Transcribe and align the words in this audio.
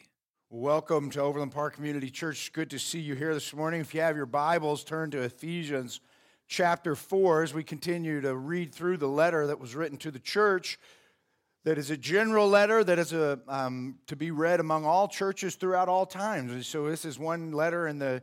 Welcome 0.48 1.10
to 1.10 1.20
Overland 1.20 1.52
Park 1.52 1.74
Community 1.74 2.08
Church. 2.08 2.50
Good 2.54 2.70
to 2.70 2.78
see 2.78 2.98
you 2.98 3.14
here 3.14 3.34
this 3.34 3.52
morning. 3.52 3.82
If 3.82 3.92
you 3.92 4.00
have 4.00 4.16
your 4.16 4.24
Bibles, 4.24 4.84
turn 4.84 5.10
to 5.10 5.20
Ephesians 5.20 6.00
chapter 6.48 6.96
4 6.96 7.42
as 7.42 7.52
we 7.52 7.62
continue 7.62 8.22
to 8.22 8.34
read 8.34 8.74
through 8.74 8.96
the 8.96 9.06
letter 9.06 9.48
that 9.48 9.60
was 9.60 9.74
written 9.74 9.98
to 9.98 10.10
the 10.10 10.18
church. 10.18 10.78
That 11.64 11.76
is 11.76 11.90
a 11.90 11.96
general 11.98 12.48
letter 12.48 12.82
that 12.82 12.98
is 12.98 13.12
a, 13.12 13.38
um, 13.46 13.98
to 14.06 14.16
be 14.16 14.30
read 14.30 14.60
among 14.60 14.86
all 14.86 15.08
churches 15.08 15.56
throughout 15.56 15.90
all 15.90 16.06
times. 16.06 16.66
So, 16.66 16.88
this 16.88 17.04
is 17.04 17.18
one 17.18 17.52
letter 17.52 17.86
in 17.86 17.98
the 17.98 18.22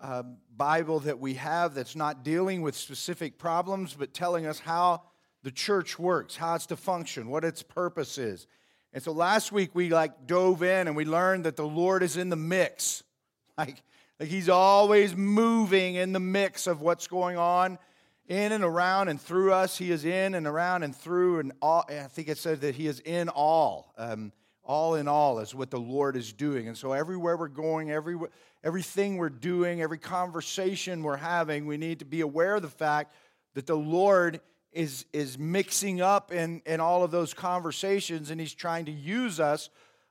uh, 0.00 0.22
Bible 0.56 1.00
that 1.00 1.18
we 1.18 1.34
have 1.34 1.74
that's 1.74 1.96
not 1.96 2.24
dealing 2.24 2.62
with 2.62 2.76
specific 2.76 3.38
problems, 3.38 3.94
but 3.94 4.14
telling 4.14 4.46
us 4.46 4.58
how 4.58 5.02
the 5.42 5.50
church 5.50 5.98
works, 5.98 6.36
how 6.36 6.54
it's 6.54 6.66
to 6.66 6.76
function, 6.76 7.28
what 7.28 7.44
its 7.44 7.62
purpose 7.62 8.18
is. 8.18 8.46
And 8.92 9.02
so 9.02 9.12
last 9.12 9.52
week 9.52 9.70
we 9.74 9.90
like 9.90 10.26
dove 10.26 10.62
in 10.62 10.88
and 10.88 10.96
we 10.96 11.04
learned 11.04 11.44
that 11.44 11.56
the 11.56 11.66
Lord 11.66 12.02
is 12.02 12.16
in 12.16 12.28
the 12.30 12.36
mix. 12.36 13.02
Like, 13.58 13.82
like 14.18 14.30
he's 14.30 14.48
always 14.48 15.14
moving 15.14 15.96
in 15.96 16.14
the 16.14 16.20
mix 16.20 16.66
of 16.66 16.80
what's 16.80 17.06
going 17.08 17.36
on 17.36 17.78
in 18.26 18.52
and 18.52 18.64
around 18.64 19.08
and 19.08 19.20
through 19.20 19.52
us. 19.52 19.76
He 19.76 19.90
is 19.90 20.06
in 20.06 20.34
and 20.34 20.46
around 20.46 20.82
and 20.82 20.96
through 20.96 21.40
and 21.40 21.52
all. 21.60 21.84
I 21.90 22.04
think 22.04 22.28
it 22.28 22.38
said 22.38 22.62
that 22.62 22.74
he 22.74 22.86
is 22.86 23.00
in 23.00 23.28
all. 23.28 23.92
Um, 23.98 24.32
all 24.70 24.94
in 24.94 25.08
all 25.08 25.40
is 25.40 25.52
what 25.52 25.68
the 25.68 25.80
Lord 25.80 26.16
is 26.16 26.32
doing. 26.32 26.68
And 26.68 26.78
so 26.78 26.92
everywhere 26.92 27.36
we're 27.36 27.48
going, 27.48 27.90
every, 27.90 28.16
everything 28.62 29.16
we're 29.16 29.28
doing, 29.28 29.82
every 29.82 29.98
conversation 29.98 31.02
we're 31.02 31.16
having, 31.16 31.66
we 31.66 31.76
need 31.76 31.98
to 31.98 32.04
be 32.04 32.20
aware 32.20 32.54
of 32.54 32.62
the 32.62 32.68
fact 32.68 33.12
that 33.54 33.66
the 33.66 33.76
Lord 33.76 34.40
is, 34.70 35.06
is 35.12 35.36
mixing 35.36 36.00
up 36.00 36.30
in, 36.30 36.62
in 36.66 36.78
all 36.78 37.02
of 37.02 37.10
those 37.10 37.34
conversations 37.34 38.30
and 38.30 38.40
He's 38.40 38.54
trying 38.54 38.84
to 38.84 38.92
use 38.92 39.40
us 39.40 39.70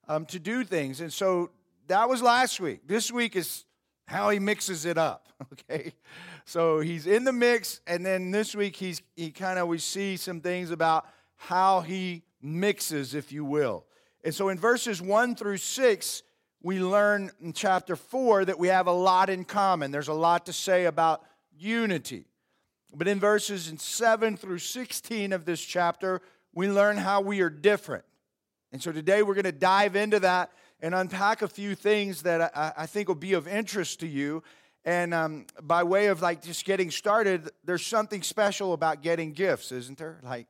um, 0.09 0.25
to 0.25 0.39
do 0.39 0.65
things. 0.65 0.99
And 0.99 1.13
so 1.13 1.51
that 1.87 2.09
was 2.09 2.21
last 2.21 2.59
week. 2.59 2.81
This 2.85 3.13
week 3.13 3.37
is 3.37 3.63
how 4.07 4.29
He 4.29 4.39
mixes 4.39 4.83
it 4.83 4.97
up, 4.97 5.29
okay? 5.53 5.93
So 6.43 6.81
He's 6.81 7.07
in 7.07 7.23
the 7.23 7.31
mix, 7.31 7.79
and 7.87 8.05
then 8.05 8.31
this 8.31 8.53
week 8.53 8.75
He's, 8.75 9.01
He 9.15 9.31
kind 9.31 9.57
of, 9.57 9.69
we 9.69 9.77
see 9.77 10.17
some 10.17 10.41
things 10.41 10.69
about 10.69 11.07
how 11.37 11.79
He 11.79 12.23
mixes, 12.41 13.15
if 13.15 13.31
you 13.31 13.45
will. 13.45 13.85
And 14.23 14.33
so 14.33 14.49
in 14.49 14.57
verses 14.57 15.01
1 15.01 15.35
through 15.35 15.57
6, 15.57 16.23
we 16.61 16.79
learn 16.79 17.31
in 17.41 17.53
chapter 17.53 17.95
4 17.95 18.45
that 18.45 18.59
we 18.59 18.67
have 18.67 18.87
a 18.87 18.91
lot 18.91 19.29
in 19.29 19.45
common. 19.45 19.91
There's 19.91 20.09
a 20.09 20.13
lot 20.13 20.45
to 20.47 20.53
say 20.53 20.85
about 20.85 21.23
unity. 21.57 22.25
But 22.93 23.07
in 23.07 23.19
verses 23.19 23.71
7 23.77 24.35
through 24.35 24.59
16 24.59 25.31
of 25.31 25.45
this 25.45 25.61
chapter, 25.61 26.21
we 26.53 26.69
learn 26.69 26.97
how 26.97 27.21
we 27.21 27.41
are 27.41 27.49
different. 27.49 28.03
And 28.71 28.81
so 28.81 28.91
today 28.91 29.23
we're 29.23 29.35
going 29.35 29.45
to 29.45 29.51
dive 29.51 29.95
into 29.95 30.19
that 30.19 30.51
and 30.81 30.93
unpack 30.93 31.41
a 31.41 31.47
few 31.47 31.75
things 31.75 32.23
that 32.23 32.55
I, 32.55 32.73
I 32.77 32.85
think 32.85 33.07
will 33.07 33.15
be 33.15 33.33
of 33.33 33.47
interest 33.47 33.99
to 34.01 34.07
you. 34.07 34.43
And 34.85 35.13
um, 35.13 35.45
by 35.61 35.83
way 35.83 36.07
of 36.07 36.21
like 36.21 36.41
just 36.41 36.65
getting 36.65 36.91
started, 36.91 37.49
there's 37.63 37.85
something 37.85 38.21
special 38.21 38.73
about 38.73 39.01
getting 39.01 39.33
gifts, 39.33 39.71
isn't 39.71 39.97
there? 39.97 40.19
Like 40.23 40.47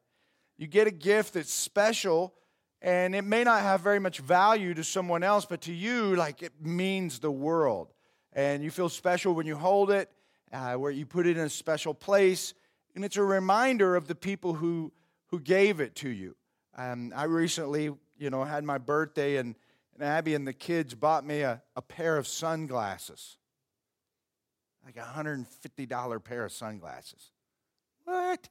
you 0.58 0.68
get 0.68 0.88
a 0.88 0.92
gift 0.92 1.34
that's 1.34 1.54
special 1.54 2.34
and 2.82 3.14
it 3.14 3.24
may 3.24 3.44
not 3.44 3.62
have 3.62 3.82
very 3.82 4.00
much 4.00 4.20
value 4.20 4.74
to 4.74 4.84
someone 4.84 5.24
else, 5.24 5.46
but 5.46 5.62
to 5.62 5.74
you, 5.74 6.16
like 6.16 6.42
it 6.42 6.54
means 6.62 7.20
the 7.20 7.32
world. 7.32 7.94
And 8.34 8.64
you 8.64 8.72
feel 8.72 8.90
special 8.90 9.34
when 9.34 9.46
you 9.46 9.58
hold 9.58 9.92
it, 9.92 10.10
uh, 10.54 10.76
where 10.76 10.92
you 10.92 11.06
put 11.06 11.28
it 11.28 11.38
in 11.38 11.44
a 11.44 11.50
special 11.50 11.94
place. 11.94 12.54
And 12.96 13.04
it's 13.04 13.18
a 13.18 13.24
reminder 13.24 13.96
of 13.96 14.08
the 14.08 14.16
people 14.16 14.54
who, 14.54 14.94
who 15.28 15.40
gave 15.40 15.80
it 15.82 15.96
to 15.96 16.10
you. 16.10 16.36
Um, 16.78 17.12
I 17.16 17.26
recently, 17.26 17.92
you 18.18 18.30
know, 18.30 18.46
had 18.46 18.64
my 18.64 18.78
birthday, 18.78 19.38
and, 19.38 19.56
and 19.96 20.04
Abby 20.04 20.34
and 20.34 20.48
the 20.48 20.54
kids 20.54 20.96
bought 20.96 21.26
me 21.26 21.42
a, 21.42 21.62
a 21.76 21.82
pair 21.82 22.18
of 22.18 22.28
sunglasses. 22.28 23.38
Like 24.86 24.96
a 24.96 25.02
$150 25.02 26.24
pair 26.24 26.46
of 26.46 26.52
sunglasses. 26.54 27.32
What? 28.06 28.48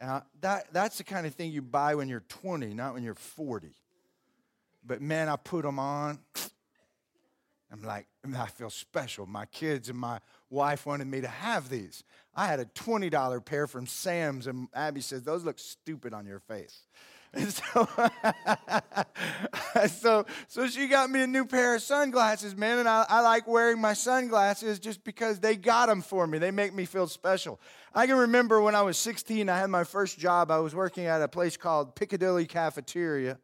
That, 0.00 0.66
that's 0.72 0.98
the 0.98 1.04
kind 1.04 1.26
of 1.26 1.34
thing 1.34 1.50
you 1.52 1.62
buy 1.62 1.94
when 1.94 2.08
you're 2.08 2.24
20, 2.28 2.74
not 2.74 2.94
when 2.94 3.02
you're 3.02 3.14
40. 3.14 3.70
But 4.86 5.00
man, 5.00 5.28
I 5.28 5.36
put 5.36 5.62
them 5.62 5.78
on. 5.78 6.18
I'm 7.72 7.82
like, 7.82 8.06
I 8.36 8.46
feel 8.46 8.70
special. 8.70 9.26
My 9.26 9.46
kids 9.46 9.88
and 9.88 9.98
my 9.98 10.20
wife 10.50 10.86
wanted 10.86 11.06
me 11.06 11.20
to 11.22 11.28
have 11.28 11.68
these. 11.68 12.04
I 12.34 12.46
had 12.46 12.60
a 12.60 12.66
$20 12.66 13.44
pair 13.44 13.66
from 13.66 13.86
Sam's, 13.86 14.46
and 14.46 14.68
Abby 14.74 15.00
says, 15.00 15.22
Those 15.22 15.44
look 15.44 15.58
stupid 15.58 16.14
on 16.14 16.26
your 16.26 16.38
face. 16.38 16.82
And 17.36 17.52
so, 17.52 17.88
so, 19.88 20.26
so 20.46 20.66
she 20.68 20.86
got 20.86 21.10
me 21.10 21.22
a 21.22 21.26
new 21.26 21.44
pair 21.44 21.74
of 21.74 21.82
sunglasses, 21.82 22.54
man. 22.54 22.78
And 22.78 22.88
I, 22.88 23.04
I 23.08 23.20
like 23.22 23.48
wearing 23.48 23.80
my 23.80 23.92
sunglasses 23.92 24.78
just 24.78 25.02
because 25.02 25.40
they 25.40 25.56
got 25.56 25.86
them 25.86 26.00
for 26.00 26.26
me. 26.26 26.38
They 26.38 26.50
make 26.50 26.72
me 26.72 26.84
feel 26.84 27.06
special. 27.06 27.60
I 27.94 28.06
can 28.06 28.16
remember 28.16 28.60
when 28.60 28.74
I 28.74 28.82
was 28.82 28.98
16, 28.98 29.48
I 29.48 29.58
had 29.58 29.70
my 29.70 29.84
first 29.84 30.18
job. 30.18 30.50
I 30.50 30.58
was 30.58 30.74
working 30.74 31.06
at 31.06 31.22
a 31.22 31.28
place 31.28 31.56
called 31.56 31.94
Piccadilly 31.96 32.46
Cafeteria, 32.46 33.38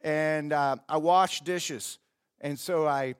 and 0.00 0.52
uh, 0.52 0.76
I 0.88 0.96
washed 0.96 1.44
dishes. 1.44 1.98
And 2.40 2.58
so 2.58 2.86
I, 2.86 3.14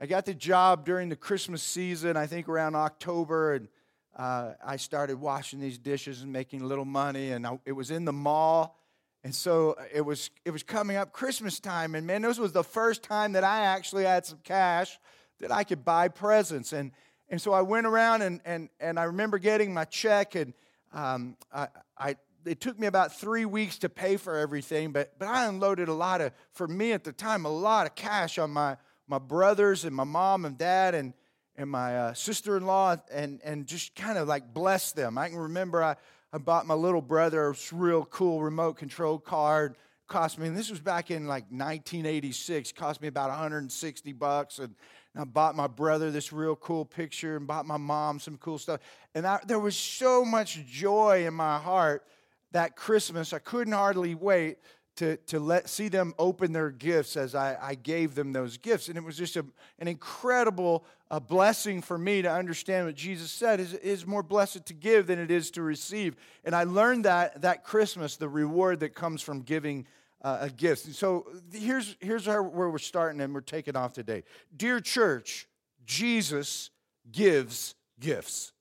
I 0.00 0.06
got 0.06 0.26
the 0.26 0.34
job 0.34 0.84
during 0.84 1.08
the 1.08 1.16
Christmas 1.16 1.62
season, 1.62 2.16
I 2.16 2.26
think 2.26 2.48
around 2.48 2.74
October, 2.74 3.54
and 3.54 3.68
uh, 4.16 4.52
I 4.64 4.76
started 4.76 5.20
washing 5.20 5.60
these 5.60 5.78
dishes 5.78 6.22
and 6.22 6.32
making 6.32 6.62
a 6.62 6.66
little 6.66 6.84
money. 6.84 7.30
And 7.30 7.46
I, 7.46 7.58
it 7.64 7.72
was 7.72 7.90
in 7.90 8.04
the 8.04 8.12
mall 8.12 8.76
and 9.24 9.34
so 9.34 9.72
uh, 9.72 9.84
it 9.92 10.00
was, 10.00 10.30
it 10.44 10.50
was 10.50 10.62
coming 10.62 10.96
up 10.96 11.12
Christmas 11.12 11.60
time, 11.60 11.94
and 11.94 12.06
man, 12.06 12.22
this 12.22 12.38
was 12.38 12.52
the 12.52 12.64
first 12.64 13.02
time 13.02 13.32
that 13.32 13.44
I 13.44 13.66
actually 13.66 14.04
had 14.04 14.26
some 14.26 14.38
cash 14.42 14.98
that 15.40 15.52
I 15.52 15.64
could 15.64 15.84
buy 15.84 16.08
presents. 16.08 16.72
And, 16.72 16.92
and 17.28 17.40
so 17.40 17.52
I 17.52 17.62
went 17.62 17.86
around, 17.86 18.22
and, 18.22 18.40
and, 18.44 18.68
and 18.80 18.98
I 18.98 19.04
remember 19.04 19.38
getting 19.38 19.72
my 19.72 19.84
check, 19.84 20.34
and 20.34 20.54
um, 20.92 21.36
I, 21.52 21.68
I, 21.96 22.16
it 22.44 22.60
took 22.60 22.78
me 22.78 22.86
about 22.86 23.14
three 23.14 23.44
weeks 23.44 23.78
to 23.78 23.88
pay 23.88 24.16
for 24.16 24.36
everything, 24.36 24.92
but, 24.92 25.18
but 25.18 25.28
I 25.28 25.46
unloaded 25.46 25.88
a 25.88 25.94
lot 25.94 26.20
of, 26.20 26.32
for 26.52 26.66
me 26.66 26.92
at 26.92 27.04
the 27.04 27.12
time, 27.12 27.44
a 27.44 27.48
lot 27.48 27.86
of 27.86 27.94
cash 27.94 28.38
on 28.38 28.50
my, 28.50 28.76
my 29.06 29.18
brothers 29.18 29.84
and 29.84 29.94
my 29.94 30.04
mom 30.04 30.44
and 30.44 30.58
dad 30.58 30.94
and, 30.94 31.14
and 31.56 31.70
my 31.70 31.96
uh, 31.96 32.14
sister 32.14 32.56
in 32.56 32.66
law, 32.66 32.96
and, 33.12 33.40
and 33.44 33.66
just 33.66 33.94
kind 33.94 34.18
of 34.18 34.26
like 34.26 34.52
bless 34.52 34.92
them. 34.92 35.16
I 35.16 35.28
can 35.28 35.38
remember 35.38 35.82
I, 35.82 35.96
I 36.34 36.38
bought 36.38 36.66
my 36.66 36.74
little 36.74 37.02
brother 37.02 37.48
a 37.48 37.54
real 37.72 38.06
cool 38.06 38.40
remote 38.40 38.78
control 38.78 39.18
car. 39.18 39.74
Cost 40.08 40.38
me, 40.38 40.46
and 40.46 40.56
this 40.56 40.70
was 40.70 40.80
back 40.80 41.10
in 41.10 41.26
like 41.26 41.44
1986, 41.44 42.72
cost 42.72 43.02
me 43.02 43.08
about 43.08 43.28
160 43.28 44.12
bucks. 44.14 44.58
And 44.58 44.74
I 45.14 45.24
bought 45.24 45.54
my 45.54 45.66
brother 45.66 46.10
this 46.10 46.32
real 46.32 46.56
cool 46.56 46.86
picture 46.86 47.36
and 47.36 47.46
bought 47.46 47.66
my 47.66 47.76
mom 47.76 48.18
some 48.18 48.38
cool 48.38 48.58
stuff. 48.58 48.80
And 49.14 49.26
I, 49.26 49.40
there 49.46 49.58
was 49.58 49.76
so 49.76 50.24
much 50.24 50.64
joy 50.64 51.26
in 51.26 51.34
my 51.34 51.58
heart 51.58 52.06
that 52.52 52.76
Christmas. 52.76 53.32
I 53.34 53.38
couldn't 53.38 53.74
hardly 53.74 54.14
wait 54.14 54.58
to, 55.02 55.16
to 55.16 55.40
let 55.40 55.68
see 55.68 55.88
them 55.88 56.14
open 56.16 56.52
their 56.52 56.70
gifts 56.70 57.16
as 57.16 57.34
I, 57.34 57.58
I 57.60 57.74
gave 57.74 58.14
them 58.14 58.32
those 58.32 58.56
gifts. 58.56 58.88
And 58.88 58.96
it 58.96 59.02
was 59.02 59.16
just 59.16 59.36
a, 59.36 59.44
an 59.80 59.88
incredible 59.88 60.84
a 61.10 61.20
blessing 61.20 61.82
for 61.82 61.98
me 61.98 62.22
to 62.22 62.32
understand 62.32 62.86
what 62.86 62.94
Jesus 62.94 63.32
said 63.32 63.58
is, 63.58 63.74
is 63.74 64.06
more 64.06 64.22
blessed 64.22 64.64
to 64.66 64.74
give 64.74 65.08
than 65.08 65.18
it 65.18 65.30
is 65.30 65.50
to 65.52 65.62
receive. 65.62 66.14
And 66.44 66.54
I 66.54 66.64
learned 66.64 67.04
that 67.04 67.42
that 67.42 67.64
Christmas, 67.64 68.16
the 68.16 68.28
reward 68.28 68.80
that 68.80 68.94
comes 68.94 69.22
from 69.22 69.42
giving 69.42 69.86
uh, 70.22 70.38
a 70.42 70.50
gift. 70.50 70.86
And 70.86 70.94
so 70.94 71.26
here's, 71.52 71.96
here's 72.00 72.28
where 72.28 72.42
we're 72.42 72.78
starting 72.78 73.20
and 73.20 73.34
we're 73.34 73.40
taking 73.40 73.74
off 73.74 73.92
today. 73.92 74.22
Dear 74.56 74.78
church, 74.78 75.48
Jesus 75.84 76.70
gives 77.10 77.74
gifts. 77.98 78.52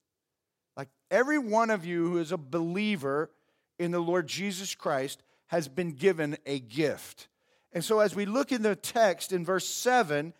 Like 0.76 0.90
every 1.11 1.37
one 1.37 1.70
of 1.70 1.85
you 1.85 2.09
who 2.09 2.17
is 2.17 2.32
a 2.32 2.37
believer 2.37 3.29
in 3.78 3.91
the 3.91 3.99
Lord 3.99 4.28
Jesus 4.28 4.73
Christ 4.73 5.22
has 5.52 5.68
been 5.68 5.92
given 5.92 6.38
a 6.46 6.62
gift. 6.62 7.28
And 7.74 7.84
so 7.84 8.00
as 8.00 8.16
we 8.16 8.26
look 8.26 8.53
in 8.53 8.62
the 8.62 8.74
text 8.74 9.34
in 9.34 9.44
verse 9.44 9.68
7, 9.68 10.34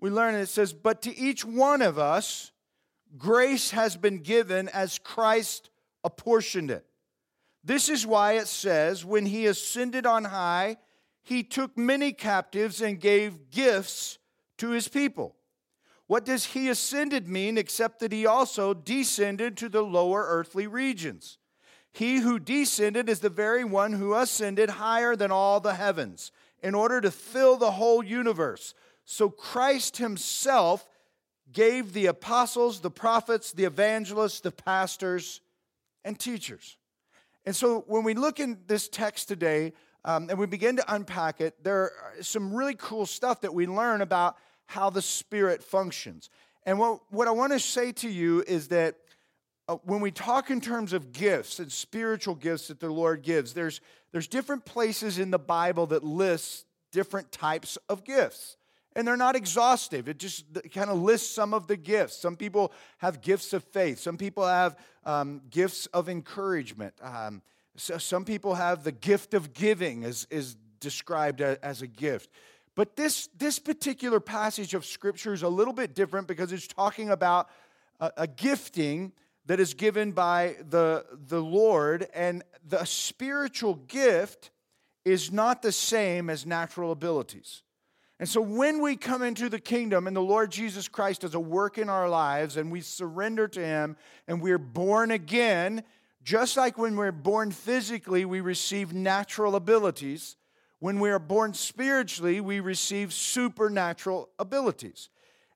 we 0.00 0.08
learn 0.08 0.34
it 0.34 0.46
says, 0.46 0.72
But 0.72 1.02
to 1.02 1.14
each 1.14 1.44
one 1.44 1.82
of 1.82 1.98
us, 1.98 2.50
grace 3.18 3.72
has 3.72 3.98
been 3.98 4.20
given 4.20 4.70
as 4.70 4.98
Christ 4.98 5.68
apportioned 6.02 6.70
it. 6.70 6.86
This 7.62 7.90
is 7.90 8.06
why 8.06 8.32
it 8.32 8.48
says, 8.48 9.04
When 9.04 9.26
he 9.26 9.44
ascended 9.44 10.06
on 10.06 10.24
high, 10.24 10.78
he 11.22 11.42
took 11.42 11.76
many 11.76 12.14
captives 12.14 12.80
and 12.80 12.98
gave 12.98 13.50
gifts 13.50 14.18
to 14.56 14.70
his 14.70 14.88
people. 14.88 15.36
What 16.06 16.24
does 16.24 16.46
he 16.46 16.70
ascended 16.70 17.28
mean 17.28 17.58
except 17.58 18.00
that 18.00 18.12
he 18.12 18.24
also 18.24 18.72
descended 18.72 19.58
to 19.58 19.68
the 19.68 19.82
lower 19.82 20.24
earthly 20.26 20.66
regions? 20.66 21.36
He 21.94 22.18
who 22.18 22.40
descended 22.40 23.08
is 23.08 23.20
the 23.20 23.30
very 23.30 23.64
one 23.64 23.92
who 23.92 24.14
ascended 24.14 24.68
higher 24.68 25.14
than 25.14 25.30
all 25.30 25.60
the 25.60 25.74
heavens 25.74 26.32
in 26.60 26.74
order 26.74 27.00
to 27.00 27.12
fill 27.12 27.56
the 27.56 27.70
whole 27.70 28.02
universe. 28.02 28.74
So 29.04 29.30
Christ 29.30 29.98
himself 29.98 30.88
gave 31.52 31.92
the 31.92 32.06
apostles, 32.06 32.80
the 32.80 32.90
prophets, 32.90 33.52
the 33.52 33.62
evangelists, 33.62 34.40
the 34.40 34.50
pastors, 34.50 35.40
and 36.04 36.18
teachers. 36.18 36.78
And 37.46 37.54
so 37.54 37.84
when 37.86 38.02
we 38.02 38.14
look 38.14 38.40
in 38.40 38.58
this 38.66 38.88
text 38.88 39.28
today 39.28 39.72
um, 40.04 40.28
and 40.28 40.36
we 40.36 40.46
begin 40.46 40.74
to 40.76 40.94
unpack 40.94 41.40
it, 41.40 41.62
there 41.62 41.76
are 41.82 41.92
some 42.22 42.52
really 42.52 42.74
cool 42.74 43.06
stuff 43.06 43.42
that 43.42 43.54
we 43.54 43.68
learn 43.68 44.00
about 44.00 44.34
how 44.66 44.90
the 44.90 45.02
Spirit 45.02 45.62
functions. 45.62 46.28
And 46.66 46.80
what, 46.80 47.02
what 47.10 47.28
I 47.28 47.30
want 47.30 47.52
to 47.52 47.60
say 47.60 47.92
to 47.92 48.08
you 48.08 48.42
is 48.48 48.66
that 48.68 48.96
uh, 49.68 49.76
when 49.84 50.00
we 50.00 50.10
talk 50.10 50.50
in 50.50 50.60
terms 50.60 50.92
of 50.92 51.12
gifts 51.12 51.58
and 51.58 51.72
spiritual 51.72 52.34
gifts 52.34 52.68
that 52.68 52.80
the 52.80 52.90
Lord 52.90 53.22
gives, 53.22 53.54
there's, 53.54 53.80
there's 54.12 54.26
different 54.26 54.64
places 54.64 55.18
in 55.18 55.30
the 55.30 55.38
Bible 55.38 55.86
that 55.86 56.04
lists 56.04 56.64
different 56.92 57.32
types 57.32 57.78
of 57.88 58.04
gifts. 58.04 58.56
And 58.96 59.08
they're 59.08 59.16
not 59.16 59.34
exhaustive. 59.34 60.08
It 60.08 60.18
just 60.18 60.44
kind 60.72 60.88
of 60.88 61.00
lists 61.00 61.34
some 61.34 61.52
of 61.52 61.66
the 61.66 61.76
gifts. 61.76 62.16
Some 62.16 62.36
people 62.36 62.72
have 62.98 63.22
gifts 63.22 63.52
of 63.52 63.64
faith. 63.64 63.98
Some 63.98 64.16
people 64.16 64.46
have 64.46 64.76
um, 65.04 65.40
gifts 65.50 65.86
of 65.86 66.08
encouragement. 66.08 66.94
Um, 67.02 67.42
so 67.76 67.98
some 67.98 68.24
people 68.24 68.54
have 68.54 68.84
the 68.84 68.92
gift 68.92 69.34
of 69.34 69.52
giving, 69.52 70.04
as 70.04 70.28
is 70.30 70.56
described 70.78 71.40
as 71.40 71.82
a 71.82 71.88
gift. 71.88 72.30
But 72.76 72.94
this, 72.94 73.28
this 73.36 73.58
particular 73.58 74.20
passage 74.20 74.74
of 74.74 74.84
Scripture 74.84 75.32
is 75.32 75.42
a 75.42 75.48
little 75.48 75.72
bit 75.72 75.94
different 75.94 76.28
because 76.28 76.52
it's 76.52 76.68
talking 76.68 77.10
about 77.10 77.48
a, 77.98 78.12
a 78.18 78.26
gifting 78.26 79.12
that 79.46 79.60
is 79.60 79.74
given 79.74 80.12
by 80.12 80.56
the, 80.70 81.04
the 81.26 81.40
Lord, 81.40 82.08
and 82.14 82.42
the 82.66 82.84
spiritual 82.84 83.74
gift 83.74 84.50
is 85.04 85.30
not 85.30 85.62
the 85.62 85.72
same 85.72 86.30
as 86.30 86.46
natural 86.46 86.92
abilities. 86.92 87.62
And 88.20 88.28
so 88.28 88.40
when 88.40 88.80
we 88.80 88.96
come 88.96 89.22
into 89.22 89.48
the 89.48 89.58
kingdom 89.58 90.06
and 90.06 90.16
the 90.16 90.22
Lord 90.22 90.50
Jesus 90.50 90.88
Christ 90.88 91.22
does 91.22 91.34
a 91.34 91.40
work 91.40 91.78
in 91.78 91.88
our 91.88 92.08
lives 92.08 92.56
and 92.56 92.70
we 92.70 92.80
surrender 92.80 93.48
to 93.48 93.60
Him 93.60 93.96
and 94.28 94.40
we're 94.40 94.56
born 94.56 95.10
again, 95.10 95.82
just 96.22 96.56
like 96.56 96.78
when 96.78 96.96
we're 96.96 97.12
born 97.12 97.50
physically, 97.50 98.24
we 98.24 98.40
receive 98.40 98.94
natural 98.94 99.56
abilities. 99.56 100.36
When 100.78 101.00
we 101.00 101.10
are 101.10 101.18
born 101.18 101.54
spiritually, 101.54 102.40
we 102.40 102.60
receive 102.60 103.12
supernatural 103.12 104.30
abilities. 104.38 105.10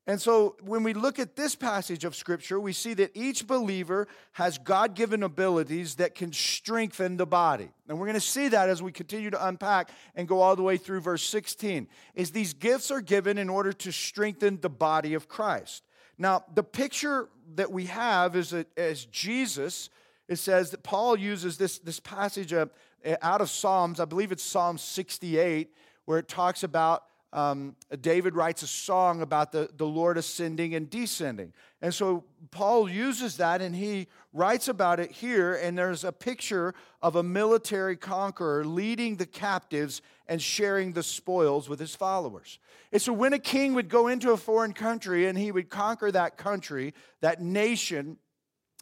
And 0.08 0.18
so 0.18 0.56
when 0.62 0.84
we 0.84 0.94
look 0.94 1.18
at 1.18 1.36
this 1.36 1.54
passage 1.54 2.02
of 2.06 2.16
Scripture, 2.16 2.58
we 2.58 2.72
see 2.72 2.94
that 2.94 3.10
each 3.14 3.46
believer 3.46 4.08
has 4.32 4.56
God 4.56 4.94
given 4.94 5.22
abilities 5.22 5.96
that 5.96 6.14
can 6.14 6.32
strengthen 6.32 7.18
the 7.18 7.26
body. 7.26 7.68
And 7.86 7.98
we're 7.98 8.06
going 8.06 8.14
to 8.14 8.20
see 8.20 8.48
that 8.48 8.70
as 8.70 8.82
we 8.82 8.90
continue 8.90 9.28
to 9.28 9.46
unpack 9.46 9.90
and 10.14 10.26
go 10.26 10.40
all 10.40 10.56
the 10.56 10.62
way 10.62 10.78
through 10.78 11.00
verse 11.00 11.22
16. 11.24 11.88
Is 12.14 12.30
these 12.30 12.54
gifts 12.54 12.90
are 12.90 13.02
given 13.02 13.36
in 13.36 13.50
order 13.50 13.70
to 13.74 13.92
strengthen 13.92 14.58
the 14.62 14.70
body 14.70 15.12
of 15.12 15.28
Christ. 15.28 15.84
Now, 16.16 16.42
the 16.54 16.64
picture 16.64 17.28
that 17.56 17.70
we 17.70 17.84
have 17.84 18.34
is 18.34 18.48
that 18.50 18.66
as 18.78 19.04
Jesus, 19.04 19.90
it 20.26 20.36
says 20.36 20.70
that 20.70 20.82
Paul 20.82 21.18
uses 21.18 21.58
this, 21.58 21.80
this 21.80 22.00
passage 22.00 22.54
uh, 22.54 22.64
out 23.20 23.42
of 23.42 23.50
Psalms, 23.50 24.00
I 24.00 24.06
believe 24.06 24.32
it's 24.32 24.42
Psalm 24.42 24.78
68, 24.78 25.68
where 26.06 26.18
it 26.18 26.28
talks 26.28 26.62
about 26.62 27.02
um, 27.32 27.76
David 28.00 28.34
writes 28.34 28.62
a 28.62 28.66
song 28.66 29.20
about 29.20 29.52
the, 29.52 29.68
the 29.76 29.86
Lord 29.86 30.16
ascending 30.16 30.74
and 30.74 30.88
descending. 30.88 31.52
And 31.82 31.92
so 31.92 32.24
Paul 32.50 32.88
uses 32.88 33.36
that 33.36 33.60
and 33.60 33.74
he 33.76 34.08
writes 34.32 34.68
about 34.68 34.98
it 34.98 35.10
here. 35.10 35.54
And 35.54 35.76
there's 35.76 36.04
a 36.04 36.12
picture 36.12 36.74
of 37.02 37.16
a 37.16 37.22
military 37.22 37.96
conqueror 37.96 38.64
leading 38.64 39.16
the 39.16 39.26
captives 39.26 40.00
and 40.26 40.40
sharing 40.40 40.92
the 40.92 41.02
spoils 41.02 41.68
with 41.68 41.78
his 41.78 41.94
followers. 41.94 42.58
And 42.92 43.02
so 43.02 43.12
when 43.12 43.34
a 43.34 43.38
king 43.38 43.74
would 43.74 43.90
go 43.90 44.08
into 44.08 44.32
a 44.32 44.36
foreign 44.38 44.72
country 44.72 45.26
and 45.26 45.38
he 45.38 45.52
would 45.52 45.68
conquer 45.68 46.10
that 46.10 46.38
country, 46.38 46.94
that 47.20 47.42
nation, 47.42 48.16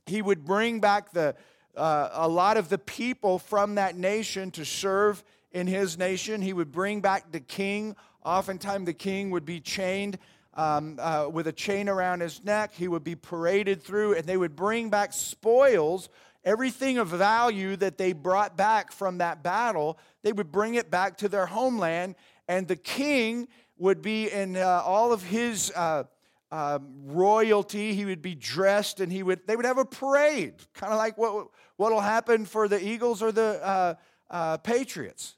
he 0.07 0.23
would 0.23 0.45
bring 0.45 0.79
back 0.79 1.13
the, 1.13 1.35
uh, 1.77 2.11
a 2.13 2.29
lot 2.29 2.57
of 2.57 2.69
the 2.69 2.79
people 2.79 3.41
from 3.41 3.75
that 3.75 3.97
nation 3.97 4.53
to 4.53 4.65
serve 4.65 5.25
in 5.51 5.67
his 5.67 5.99
nation. 5.99 6.43
He 6.43 6.53
would 6.53 6.71
bring 6.71 7.01
back 7.01 7.33
the 7.33 7.41
king 7.41 7.97
Oftentimes, 8.27 8.87
the 8.87 8.93
king 8.93 9.31
would 9.31 9.45
be 9.45 9.61
chained 9.61 10.19
um, 10.55 10.99
uh, 11.01 11.29
with 11.33 11.47
a 11.47 11.53
chain 11.53 11.89
around 11.89 12.23
his 12.23 12.43
neck. 12.43 12.75
He 12.75 12.89
would 12.89 13.05
be 13.05 13.15
paraded 13.15 13.81
through, 13.85 14.15
and 14.15 14.27
they 14.27 14.37
would 14.37 14.57
bring 14.57 14.91
back 14.91 15.13
spoils, 15.13 16.09
everything 16.45 16.99
of 16.99 17.07
value 17.07 17.77
that 17.77 17.99
they 17.99 18.13
brought 18.13 18.57
back 18.57 18.91
from 18.91 19.19
that 19.19 19.45
battle. 19.45 19.97
They 20.23 20.33
would 20.33 20.51
bring 20.51 20.75
it 20.75 20.91
back 20.91 21.19
to 21.19 21.29
their 21.29 21.47
homeland, 21.47 22.17
and 22.49 22.67
the 22.67 22.75
king 22.75 23.47
would 23.79 24.03
be 24.03 24.29
in 24.29 24.57
uh, 24.57 24.83
all 24.85 25.13
of 25.13 25.23
his. 25.23 25.71
Uh, 25.71 26.05
uh, 26.53 26.79
royalty. 27.07 27.93
He 27.93 28.05
would 28.05 28.23
be 28.23 28.37
dressed, 28.37 29.01
and 29.01 29.11
he 29.11 29.25
would. 29.25 29.45
They 29.49 29.57
would 29.57 29.65
have 29.65 29.79
a 29.79 29.85
parade, 29.85 30.55
kind 30.75 30.93
of 30.93 30.97
like 30.97 31.19
what 31.19 31.49
what 31.77 31.91
will 31.91 32.01
happen 32.01 32.45
for 32.45 32.69
the 32.69 32.81
Eagles 32.81 33.21
or 33.21 33.33
the 33.33 33.61
uh, 33.67 33.95
uh, 34.31 34.57
Patriots. 34.59 35.35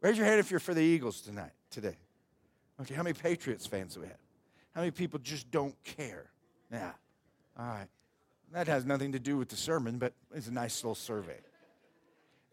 Raise 0.00 0.16
your 0.16 0.24
hand 0.24 0.40
if 0.40 0.50
you're 0.50 0.60
for 0.60 0.72
the 0.72 0.80
Eagles 0.80 1.20
tonight 1.20 1.52
today? 1.70 1.96
Okay, 2.80 2.94
how 2.94 3.02
many 3.02 3.14
Patriots 3.14 3.66
fans 3.66 3.94
do 3.94 4.00
we 4.00 4.06
have? 4.06 4.18
How 4.74 4.80
many 4.82 4.90
people 4.90 5.18
just 5.18 5.50
don't 5.50 5.74
care? 5.84 6.30
Yeah. 6.70 6.92
All 7.58 7.66
right. 7.66 7.88
That 8.52 8.68
has 8.68 8.84
nothing 8.84 9.12
to 9.12 9.18
do 9.18 9.36
with 9.36 9.48
the 9.48 9.56
sermon, 9.56 9.98
but 9.98 10.12
it's 10.34 10.46
a 10.46 10.52
nice 10.52 10.82
little 10.82 10.94
survey. 10.94 11.38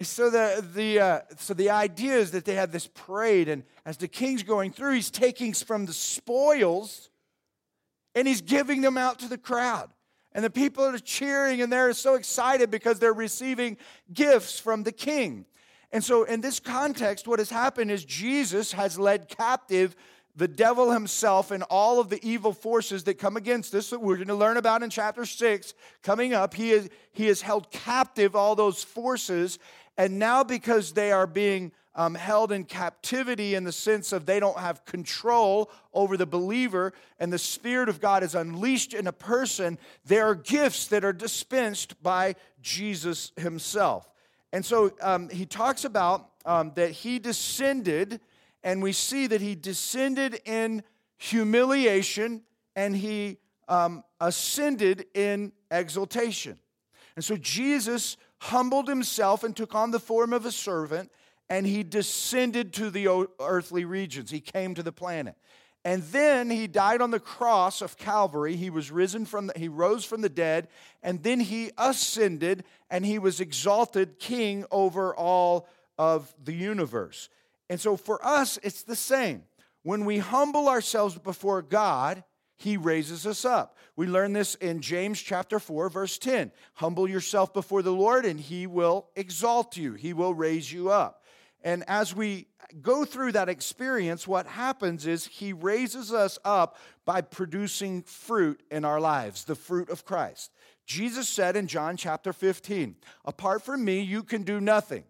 So 0.01 0.29
the, 0.29 0.65
the, 0.73 0.99
uh, 0.99 1.19
so 1.37 1.53
the 1.53 1.69
idea 1.69 2.15
is 2.15 2.31
that 2.31 2.43
they 2.43 2.55
have 2.55 2.71
this 2.71 2.87
parade, 2.87 3.47
and 3.47 3.63
as 3.85 3.95
the 3.97 4.09
king's 4.09 4.43
going 4.43 4.71
through, 4.71 4.95
he's 4.95 5.09
taking 5.09 5.53
from 5.53 5.85
the 5.85 5.93
spoils 5.93 7.09
and 8.13 8.27
he's 8.27 8.41
giving 8.41 8.81
them 8.81 8.97
out 8.97 9.19
to 9.19 9.27
the 9.27 9.37
crowd. 9.37 9.89
And 10.33 10.43
the 10.43 10.49
people 10.49 10.83
are 10.83 10.97
cheering 10.97 11.61
and 11.61 11.71
they're 11.71 11.93
so 11.93 12.15
excited 12.15 12.69
because 12.69 12.99
they're 12.99 13.13
receiving 13.13 13.77
gifts 14.13 14.59
from 14.59 14.83
the 14.83 14.91
king. 14.91 15.45
And 15.91 16.03
so, 16.03 16.23
in 16.23 16.41
this 16.41 16.59
context, 16.59 17.27
what 17.27 17.39
has 17.39 17.49
happened 17.49 17.91
is 17.91 18.03
Jesus 18.03 18.71
has 18.73 18.99
led 18.99 19.29
captive 19.29 19.95
the 20.35 20.47
devil 20.47 20.91
himself 20.91 21.51
and 21.51 21.63
all 21.63 21.99
of 21.99 22.09
the 22.09 22.19
evil 22.27 22.51
forces 22.51 23.05
that 23.05 23.15
come 23.15 23.37
against 23.37 23.73
us 23.73 23.89
that 23.89 24.01
we're 24.01 24.17
going 24.17 24.27
to 24.27 24.35
learn 24.35 24.57
about 24.57 24.83
in 24.83 24.89
chapter 24.89 25.25
6 25.25 25.73
coming 26.03 26.33
up. 26.33 26.53
He, 26.53 26.71
is, 26.71 26.89
he 27.13 27.27
has 27.27 27.41
held 27.41 27.71
captive 27.71 28.35
all 28.35 28.55
those 28.55 28.83
forces. 28.83 29.59
And 29.97 30.19
now, 30.19 30.43
because 30.43 30.91
they 30.91 31.11
are 31.13 31.27
being 31.27 31.71
um, 31.95 32.15
held 32.15 32.51
in 32.51 32.65
captivity 32.65 33.55
in 33.55 33.63
the 33.63 33.71
sense 33.71 34.11
of 34.11 34.25
they 34.25 34.41
don't 34.41 34.59
have 34.59 34.83
control 34.83 35.71
over 35.93 36.17
the 36.17 36.25
believer 36.25 36.91
and 37.19 37.31
the 37.31 37.39
Spirit 37.39 37.87
of 37.87 38.01
God 38.01 38.21
is 38.21 38.35
unleashed 38.35 38.93
in 38.93 39.07
a 39.07 39.13
person, 39.13 39.77
there 40.03 40.27
are 40.27 40.35
gifts 40.35 40.87
that 40.87 41.05
are 41.05 41.13
dispensed 41.13 42.01
by 42.03 42.35
Jesus 42.61 43.31
himself. 43.37 44.09
And 44.55 44.65
so 44.65 44.93
um, 45.01 45.27
he 45.27 45.45
talks 45.45 45.83
about 45.83 46.29
um, 46.45 46.71
that 46.75 46.91
he 46.91 47.19
descended, 47.19 48.21
and 48.63 48.81
we 48.81 48.93
see 48.93 49.27
that 49.27 49.41
he 49.41 49.53
descended 49.53 50.39
in 50.45 50.81
humiliation 51.17 52.41
and 52.73 52.95
he 52.95 53.35
um, 53.67 54.01
ascended 54.21 55.07
in 55.13 55.51
exaltation. 55.71 56.57
And 57.17 57.25
so 57.25 57.35
Jesus 57.35 58.15
humbled 58.39 58.87
himself 58.87 59.43
and 59.43 59.53
took 59.53 59.75
on 59.75 59.91
the 59.91 59.99
form 59.99 60.31
of 60.31 60.45
a 60.45 60.53
servant, 60.53 61.11
and 61.49 61.67
he 61.67 61.83
descended 61.83 62.71
to 62.75 62.89
the 62.89 63.27
earthly 63.41 63.83
regions. 63.83 64.31
He 64.31 64.39
came 64.39 64.73
to 64.75 64.83
the 64.83 64.93
planet. 64.93 65.35
And 65.85 66.01
then 66.01 66.49
he 66.49 66.65
died 66.65 66.99
on 66.99 67.11
the 67.11 67.19
cross 67.19 67.83
of 67.83 67.95
Calvary. 67.95 68.55
He 68.55 68.71
was 68.71 68.89
risen 68.89 69.27
from 69.27 69.47
the, 69.47 69.53
he 69.55 69.67
rose 69.67 70.03
from 70.03 70.21
the 70.21 70.29
dead, 70.29 70.67
and 71.03 71.21
then 71.21 71.39
he 71.39 71.69
ascended 71.77 72.63
and 72.89 73.05
he 73.05 73.19
was 73.19 73.39
exalted 73.39 74.17
king 74.17 74.65
over 74.71 75.15
all 75.15 75.67
of 75.99 76.33
the 76.43 76.53
universe. 76.53 77.29
And 77.69 77.79
so 77.79 77.97
for 77.97 78.23
us, 78.25 78.57
it's 78.63 78.81
the 78.81 78.95
same. 78.95 79.43
When 79.83 80.05
we 80.05 80.17
humble 80.17 80.67
ourselves 80.69 81.19
before 81.19 81.61
God, 81.61 82.23
he 82.57 82.77
raises 82.77 83.27
us 83.27 83.45
up. 83.45 83.77
We 83.95 84.07
learn 84.07 84.33
this 84.33 84.55
in 84.55 84.81
James 84.81 85.21
chapter 85.21 85.59
4 85.59 85.89
verse 85.89 86.17
10. 86.17 86.51
Humble 86.73 87.07
yourself 87.07 87.53
before 87.53 87.83
the 87.83 87.91
Lord 87.91 88.25
and 88.25 88.39
he 88.39 88.65
will 88.65 89.09
exalt 89.15 89.77
you. 89.77 89.93
He 89.93 90.13
will 90.13 90.33
raise 90.33 90.71
you 90.71 90.89
up. 90.89 91.21
And 91.65 91.83
as 91.87 92.15
we 92.15 92.45
go 92.83 93.05
through 93.05 93.31
that 93.31 93.49
experience, 93.49 94.27
what 94.27 94.45
happens 94.45 95.07
is 95.07 95.25
He 95.25 95.51
raises 95.51 96.13
us 96.13 96.37
up 96.45 96.77
by 97.05 97.21
producing 97.21 98.03
fruit 98.03 98.61
in 98.69 98.85
our 98.85 98.99
lives, 99.01 99.45
the 99.45 99.55
fruit 99.55 99.89
of 99.89 100.05
Christ. 100.05 100.51
Jesus 100.85 101.27
said 101.27 101.55
in 101.55 101.65
John 101.65 101.97
chapter 101.97 102.31
15, 102.31 102.95
Apart 103.25 103.63
from 103.63 103.83
me, 103.83 104.01
you 104.01 104.21
can 104.21 104.43
do 104.43 104.61
nothing. 104.61 105.05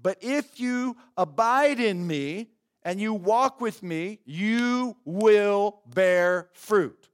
But 0.00 0.18
if 0.20 0.58
you 0.58 0.96
abide 1.16 1.78
in 1.78 2.04
me 2.04 2.50
and 2.82 3.00
you 3.00 3.14
walk 3.14 3.60
with 3.60 3.80
me, 3.80 4.18
you 4.24 4.96
will 5.04 5.82
bear 5.86 6.48
fruit. 6.54 7.08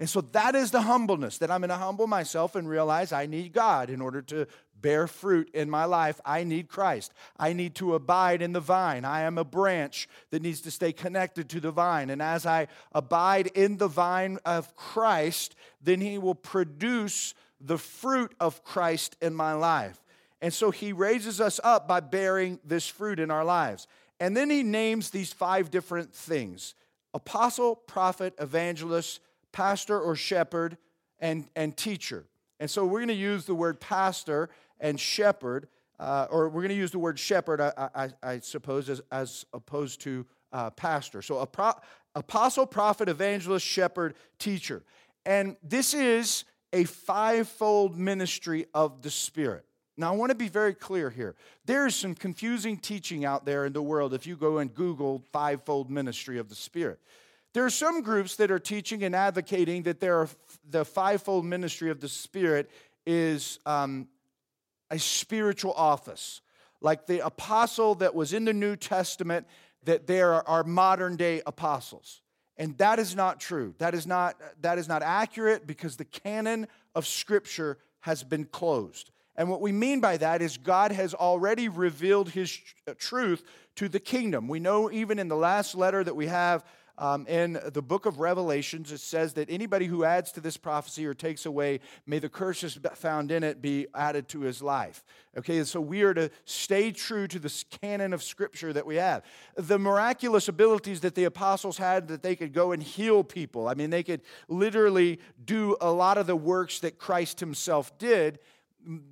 And 0.00 0.10
so 0.10 0.20
that 0.32 0.56
is 0.56 0.72
the 0.72 0.82
humbleness 0.82 1.38
that 1.38 1.50
I'm 1.52 1.60
going 1.60 1.68
to 1.68 1.76
humble 1.76 2.08
myself 2.08 2.56
and 2.56 2.68
realize 2.68 3.12
I 3.12 3.26
need 3.26 3.52
God 3.52 3.88
in 3.88 4.00
order 4.00 4.20
to 4.22 4.48
bear 4.82 5.06
fruit 5.06 5.48
in 5.54 5.70
my 5.70 5.84
life, 5.84 6.20
I 6.24 6.44
need 6.44 6.68
Christ. 6.68 7.12
I 7.38 7.52
need 7.52 7.74
to 7.76 7.94
abide 7.94 8.42
in 8.42 8.52
the 8.52 8.60
vine. 8.60 9.04
I 9.04 9.22
am 9.22 9.38
a 9.38 9.44
branch 9.44 10.08
that 10.30 10.42
needs 10.42 10.60
to 10.62 10.70
stay 10.70 10.92
connected 10.92 11.48
to 11.50 11.60
the 11.60 11.70
vine. 11.70 12.10
And 12.10 12.20
as 12.20 12.44
I 12.44 12.66
abide 12.92 13.46
in 13.54 13.78
the 13.78 13.88
vine 13.88 14.38
of 14.44 14.74
Christ, 14.76 15.54
then 15.80 16.00
He 16.00 16.18
will 16.18 16.34
produce 16.34 17.34
the 17.60 17.78
fruit 17.78 18.34
of 18.40 18.64
Christ 18.64 19.16
in 19.22 19.34
my 19.34 19.54
life. 19.54 19.98
And 20.42 20.52
so 20.52 20.70
He 20.70 20.92
raises 20.92 21.40
us 21.40 21.60
up 21.62 21.88
by 21.88 22.00
bearing 22.00 22.58
this 22.64 22.86
fruit 22.86 23.20
in 23.20 23.30
our 23.30 23.44
lives. 23.44 23.86
And 24.20 24.36
then 24.36 24.50
He 24.50 24.62
names 24.62 25.10
these 25.10 25.32
five 25.32 25.70
different 25.70 26.12
things 26.12 26.74
apostle, 27.14 27.76
prophet, 27.76 28.34
evangelist, 28.38 29.20
pastor 29.52 30.00
or 30.00 30.16
shepherd, 30.16 30.78
and, 31.18 31.46
and 31.54 31.76
teacher. 31.76 32.24
And 32.58 32.70
so 32.70 32.86
we're 32.86 33.00
going 33.00 33.08
to 33.08 33.14
use 33.14 33.44
the 33.44 33.54
word 33.54 33.80
pastor 33.80 34.48
and 34.82 35.00
shepherd, 35.00 35.68
uh, 35.98 36.26
or 36.30 36.50
we're 36.50 36.60
going 36.60 36.68
to 36.68 36.74
use 36.74 36.90
the 36.90 36.98
word 36.98 37.18
shepherd, 37.18 37.60
I, 37.60 37.88
I, 37.94 38.08
I 38.22 38.38
suppose, 38.40 38.90
as, 38.90 39.00
as 39.10 39.46
opposed 39.54 40.02
to 40.02 40.26
uh, 40.52 40.68
pastor. 40.70 41.22
So 41.22 41.46
pro- 41.46 41.80
apostle, 42.14 42.66
prophet, 42.66 43.08
evangelist, 43.08 43.64
shepherd, 43.64 44.14
teacher. 44.38 44.82
And 45.24 45.56
this 45.62 45.94
is 45.94 46.44
a 46.72 46.84
fivefold 46.84 47.96
ministry 47.96 48.66
of 48.74 49.00
the 49.02 49.10
Spirit. 49.10 49.64
Now, 49.96 50.12
I 50.12 50.16
want 50.16 50.30
to 50.30 50.34
be 50.34 50.48
very 50.48 50.74
clear 50.74 51.10
here. 51.10 51.36
There 51.66 51.86
is 51.86 51.94
some 51.94 52.14
confusing 52.14 52.78
teaching 52.78 53.24
out 53.24 53.44
there 53.44 53.66
in 53.66 53.72
the 53.72 53.82
world 53.82 54.14
if 54.14 54.26
you 54.26 54.36
go 54.36 54.58
and 54.58 54.74
Google 54.74 55.22
fivefold 55.32 55.90
ministry 55.90 56.38
of 56.38 56.48
the 56.48 56.54
Spirit. 56.54 56.98
There 57.52 57.64
are 57.64 57.70
some 57.70 58.00
groups 58.00 58.36
that 58.36 58.50
are 58.50 58.58
teaching 58.58 59.04
and 59.04 59.14
advocating 59.14 59.82
that 59.82 60.00
there 60.00 60.16
are, 60.16 60.28
the 60.68 60.84
fivefold 60.84 61.44
ministry 61.44 61.90
of 61.90 62.00
the 62.00 62.08
Spirit 62.08 62.70
is 63.04 63.58
um, 63.66 64.08
a 64.92 64.98
spiritual 64.98 65.72
office. 65.72 66.40
Like 66.80 67.06
the 67.06 67.24
apostle 67.24 67.96
that 67.96 68.14
was 68.14 68.32
in 68.32 68.44
the 68.44 68.52
New 68.52 68.76
Testament, 68.76 69.46
that 69.84 70.06
there 70.06 70.46
are 70.48 70.62
modern 70.62 71.16
day 71.16 71.42
apostles. 71.46 72.20
And 72.56 72.76
that 72.78 72.98
is 72.98 73.16
not 73.16 73.40
true. 73.40 73.74
That 73.78 73.94
is 73.94 74.06
not, 74.06 74.36
that 74.60 74.78
is 74.78 74.86
not 74.86 75.02
accurate 75.02 75.66
because 75.66 75.96
the 75.96 76.04
canon 76.04 76.68
of 76.94 77.06
Scripture 77.06 77.78
has 78.00 78.22
been 78.22 78.44
closed. 78.44 79.10
And 79.34 79.48
what 79.48 79.62
we 79.62 79.72
mean 79.72 80.00
by 80.00 80.18
that 80.18 80.42
is 80.42 80.58
God 80.58 80.92
has 80.92 81.14
already 81.14 81.68
revealed 81.68 82.28
his 82.28 82.60
truth 82.98 83.42
to 83.76 83.88
the 83.88 84.00
kingdom. 84.00 84.46
We 84.46 84.60
know 84.60 84.90
even 84.90 85.18
in 85.18 85.28
the 85.28 85.36
last 85.36 85.74
letter 85.74 86.04
that 86.04 86.14
we 86.14 86.26
have 86.26 86.64
um, 86.98 87.26
in 87.26 87.58
the 87.72 87.82
book 87.82 88.06
of 88.06 88.20
Revelations, 88.20 88.92
it 88.92 89.00
says 89.00 89.32
that 89.34 89.50
anybody 89.50 89.86
who 89.86 90.04
adds 90.04 90.30
to 90.32 90.40
this 90.40 90.56
prophecy 90.56 91.06
or 91.06 91.14
takes 91.14 91.46
away, 91.46 91.80
may 92.06 92.18
the 92.18 92.28
curses 92.28 92.78
found 92.94 93.30
in 93.30 93.42
it 93.42 93.62
be 93.62 93.86
added 93.94 94.28
to 94.28 94.40
his 94.40 94.62
life. 94.62 95.02
Okay, 95.36 95.64
so 95.64 95.80
we 95.80 96.02
are 96.02 96.12
to 96.12 96.30
stay 96.44 96.92
true 96.92 97.26
to 97.26 97.38
the 97.38 97.64
canon 97.80 98.12
of 98.12 98.22
scripture 98.22 98.72
that 98.74 98.84
we 98.84 98.96
have. 98.96 99.24
The 99.56 99.78
miraculous 99.78 100.48
abilities 100.48 101.00
that 101.00 101.14
the 101.14 101.24
apostles 101.24 101.78
had 101.78 102.08
that 102.08 102.22
they 102.22 102.36
could 102.36 102.52
go 102.52 102.72
and 102.72 102.82
heal 102.82 103.24
people. 103.24 103.68
I 103.68 103.74
mean, 103.74 103.88
they 103.88 104.02
could 104.02 104.20
literally 104.48 105.20
do 105.42 105.76
a 105.80 105.90
lot 105.90 106.18
of 106.18 106.26
the 106.26 106.36
works 106.36 106.80
that 106.80 106.98
Christ 106.98 107.40
himself 107.40 107.96
did 107.98 108.38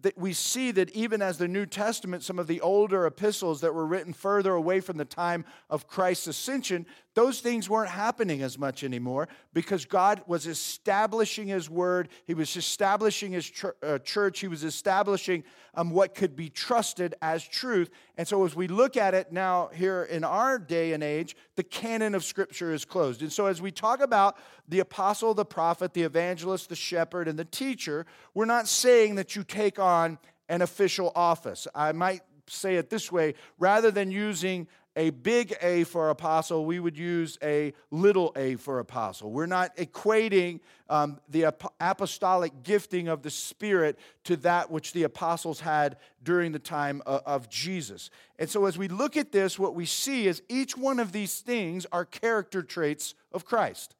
that 0.02 0.18
we 0.18 0.32
see 0.32 0.70
that 0.72 0.90
even 0.90 1.22
as 1.22 1.38
the 1.38 1.48
New 1.48 1.66
Testament, 1.66 2.22
some 2.22 2.38
of 2.38 2.46
the 2.46 2.60
older 2.60 3.06
epistles 3.06 3.60
that 3.60 3.74
were 3.74 3.86
written 3.86 4.12
further 4.12 4.52
away 4.52 4.80
from 4.80 4.96
the 4.96 5.04
time 5.04 5.44
of 5.68 5.86
Christ's 5.86 6.26
ascension, 6.26 6.86
those 7.14 7.40
things 7.40 7.68
weren't 7.68 7.90
happening 7.90 8.42
as 8.42 8.58
much 8.58 8.84
anymore 8.84 9.28
because 9.52 9.84
God 9.84 10.22
was 10.26 10.46
establishing 10.46 11.48
His 11.48 11.68
word. 11.68 12.08
He 12.26 12.34
was 12.34 12.56
establishing 12.56 13.32
His 13.32 13.50
uh, 13.82 13.98
church. 13.98 14.40
He 14.40 14.48
was 14.48 14.64
establishing 14.64 15.44
um, 15.74 15.90
what 15.90 16.14
could 16.14 16.36
be 16.36 16.48
trusted 16.48 17.14
as 17.22 17.46
truth. 17.46 17.90
And 18.20 18.28
so, 18.28 18.44
as 18.44 18.54
we 18.54 18.68
look 18.68 18.98
at 18.98 19.14
it 19.14 19.32
now 19.32 19.70
here 19.72 20.02
in 20.02 20.24
our 20.24 20.58
day 20.58 20.92
and 20.92 21.02
age, 21.02 21.34
the 21.56 21.62
canon 21.62 22.14
of 22.14 22.22
Scripture 22.22 22.70
is 22.70 22.84
closed. 22.84 23.22
And 23.22 23.32
so, 23.32 23.46
as 23.46 23.62
we 23.62 23.70
talk 23.70 24.02
about 24.02 24.36
the 24.68 24.80
apostle, 24.80 25.32
the 25.32 25.46
prophet, 25.46 25.94
the 25.94 26.02
evangelist, 26.02 26.68
the 26.68 26.76
shepherd, 26.76 27.28
and 27.28 27.38
the 27.38 27.46
teacher, 27.46 28.04
we're 28.34 28.44
not 28.44 28.68
saying 28.68 29.14
that 29.14 29.36
you 29.36 29.42
take 29.42 29.78
on 29.78 30.18
an 30.50 30.60
official 30.60 31.12
office. 31.14 31.66
I 31.74 31.92
might 31.92 32.20
say 32.46 32.76
it 32.76 32.90
this 32.90 33.10
way 33.10 33.36
rather 33.58 33.90
than 33.90 34.10
using 34.10 34.68
a 34.96 35.10
big 35.10 35.54
A 35.62 35.84
for 35.84 36.10
apostle, 36.10 36.64
we 36.64 36.80
would 36.80 36.98
use 36.98 37.38
a 37.42 37.72
little 37.90 38.32
a 38.34 38.56
for 38.56 38.80
apostle. 38.80 39.30
We're 39.30 39.46
not 39.46 39.76
equating 39.76 40.60
um, 40.88 41.20
the 41.28 41.46
ap- 41.46 41.72
apostolic 41.80 42.64
gifting 42.64 43.06
of 43.06 43.22
the 43.22 43.30
Spirit 43.30 43.98
to 44.24 44.36
that 44.38 44.70
which 44.70 44.92
the 44.92 45.04
apostles 45.04 45.60
had 45.60 45.96
during 46.22 46.50
the 46.50 46.58
time 46.58 47.02
of, 47.06 47.22
of 47.24 47.48
Jesus. 47.48 48.10
And 48.38 48.50
so, 48.50 48.66
as 48.66 48.76
we 48.76 48.88
look 48.88 49.16
at 49.16 49.30
this, 49.30 49.58
what 49.58 49.74
we 49.74 49.86
see 49.86 50.26
is 50.26 50.42
each 50.48 50.76
one 50.76 50.98
of 50.98 51.12
these 51.12 51.40
things 51.40 51.86
are 51.92 52.04
character 52.04 52.62
traits 52.62 53.14
of 53.32 53.44
Christ. 53.44 53.94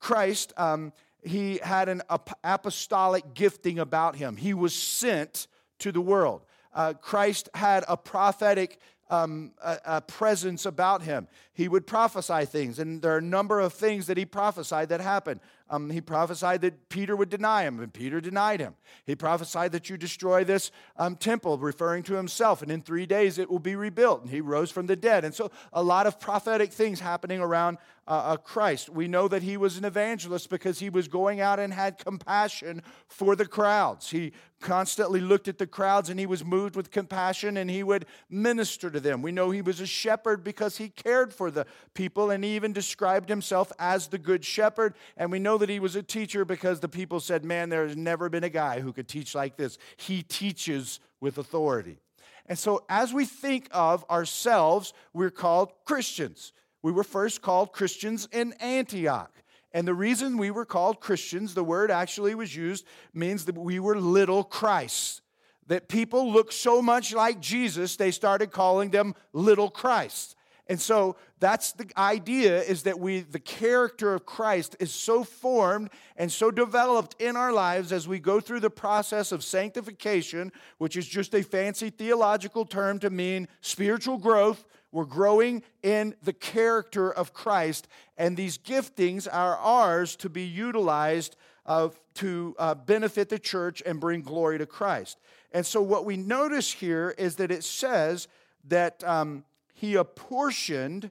Christ, 0.00 0.52
um, 0.56 0.92
he 1.22 1.58
had 1.62 1.88
an 1.88 2.02
apostolic 2.42 3.34
gifting 3.34 3.78
about 3.78 4.16
him, 4.16 4.36
he 4.36 4.52
was 4.52 4.74
sent 4.74 5.46
to 5.78 5.92
the 5.92 6.00
world. 6.00 6.44
Uh, 6.74 6.92
Christ 6.92 7.48
had 7.54 7.84
a 7.86 7.96
prophetic 7.96 8.80
um, 9.10 9.52
a, 9.62 9.78
a, 9.84 10.00
presence 10.00 10.66
about 10.66 11.02
him. 11.02 11.28
He 11.52 11.68
would 11.68 11.86
prophesy 11.86 12.46
things, 12.46 12.78
and 12.78 13.02
there 13.02 13.14
are 13.14 13.18
a 13.18 13.22
number 13.22 13.60
of 13.60 13.72
things 13.72 14.06
that 14.06 14.16
he 14.16 14.24
prophesied 14.24 14.88
that 14.88 15.00
happened. 15.00 15.40
Um, 15.70 15.88
he 15.88 16.00
prophesied 16.00 16.60
that 16.60 16.88
Peter 16.90 17.16
would 17.16 17.30
deny 17.30 17.62
him, 17.62 17.80
and 17.80 17.92
Peter 17.92 18.20
denied 18.20 18.60
him. 18.60 18.74
He 19.06 19.14
prophesied 19.14 19.72
that 19.72 19.88
you 19.88 19.96
destroy 19.96 20.44
this 20.44 20.70
um, 20.96 21.16
temple, 21.16 21.56
referring 21.58 22.02
to 22.04 22.14
himself, 22.14 22.60
and 22.60 22.70
in 22.70 22.82
three 22.82 23.06
days 23.06 23.38
it 23.38 23.50
will 23.50 23.58
be 23.58 23.74
rebuilt. 23.74 24.22
And 24.22 24.30
he 24.30 24.40
rose 24.40 24.70
from 24.70 24.86
the 24.86 24.96
dead. 24.96 25.24
And 25.24 25.34
so, 25.34 25.50
a 25.72 25.82
lot 25.82 26.06
of 26.06 26.20
prophetic 26.20 26.70
things 26.70 27.00
happening 27.00 27.40
around 27.40 27.78
uh, 28.06 28.10
uh, 28.10 28.36
Christ. 28.36 28.90
We 28.90 29.08
know 29.08 29.28
that 29.28 29.42
he 29.42 29.56
was 29.56 29.78
an 29.78 29.84
evangelist 29.84 30.50
because 30.50 30.78
he 30.78 30.90
was 30.90 31.08
going 31.08 31.40
out 31.40 31.58
and 31.58 31.72
had 31.72 31.98
compassion 31.98 32.82
for 33.08 33.34
the 33.34 33.46
crowds. 33.46 34.10
He 34.10 34.32
constantly 34.60 35.20
looked 35.20 35.48
at 35.48 35.58
the 35.58 35.66
crowds 35.66 36.08
and 36.08 36.18
he 36.18 36.26
was 36.26 36.44
moved 36.44 36.76
with 36.76 36.90
compassion 36.90 37.56
and 37.56 37.70
he 37.70 37.82
would 37.82 38.06
minister 38.30 38.90
to 38.90 39.00
them. 39.00 39.22
We 39.22 39.32
know 39.32 39.50
he 39.50 39.62
was 39.62 39.80
a 39.80 39.86
shepherd 39.86 40.42
because 40.42 40.78
he 40.78 40.88
cared 40.88 41.34
for 41.34 41.50
the 41.50 41.66
people 41.92 42.30
and 42.30 42.42
he 42.42 42.56
even 42.56 42.72
described 42.72 43.28
himself 43.28 43.72
as 43.78 44.08
the 44.08 44.18
good 44.18 44.44
shepherd. 44.44 44.94
And 45.16 45.30
we 45.30 45.38
know 45.38 45.53
that 45.58 45.68
he 45.68 45.80
was 45.80 45.96
a 45.96 46.02
teacher 46.02 46.44
because 46.44 46.80
the 46.80 46.88
people 46.88 47.20
said, 47.20 47.44
Man, 47.44 47.68
there's 47.68 47.96
never 47.96 48.28
been 48.28 48.44
a 48.44 48.48
guy 48.48 48.80
who 48.80 48.92
could 48.92 49.08
teach 49.08 49.34
like 49.34 49.56
this. 49.56 49.78
He 49.96 50.22
teaches 50.22 51.00
with 51.20 51.38
authority. 51.38 51.98
And 52.46 52.58
so, 52.58 52.84
as 52.88 53.12
we 53.12 53.24
think 53.24 53.68
of 53.70 54.04
ourselves, 54.10 54.92
we're 55.12 55.30
called 55.30 55.72
Christians. 55.84 56.52
We 56.82 56.92
were 56.92 57.04
first 57.04 57.40
called 57.40 57.72
Christians 57.72 58.28
in 58.30 58.52
Antioch. 58.60 59.32
And 59.72 59.88
the 59.88 59.94
reason 59.94 60.38
we 60.38 60.50
were 60.50 60.66
called 60.66 61.00
Christians, 61.00 61.54
the 61.54 61.64
word 61.64 61.90
actually 61.90 62.34
was 62.34 62.54
used, 62.54 62.84
means 63.12 63.46
that 63.46 63.58
we 63.58 63.80
were 63.80 63.98
little 63.98 64.44
Christ. 64.44 65.22
That 65.66 65.88
people 65.88 66.30
looked 66.30 66.52
so 66.52 66.82
much 66.82 67.14
like 67.14 67.40
Jesus, 67.40 67.96
they 67.96 68.10
started 68.10 68.52
calling 68.52 68.90
them 68.90 69.14
little 69.32 69.70
Christ. 69.70 70.33
And 70.66 70.80
so 70.80 71.16
that's 71.40 71.72
the 71.72 71.86
idea 71.96 72.62
is 72.62 72.84
that 72.84 72.98
we 72.98 73.20
the 73.20 73.38
character 73.38 74.14
of 74.14 74.24
Christ 74.24 74.76
is 74.80 74.92
so 74.92 75.22
formed 75.22 75.90
and 76.16 76.32
so 76.32 76.50
developed 76.50 77.20
in 77.20 77.36
our 77.36 77.52
lives 77.52 77.92
as 77.92 78.08
we 78.08 78.18
go 78.18 78.40
through 78.40 78.60
the 78.60 78.70
process 78.70 79.30
of 79.30 79.44
sanctification, 79.44 80.52
which 80.78 80.96
is 80.96 81.06
just 81.06 81.34
a 81.34 81.42
fancy 81.42 81.90
theological 81.90 82.64
term 82.64 82.98
to 83.00 83.10
mean 83.10 83.46
spiritual 83.60 84.16
growth. 84.16 84.64
We're 84.90 85.04
growing 85.04 85.62
in 85.82 86.14
the 86.22 86.32
character 86.32 87.12
of 87.12 87.34
Christ, 87.34 87.88
and 88.16 88.36
these 88.36 88.56
giftings 88.56 89.28
are 89.30 89.56
ours 89.56 90.16
to 90.16 90.28
be 90.28 90.44
utilized 90.44 91.36
uh, 91.66 91.88
to 92.14 92.54
uh, 92.58 92.74
benefit 92.74 93.28
the 93.28 93.38
church 93.38 93.82
and 93.84 94.00
bring 94.00 94.22
glory 94.22 94.58
to 94.58 94.66
Christ. 94.66 95.18
And 95.52 95.66
so, 95.66 95.82
what 95.82 96.04
we 96.04 96.16
notice 96.16 96.72
here 96.72 97.14
is 97.18 97.36
that 97.36 97.50
it 97.50 97.64
says 97.64 98.28
that 98.68 99.02
um, 99.04 99.44
he 99.84 99.96
apportioned, 99.96 101.10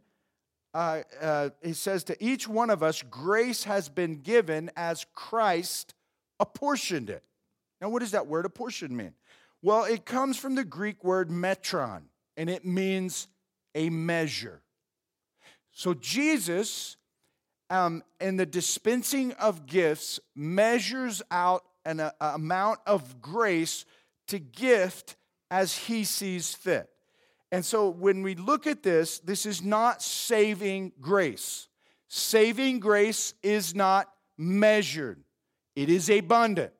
uh, 0.73 1.01
uh, 1.21 1.49
he 1.61 1.73
says 1.73 2.03
to 2.05 2.23
each 2.23 2.47
one 2.47 2.69
of 2.69 2.81
us, 2.81 3.03
grace 3.03 3.65
has 3.65 3.87
been 3.87 4.21
given 4.21 4.71
as 4.75 5.05
Christ 5.13 5.93
apportioned 6.39 7.09
it. 7.09 7.23
Now, 7.79 7.89
what 7.89 7.99
does 7.99 8.11
that 8.11 8.27
word 8.27 8.45
apportion 8.45 8.95
mean? 8.95 9.13
Well, 9.61 9.83
it 9.83 10.05
comes 10.05 10.37
from 10.37 10.55
the 10.55 10.63
Greek 10.63 11.03
word 11.03 11.29
metron, 11.29 12.03
and 12.35 12.49
it 12.49 12.65
means 12.65 13.27
a 13.75 13.89
measure. 13.89 14.61
So, 15.71 15.93
Jesus, 15.93 16.97
um, 17.69 18.03
in 18.19 18.37
the 18.37 18.45
dispensing 18.45 19.33
of 19.33 19.65
gifts, 19.65 20.19
measures 20.35 21.21
out 21.29 21.63
an 21.85 22.09
amount 22.19 22.79
of 22.85 23.21
grace 23.21 23.85
to 24.27 24.39
gift 24.39 25.15
as 25.51 25.75
he 25.75 26.03
sees 26.03 26.53
fit. 26.53 26.89
And 27.53 27.63
so 27.63 27.87
when 27.87 28.23
we 28.23 28.33
look 28.33 28.65
at 28.65 28.81
this, 28.81 29.19
this 29.19 29.45
is 29.45 29.61
not 29.61 30.01
saving 30.01 30.91
grace. 30.99 31.67
Saving 32.07 32.79
grace 32.79 33.35
is 33.43 33.75
not 33.75 34.09
measured, 34.39 35.23
it 35.75 35.87
is 35.87 36.09
abundant. 36.09 36.73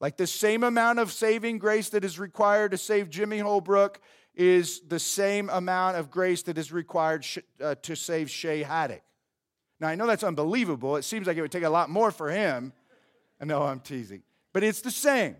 Like 0.00 0.18
the 0.18 0.26
same 0.26 0.64
amount 0.64 0.98
of 0.98 1.12
saving 1.12 1.58
grace 1.58 1.88
that 1.88 2.04
is 2.04 2.18
required 2.18 2.72
to 2.72 2.76
save 2.76 3.08
Jimmy 3.08 3.38
Holbrook 3.38 4.02
is 4.34 4.82
the 4.86 4.98
same 4.98 5.48
amount 5.48 5.96
of 5.96 6.10
grace 6.10 6.42
that 6.42 6.58
is 6.58 6.72
required 6.72 7.26
uh, 7.60 7.76
to 7.76 7.96
save 7.96 8.30
Shay 8.30 8.62
Haddock. 8.62 9.02
Now, 9.80 9.88
I 9.88 9.94
know 9.94 10.06
that's 10.06 10.22
unbelievable. 10.22 10.96
It 10.96 11.04
seems 11.04 11.26
like 11.26 11.38
it 11.38 11.40
would 11.40 11.50
take 11.50 11.64
a 11.64 11.70
lot 11.70 11.88
more 11.88 12.10
for 12.10 12.30
him. 12.30 12.74
I 13.40 13.46
know 13.46 13.62
I'm 13.62 13.80
teasing. 13.80 14.22
But 14.52 14.62
it's 14.62 14.82
the 14.82 14.90
same. 14.90 15.36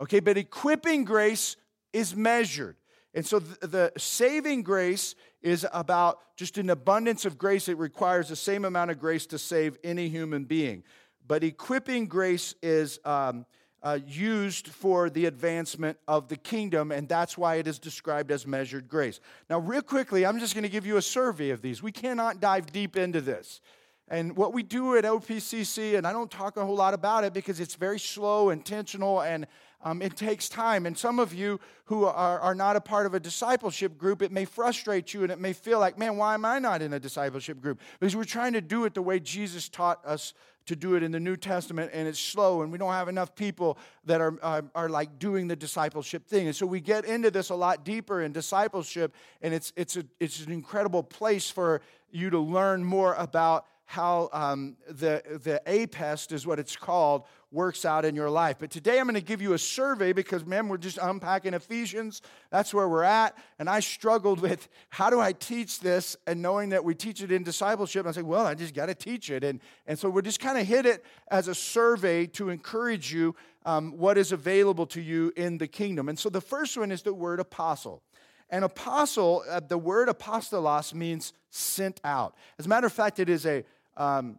Okay, 0.00 0.18
but 0.18 0.36
equipping 0.36 1.04
grace 1.04 1.56
is 1.92 2.16
measured. 2.16 2.74
And 3.14 3.26
so 3.26 3.38
the, 3.38 3.92
saving 3.98 4.62
grace 4.62 5.14
is 5.42 5.66
about 5.72 6.20
just 6.36 6.56
an 6.58 6.70
abundance 6.70 7.24
of 7.24 7.36
grace. 7.36 7.68
It 7.68 7.76
requires 7.76 8.28
the 8.28 8.36
same 8.36 8.64
amount 8.64 8.90
of 8.90 8.98
grace 8.98 9.26
to 9.26 9.38
save 9.38 9.76
any 9.84 10.08
human 10.08 10.44
being. 10.44 10.82
But 11.26 11.44
equipping 11.44 12.06
grace 12.06 12.54
is 12.62 12.98
um, 13.04 13.44
uh, 13.82 13.98
used 14.06 14.68
for 14.68 15.10
the 15.10 15.26
advancement 15.26 15.98
of 16.08 16.28
the 16.28 16.36
kingdom, 16.36 16.90
and 16.90 17.08
that's 17.08 17.36
why 17.36 17.56
it 17.56 17.66
is 17.66 17.78
described 17.78 18.30
as 18.30 18.46
measured 18.46 18.88
grace. 18.88 19.20
Now, 19.50 19.58
real 19.58 19.82
quickly, 19.82 20.24
I'm 20.24 20.38
just 20.38 20.54
going 20.54 20.62
to 20.62 20.70
give 20.70 20.86
you 20.86 20.96
a 20.96 21.02
survey 21.02 21.50
of 21.50 21.62
these. 21.62 21.82
We 21.82 21.92
cannot 21.92 22.40
dive 22.40 22.72
deep 22.72 22.96
into 22.96 23.20
this. 23.20 23.60
And 24.08 24.36
what 24.36 24.52
we 24.52 24.62
do 24.62 24.96
at 24.96 25.04
OPCC, 25.04 25.96
and 25.96 26.06
I 26.06 26.12
don't 26.12 26.30
talk 26.30 26.56
a 26.56 26.66
whole 26.66 26.76
lot 26.76 26.92
about 26.92 27.24
it 27.24 27.32
because 27.32 27.60
it's 27.60 27.76
very 27.76 27.98
slow, 27.98 28.50
intentional, 28.50 29.22
and 29.22 29.46
um, 29.82 30.02
it 30.02 30.16
takes 30.16 30.48
time. 30.48 30.86
And 30.86 30.96
some 30.96 31.18
of 31.18 31.34
you 31.34 31.60
who 31.86 32.04
are, 32.04 32.40
are 32.40 32.54
not 32.54 32.76
a 32.76 32.80
part 32.80 33.06
of 33.06 33.14
a 33.14 33.20
discipleship 33.20 33.98
group, 33.98 34.22
it 34.22 34.32
may 34.32 34.44
frustrate 34.44 35.12
you 35.12 35.22
and 35.22 35.32
it 35.32 35.40
may 35.40 35.52
feel 35.52 35.78
like, 35.78 35.98
man, 35.98 36.16
why 36.16 36.34
am 36.34 36.44
I 36.44 36.58
not 36.58 36.82
in 36.82 36.92
a 36.92 37.00
discipleship 37.00 37.60
group? 37.60 37.80
Because 37.98 38.16
we're 38.16 38.24
trying 38.24 38.52
to 38.54 38.60
do 38.60 38.84
it 38.84 38.94
the 38.94 39.02
way 39.02 39.20
Jesus 39.20 39.68
taught 39.68 40.04
us 40.04 40.34
to 40.66 40.76
do 40.76 40.94
it 40.94 41.02
in 41.02 41.10
the 41.10 41.20
New 41.20 41.36
Testament, 41.36 41.90
and 41.92 42.06
it's 42.06 42.20
slow, 42.20 42.62
and 42.62 42.70
we 42.70 42.78
don't 42.78 42.92
have 42.92 43.08
enough 43.08 43.34
people 43.34 43.78
that 44.04 44.20
are, 44.20 44.38
are, 44.42 44.64
are, 44.74 44.88
like 44.88 45.18
doing 45.18 45.48
the 45.48 45.56
discipleship 45.56 46.26
thing. 46.26 46.46
And 46.46 46.54
so 46.54 46.66
we 46.66 46.80
get 46.80 47.04
into 47.04 47.30
this 47.30 47.50
a 47.50 47.54
lot 47.54 47.84
deeper 47.84 48.22
in 48.22 48.32
discipleship, 48.32 49.14
and 49.40 49.52
it's, 49.52 49.72
it's, 49.74 49.96
a, 49.96 50.04
it's 50.20 50.44
an 50.44 50.52
incredible 50.52 51.02
place 51.02 51.50
for 51.50 51.80
you 52.12 52.30
to 52.30 52.38
learn 52.38 52.84
more 52.84 53.14
about 53.14 53.66
how 53.86 54.30
um, 54.32 54.76
the, 54.88 55.22
the 55.42 55.60
APEST 55.66 56.32
is 56.32 56.46
what 56.46 56.58
it's 56.58 56.76
called 56.76 57.24
works 57.52 57.84
out 57.84 58.04
in 58.04 58.16
your 58.16 58.30
life. 58.30 58.56
But 58.58 58.70
today 58.70 58.98
I'm 58.98 59.04
going 59.04 59.14
to 59.14 59.20
give 59.20 59.42
you 59.42 59.52
a 59.52 59.58
survey 59.58 60.12
because, 60.12 60.44
man, 60.46 60.68
we're 60.68 60.78
just 60.78 60.98
unpacking 60.98 61.54
Ephesians. 61.54 62.22
That's 62.50 62.72
where 62.72 62.88
we're 62.88 63.02
at. 63.02 63.36
And 63.58 63.68
I 63.68 63.80
struggled 63.80 64.40
with 64.40 64.68
how 64.88 65.10
do 65.10 65.20
I 65.20 65.32
teach 65.32 65.80
this 65.80 66.16
and 66.26 66.40
knowing 66.40 66.70
that 66.70 66.82
we 66.82 66.94
teach 66.94 67.22
it 67.22 67.30
in 67.30 67.42
discipleship. 67.42 68.06
I 68.06 68.12
say, 68.12 68.22
well, 68.22 68.46
I 68.46 68.54
just 68.54 68.74
got 68.74 68.86
to 68.86 68.94
teach 68.94 69.30
it. 69.30 69.44
And, 69.44 69.60
and 69.86 69.98
so 69.98 70.08
we're 70.08 70.22
just 70.22 70.40
kind 70.40 70.58
of 70.58 70.66
hit 70.66 70.86
it 70.86 71.04
as 71.30 71.46
a 71.46 71.54
survey 71.54 72.26
to 72.28 72.48
encourage 72.48 73.12
you 73.12 73.36
um, 73.66 73.98
what 73.98 74.16
is 74.16 74.32
available 74.32 74.86
to 74.86 75.00
you 75.00 75.32
in 75.36 75.58
the 75.58 75.68
kingdom. 75.68 76.08
And 76.08 76.18
so 76.18 76.30
the 76.30 76.40
first 76.40 76.76
one 76.76 76.90
is 76.90 77.02
the 77.02 77.14
word 77.14 77.38
apostle. 77.38 78.02
An 78.50 78.64
apostle, 78.64 79.44
uh, 79.48 79.60
the 79.60 79.78
word 79.78 80.08
apostolos 80.08 80.92
means 80.92 81.32
sent 81.50 82.00
out. 82.04 82.34
As 82.58 82.66
a 82.66 82.68
matter 82.68 82.86
of 82.86 82.92
fact, 82.92 83.18
it 83.18 83.28
is 83.28 83.46
a 83.46 83.64
um, 83.96 84.38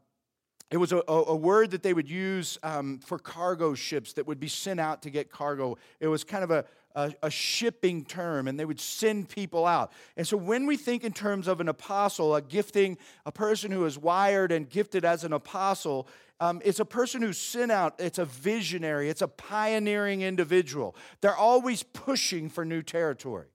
it 0.71 0.77
was 0.77 0.91
a, 0.91 1.03
a, 1.07 1.35
word 1.35 1.71
that 1.71 1.83
they 1.83 1.93
would 1.93 2.09
use 2.09 2.57
um, 2.63 2.99
for 2.99 3.19
cargo 3.19 3.75
ships 3.75 4.13
that 4.13 4.25
would 4.25 4.39
be 4.39 4.47
sent 4.47 4.79
out 4.79 5.03
to 5.03 5.11
get 5.11 5.29
cargo. 5.31 5.77
It 5.99 6.07
was 6.07 6.23
kind 6.23 6.43
of 6.43 6.49
a, 6.49 6.65
a, 6.95 7.13
a, 7.23 7.29
shipping 7.29 8.05
term, 8.05 8.47
and 8.47 8.59
they 8.59 8.65
would 8.65 8.79
send 8.79 9.29
people 9.29 9.67
out. 9.67 9.91
And 10.17 10.27
so, 10.27 10.35
when 10.35 10.65
we 10.65 10.75
think 10.77 11.03
in 11.03 11.13
terms 11.13 11.47
of 11.47 11.61
an 11.61 11.69
apostle, 11.69 12.35
a 12.35 12.41
gifting, 12.41 12.97
a 13.25 13.31
person 13.31 13.71
who 13.71 13.85
is 13.85 13.99
wired 13.99 14.51
and 14.51 14.67
gifted 14.67 15.05
as 15.05 15.23
an 15.23 15.33
apostle, 15.33 16.07
um, 16.39 16.61
it's 16.65 16.79
a 16.79 16.85
person 16.85 17.21
who's 17.21 17.37
sent 17.37 17.71
out. 17.71 17.95
It's 17.99 18.17
a 18.17 18.25
visionary, 18.25 19.09
it's 19.09 19.21
a 19.21 19.27
pioneering 19.27 20.23
individual. 20.23 20.95
They're 21.21 21.37
always 21.37 21.83
pushing 21.83 22.49
for 22.49 22.65
new 22.65 22.81
territory. 22.81 23.47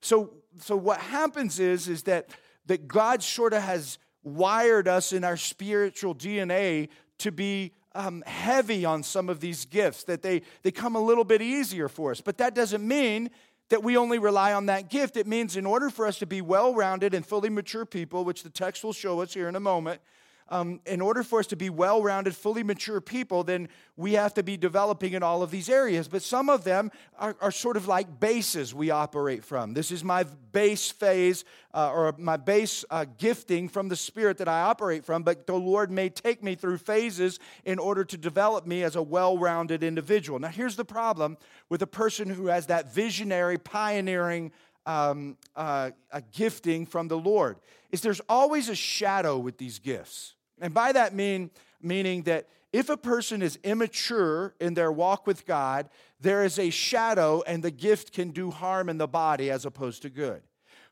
So, 0.00 0.34
so 0.60 0.76
what 0.76 1.00
happens 1.00 1.58
is, 1.58 1.88
is 1.88 2.04
that, 2.04 2.30
that 2.66 2.86
God 2.86 3.22
sort 3.22 3.52
of 3.52 3.62
has 3.62 3.98
wired 4.26 4.88
us 4.88 5.12
in 5.12 5.24
our 5.24 5.36
spiritual 5.36 6.14
DNA 6.14 6.88
to 7.18 7.30
be 7.30 7.72
um, 7.94 8.22
heavy 8.26 8.84
on 8.84 9.02
some 9.02 9.28
of 9.28 9.40
these 9.40 9.64
gifts, 9.64 10.04
that 10.04 10.20
they, 10.20 10.42
they 10.62 10.70
come 10.70 10.96
a 10.96 11.00
little 11.00 11.24
bit 11.24 11.40
easier 11.40 11.88
for 11.88 12.10
us. 12.10 12.20
But 12.20 12.38
that 12.38 12.54
doesn't 12.54 12.86
mean 12.86 13.30
that 13.70 13.82
we 13.82 13.96
only 13.96 14.18
rely 14.18 14.52
on 14.52 14.66
that 14.66 14.90
gift. 14.90 15.16
It 15.16 15.26
means 15.26 15.56
in 15.56 15.64
order 15.64 15.88
for 15.88 16.06
us 16.06 16.18
to 16.18 16.26
be 16.26 16.40
well 16.40 16.74
rounded 16.74 17.14
and 17.14 17.24
fully 17.24 17.48
mature 17.48 17.86
people, 17.86 18.24
which 18.24 18.42
the 18.42 18.50
text 18.50 18.84
will 18.84 18.92
show 18.92 19.20
us 19.20 19.32
here 19.32 19.48
in 19.48 19.56
a 19.56 19.60
moment, 19.60 20.00
um, 20.48 20.80
in 20.86 21.00
order 21.00 21.22
for 21.22 21.40
us 21.40 21.46
to 21.48 21.56
be 21.56 21.70
well 21.70 22.02
rounded, 22.02 22.34
fully 22.36 22.62
mature 22.62 23.00
people, 23.00 23.42
then 23.42 23.68
we 23.96 24.12
have 24.12 24.34
to 24.34 24.42
be 24.42 24.56
developing 24.56 25.14
in 25.14 25.22
all 25.22 25.42
of 25.42 25.50
these 25.50 25.68
areas. 25.68 26.06
But 26.06 26.22
some 26.22 26.48
of 26.48 26.64
them 26.64 26.92
are, 27.18 27.36
are 27.40 27.50
sort 27.50 27.76
of 27.76 27.88
like 27.88 28.20
bases 28.20 28.74
we 28.74 28.90
operate 28.90 29.44
from. 29.44 29.74
This 29.74 29.90
is 29.90 30.04
my 30.04 30.24
base 30.52 30.90
phase 30.90 31.44
uh, 31.74 31.90
or 31.90 32.14
my 32.18 32.36
base 32.36 32.84
uh, 32.90 33.06
gifting 33.18 33.68
from 33.68 33.88
the 33.88 33.96
Spirit 33.96 34.38
that 34.38 34.48
I 34.48 34.62
operate 34.62 35.04
from. 35.04 35.22
But 35.22 35.46
the 35.46 35.54
Lord 35.54 35.90
may 35.90 36.08
take 36.08 36.42
me 36.42 36.54
through 36.54 36.78
phases 36.78 37.40
in 37.64 37.78
order 37.78 38.04
to 38.04 38.16
develop 38.16 38.66
me 38.66 38.84
as 38.84 38.94
a 38.94 39.02
well 39.02 39.36
rounded 39.38 39.82
individual. 39.82 40.38
Now, 40.38 40.48
here's 40.48 40.76
the 40.76 40.84
problem 40.84 41.38
with 41.68 41.82
a 41.82 41.86
person 41.88 42.30
who 42.30 42.46
has 42.46 42.66
that 42.66 42.94
visionary, 42.94 43.58
pioneering, 43.58 44.52
um, 44.86 45.36
uh, 45.56 45.90
a 46.12 46.22
gifting 46.22 46.86
from 46.86 47.08
the 47.08 47.18
Lord 47.18 47.56
is 47.90 48.00
there's 48.00 48.20
always 48.28 48.68
a 48.68 48.74
shadow 48.74 49.38
with 49.38 49.58
these 49.58 49.78
gifts. 49.78 50.35
And 50.60 50.72
by 50.74 50.92
that 50.92 51.14
mean 51.14 51.50
meaning 51.80 52.22
that 52.22 52.48
if 52.72 52.88
a 52.88 52.96
person 52.96 53.42
is 53.42 53.58
immature 53.62 54.54
in 54.60 54.74
their 54.74 54.90
walk 54.90 55.26
with 55.26 55.46
God, 55.46 55.88
there 56.20 56.44
is 56.44 56.58
a 56.58 56.70
shadow 56.70 57.42
and 57.46 57.62
the 57.62 57.70
gift 57.70 58.12
can 58.12 58.30
do 58.30 58.50
harm 58.50 58.88
in 58.88 58.98
the 58.98 59.06
body 59.06 59.50
as 59.50 59.64
opposed 59.64 60.02
to 60.02 60.10
good. 60.10 60.42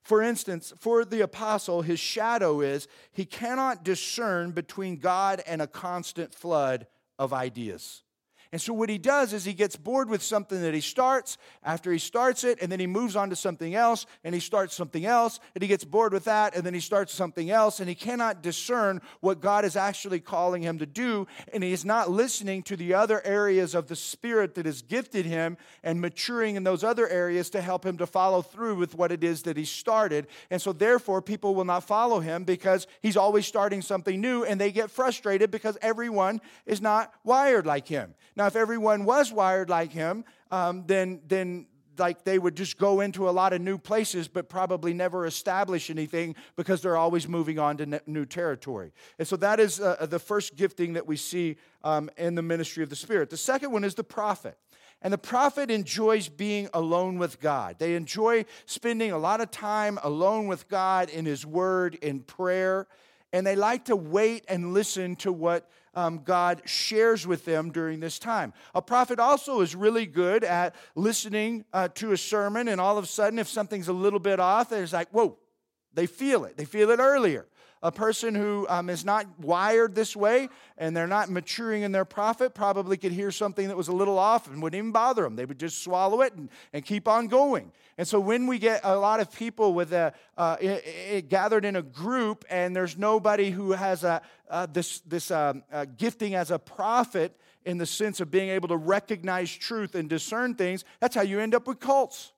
For 0.05 0.23
instance, 0.23 0.73
for 0.79 1.05
the 1.05 1.23
apostle, 1.23 1.83
his 1.83 1.99
shadow 1.99 2.61
is 2.61 2.87
he 3.13 3.25
cannot 3.25 3.85
discern 3.85 4.53
between 4.53 4.97
God 4.97 5.43
and 5.47 5.61
a 5.63 5.67
constant 5.67 6.35
flood 6.35 6.87
of 7.19 7.33
ideas. 7.33 8.04
And 8.55 8.63
so 8.63 8.73
what 8.73 8.89
he 8.89 8.99
does 8.99 9.33
is 9.33 9.45
he 9.45 9.53
gets 9.53 9.75
bored 9.75 10.09
with 10.09 10.23
something 10.23 10.63
that 10.63 10.75
he 10.75 10.81
starts 10.81 11.39
after 11.65 11.91
he 11.91 11.99
starts 11.99 12.45
it, 12.45 12.63
and 12.63 12.71
then 12.71 12.79
he 12.79 12.87
moves 12.87 13.17
on 13.17 13.29
to 13.31 13.35
something 13.35 13.75
else, 13.75 14.07
and 14.23 14.33
he 14.33 14.41
starts 14.41 14.77
something 14.77 15.05
else, 15.05 15.41
and 15.57 15.63
he 15.63 15.67
gets 15.67 15.85
bored 15.85 16.13
with 16.13 16.23
that, 16.27 16.55
and 16.55 16.63
then 16.63 16.73
he 16.73 16.79
starts 16.79 17.13
something 17.13 17.51
else, 17.51 17.81
and 17.81 17.89
he 17.89 17.97
cannot 17.97 18.45
discern 18.45 19.03
what 19.19 19.41
God 19.41 19.65
is 19.65 19.75
actually 19.75 20.21
calling 20.21 20.63
him 20.63 20.79
to 20.79 20.87
do, 20.87 21.27
and 21.53 21.65
he 21.65 21.73
is 21.73 21.85
not 21.85 22.13
listening 22.13 22.63
to 22.63 22.77
the 22.77 22.95
other 22.95 23.21
areas 23.27 23.75
of 23.75 23.89
the 23.89 23.97
Spirit 23.97 24.55
that 24.55 24.67
has 24.67 24.83
gifted 24.83 25.27
him 25.27 25.57
and 25.83 26.01
maturing 26.01 26.55
in 26.55 26.63
those 26.63 26.85
other 26.85 27.09
areas 27.09 27.51
to 27.51 27.61
help 27.61 27.85
him 27.85 27.99
to 27.99 28.07
follow 28.07 28.41
through 28.41 28.77
with 28.77 28.95
what 28.95 29.11
it 29.11 29.25
is 29.25 29.43
that 29.43 29.57
he 29.57 29.65
started. 29.65 30.29
And 30.49 30.63
so 30.63 30.73
therefore, 30.73 31.23
people 31.23 31.57
will 31.57 31.65
not 31.65 31.83
follow 31.83 32.21
him 32.21 32.45
because 32.45 32.87
he's 33.03 33.17
always 33.17 33.47
starting 33.47 33.83
something 33.83 34.21
new, 34.21 34.45
and 34.45 34.61
they 34.61 34.71
get 34.71 34.93
frustrated 34.93 35.51
because 35.51 35.77
everyone 35.83 36.41
is 36.67 36.81
not 36.81 37.13
wired 37.25 37.67
like 37.67 37.89
him. 37.89 38.15
Now, 38.37 38.44
now, 38.45 38.49
if 38.49 38.57
everyone 38.57 39.07
was 39.07 39.33
wired 39.33 39.71
like 39.71 39.91
him, 39.91 40.23
um, 40.51 40.85
then, 40.87 41.23
then 41.27 41.65
like 41.97 42.25
they 42.25 42.39
would 42.39 42.55
just 42.55 42.77
go 42.77 43.01
into 43.01 43.27
a 43.27 43.33
lot 43.33 43.55
of 43.55 43.63
new 43.63 43.79
places 43.79 44.29
but 44.29 44.51
probably 44.51 44.93
never 44.93 45.25
establish 45.25 45.89
anything 45.89 46.35
because 46.55 46.83
they're 46.83 46.99
always 46.99 47.27
moving 47.27 47.59
on 47.59 47.79
to 47.79 48.03
new 48.07 48.27
territory. 48.27 48.93
And 49.19 49.27
so 49.27 49.37
that 49.37 49.61
is 49.61 49.81
uh, 49.81 50.05
the 50.11 50.19
first 50.19 50.57
gifting 50.57 50.93
that 50.93 51.07
we 51.07 51.17
see 51.17 51.57
um, 51.85 52.11
in 52.19 52.35
the 52.35 52.43
ministry 52.43 52.83
of 52.83 52.91
the 52.91 52.97
spirit. 52.97 53.31
The 53.31 53.39
second 53.39 53.73
one 53.73 53.83
is 53.83 53.95
the 53.95 54.05
prophet. 54.05 54.59
And 55.01 55.11
the 55.11 55.17
prophet 55.17 55.71
enjoys 55.71 56.29
being 56.29 56.69
alone 56.75 57.17
with 57.17 57.41
God. 57.41 57.77
They 57.79 57.95
enjoy 57.95 58.45
spending 58.67 59.11
a 59.11 59.19
lot 59.19 59.41
of 59.41 59.51
time 59.51 59.99
alone 60.03 60.49
with 60.49 60.69
God 60.69 61.09
in 61.09 61.25
His 61.25 61.47
Word, 61.47 61.95
in 61.95 62.21
prayer, 62.21 62.89
and 63.35 63.45
they 63.45 63.57
like 63.57 63.87
to 63.87 63.97
wait 63.97 64.45
and 64.47 64.73
listen 64.73 65.17
to 65.17 65.33
what 65.33 65.69
um, 65.95 66.21
God 66.25 66.63
shares 66.67 67.27
with 67.27 67.45
them 67.45 67.73
during 67.73 67.99
this 67.99 68.21
time. 68.21 68.53
A 68.77 68.81
prophet 68.81 69.19
also 69.19 69.61
is 69.61 69.75
really 69.75 70.07
good 70.07 70.45
at 70.45 70.77
listening 70.95 71.65
uh, 71.73 71.89
to 71.97 72.13
a 72.13 72.17
sermon, 72.17 72.69
and 72.69 72.81
all 72.81 72.97
of 72.97 73.03
a 73.03 73.09
sudden, 73.09 73.41
if 73.41 73.49
something's 73.49 73.89
a 73.89 73.93
little 73.93 74.21
bit 74.21 74.39
off, 74.39 74.71
it's 74.71 74.93
like, 74.93 75.11
whoa, 75.11 75.37
they 75.95 76.07
feel 76.07 76.45
it. 76.45 76.57
They 76.57 76.65
feel 76.65 76.91
it 76.91 77.01
earlier. 77.01 77.49
A 77.85 77.93
person 77.93 78.35
who 78.35 78.67
um, 78.71 78.89
is 78.89 79.05
not 79.05 79.27
wired 79.39 79.95
this 79.95 80.17
way 80.17 80.49
and 80.79 80.97
they're 80.97 81.07
not 81.07 81.29
maturing 81.29 81.83
in 81.83 81.93
their 81.93 82.07
prophet 82.07 82.55
probably 82.55 82.97
could 82.97 83.13
hear 83.13 83.31
something 83.31 83.69
that 83.69 83.77
was 83.77 83.89
a 83.89 83.93
little 83.93 84.19
off 84.19 84.49
and 84.49 84.63
wouldn't 84.63 84.79
even 84.79 84.91
bother 84.91 85.23
them. 85.23 85.37
They 85.37 85.45
would 85.45 85.61
just 85.61 85.85
swallow 85.85 86.23
it 86.23 86.33
and, 86.33 86.49
and 86.73 86.83
keep 86.83 87.07
on 87.07 87.29
going. 87.29 87.73
And 87.99 88.09
so 88.09 88.19
when 88.19 88.47
we 88.47 88.59
get 88.59 88.81
a 88.85 88.97
lot 88.97 89.21
of 89.21 89.31
people 89.31 89.75
with 89.75 89.93
a, 89.93 90.15
uh, 90.39 90.57
it, 90.61 90.83
it 90.87 91.29
gathered 91.29 91.67
in 91.67 91.77
a 91.77 91.83
group 91.83 92.47
and 92.49 92.75
there's 92.75 92.97
nobody 92.97 93.51
who 93.51 93.73
has 93.73 94.03
a, 94.03 94.23
uh, 94.49 94.67
this, 94.73 95.01
this 95.01 95.31
um, 95.31 95.63
uh, 95.71 95.85
gifting 95.99 96.35
as 96.35 96.51
a 96.51 96.59
prophet 96.59 97.39
in 97.67 97.77
the 97.77 97.87
sense 97.87 98.21
of 98.21 98.31
being 98.31 98.49
able 98.49 98.69
to 98.69 98.77
recognize 98.77 99.55
truth 99.55 99.95
and 99.95 100.09
discern 100.09 100.55
things, 100.55 100.85
that's 101.01 101.15
how 101.15 101.23
you 101.23 101.39
end 101.39 101.55
up 101.55 101.67
with 101.67 101.81
cults. 101.81 102.33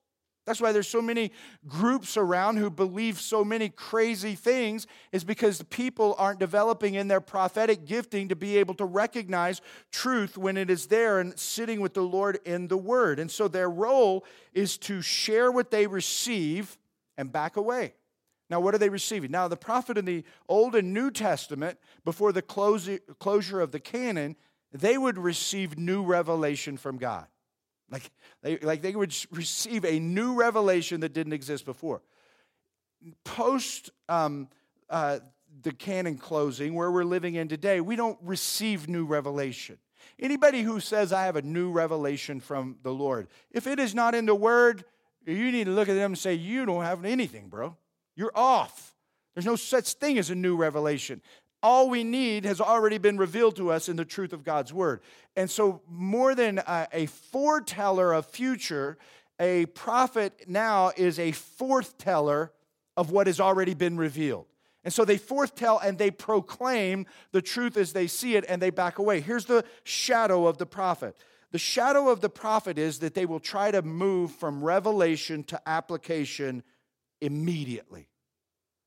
That's 0.46 0.60
why 0.60 0.70
there's 0.70 0.86
so 0.86 1.02
many 1.02 1.32
groups 1.66 2.16
around 2.16 2.56
who 2.56 2.70
believe 2.70 3.20
so 3.20 3.44
many 3.44 3.68
crazy 3.68 4.36
things, 4.36 4.86
is 5.10 5.24
because 5.24 5.60
people 5.64 6.14
aren't 6.18 6.38
developing 6.38 6.94
in 6.94 7.08
their 7.08 7.20
prophetic 7.20 7.84
gifting 7.84 8.28
to 8.28 8.36
be 8.36 8.56
able 8.56 8.74
to 8.74 8.84
recognize 8.84 9.60
truth 9.90 10.38
when 10.38 10.56
it 10.56 10.70
is 10.70 10.86
there 10.86 11.18
and 11.18 11.36
sitting 11.36 11.80
with 11.80 11.94
the 11.94 12.02
Lord 12.02 12.38
in 12.44 12.68
the 12.68 12.76
Word. 12.76 13.18
And 13.18 13.28
so 13.28 13.48
their 13.48 13.68
role 13.68 14.24
is 14.54 14.78
to 14.78 15.02
share 15.02 15.50
what 15.50 15.72
they 15.72 15.88
receive 15.88 16.78
and 17.18 17.32
back 17.32 17.56
away. 17.56 17.94
Now, 18.48 18.60
what 18.60 18.72
are 18.72 18.78
they 18.78 18.88
receiving? 18.88 19.32
Now, 19.32 19.48
the 19.48 19.56
prophet 19.56 19.98
in 19.98 20.04
the 20.04 20.22
Old 20.48 20.76
and 20.76 20.94
New 20.94 21.10
Testament, 21.10 21.78
before 22.04 22.30
the 22.30 22.42
closure 22.42 23.60
of 23.60 23.72
the 23.72 23.80
canon, 23.80 24.36
they 24.72 24.96
would 24.96 25.18
receive 25.18 25.76
new 25.76 26.04
revelation 26.04 26.76
from 26.76 26.98
God. 26.98 27.26
Like 27.90 28.10
they, 28.42 28.58
like 28.58 28.82
they 28.82 28.94
would 28.94 29.14
receive 29.30 29.84
a 29.84 29.98
new 29.98 30.34
revelation 30.34 31.00
that 31.00 31.12
didn't 31.12 31.32
exist 31.32 31.64
before. 31.64 32.02
Post 33.24 33.90
um, 34.08 34.48
uh, 34.90 35.20
the 35.62 35.72
canon 35.72 36.18
closing, 36.18 36.74
where 36.74 36.90
we're 36.90 37.04
living 37.04 37.34
in 37.34 37.48
today, 37.48 37.80
we 37.80 37.96
don't 37.96 38.18
receive 38.22 38.88
new 38.88 39.04
revelation. 39.04 39.78
Anybody 40.18 40.62
who 40.62 40.80
says, 40.80 41.12
I 41.12 41.24
have 41.24 41.36
a 41.36 41.42
new 41.42 41.70
revelation 41.70 42.40
from 42.40 42.76
the 42.82 42.92
Lord, 42.92 43.28
if 43.50 43.66
it 43.66 43.78
is 43.78 43.94
not 43.94 44.14
in 44.14 44.26
the 44.26 44.34
Word, 44.34 44.84
you 45.26 45.52
need 45.52 45.64
to 45.64 45.72
look 45.72 45.88
at 45.88 45.94
them 45.94 46.12
and 46.12 46.18
say, 46.18 46.34
You 46.34 46.66
don't 46.66 46.84
have 46.84 47.04
anything, 47.04 47.48
bro. 47.48 47.76
You're 48.14 48.32
off. 48.34 48.94
There's 49.34 49.46
no 49.46 49.56
such 49.56 49.94
thing 49.94 50.18
as 50.18 50.30
a 50.30 50.34
new 50.34 50.56
revelation 50.56 51.20
all 51.66 51.90
we 51.90 52.04
need 52.04 52.44
has 52.44 52.60
already 52.60 52.96
been 52.96 53.18
revealed 53.18 53.56
to 53.56 53.72
us 53.72 53.88
in 53.88 53.96
the 53.96 54.04
truth 54.04 54.32
of 54.32 54.44
God's 54.44 54.72
word. 54.72 55.00
And 55.34 55.50
so, 55.50 55.82
more 55.88 56.32
than 56.32 56.58
a, 56.58 56.86
a 56.92 57.06
foreteller 57.06 58.12
of 58.12 58.24
future, 58.24 58.98
a 59.40 59.66
prophet 59.66 60.44
now 60.46 60.92
is 60.96 61.18
a 61.18 61.32
forthteller 61.32 62.50
of 62.96 63.10
what 63.10 63.26
has 63.26 63.40
already 63.40 63.74
been 63.74 63.96
revealed. 63.96 64.46
And 64.84 64.94
so 64.94 65.04
they 65.04 65.18
forthtell 65.18 65.80
and 65.82 65.98
they 65.98 66.12
proclaim 66.12 67.04
the 67.32 67.42
truth 67.42 67.76
as 67.76 67.92
they 67.92 68.06
see 68.06 68.36
it 68.36 68.44
and 68.48 68.62
they 68.62 68.70
back 68.70 69.00
away. 69.00 69.20
Here's 69.20 69.46
the 69.46 69.64
shadow 69.82 70.46
of 70.46 70.58
the 70.58 70.66
prophet. 70.66 71.16
The 71.50 71.58
shadow 71.58 72.10
of 72.10 72.20
the 72.20 72.28
prophet 72.28 72.78
is 72.78 73.00
that 73.00 73.14
they 73.14 73.26
will 73.26 73.40
try 73.40 73.72
to 73.72 73.82
move 73.82 74.30
from 74.30 74.62
revelation 74.62 75.42
to 75.44 75.60
application 75.66 76.62
immediately. 77.20 78.06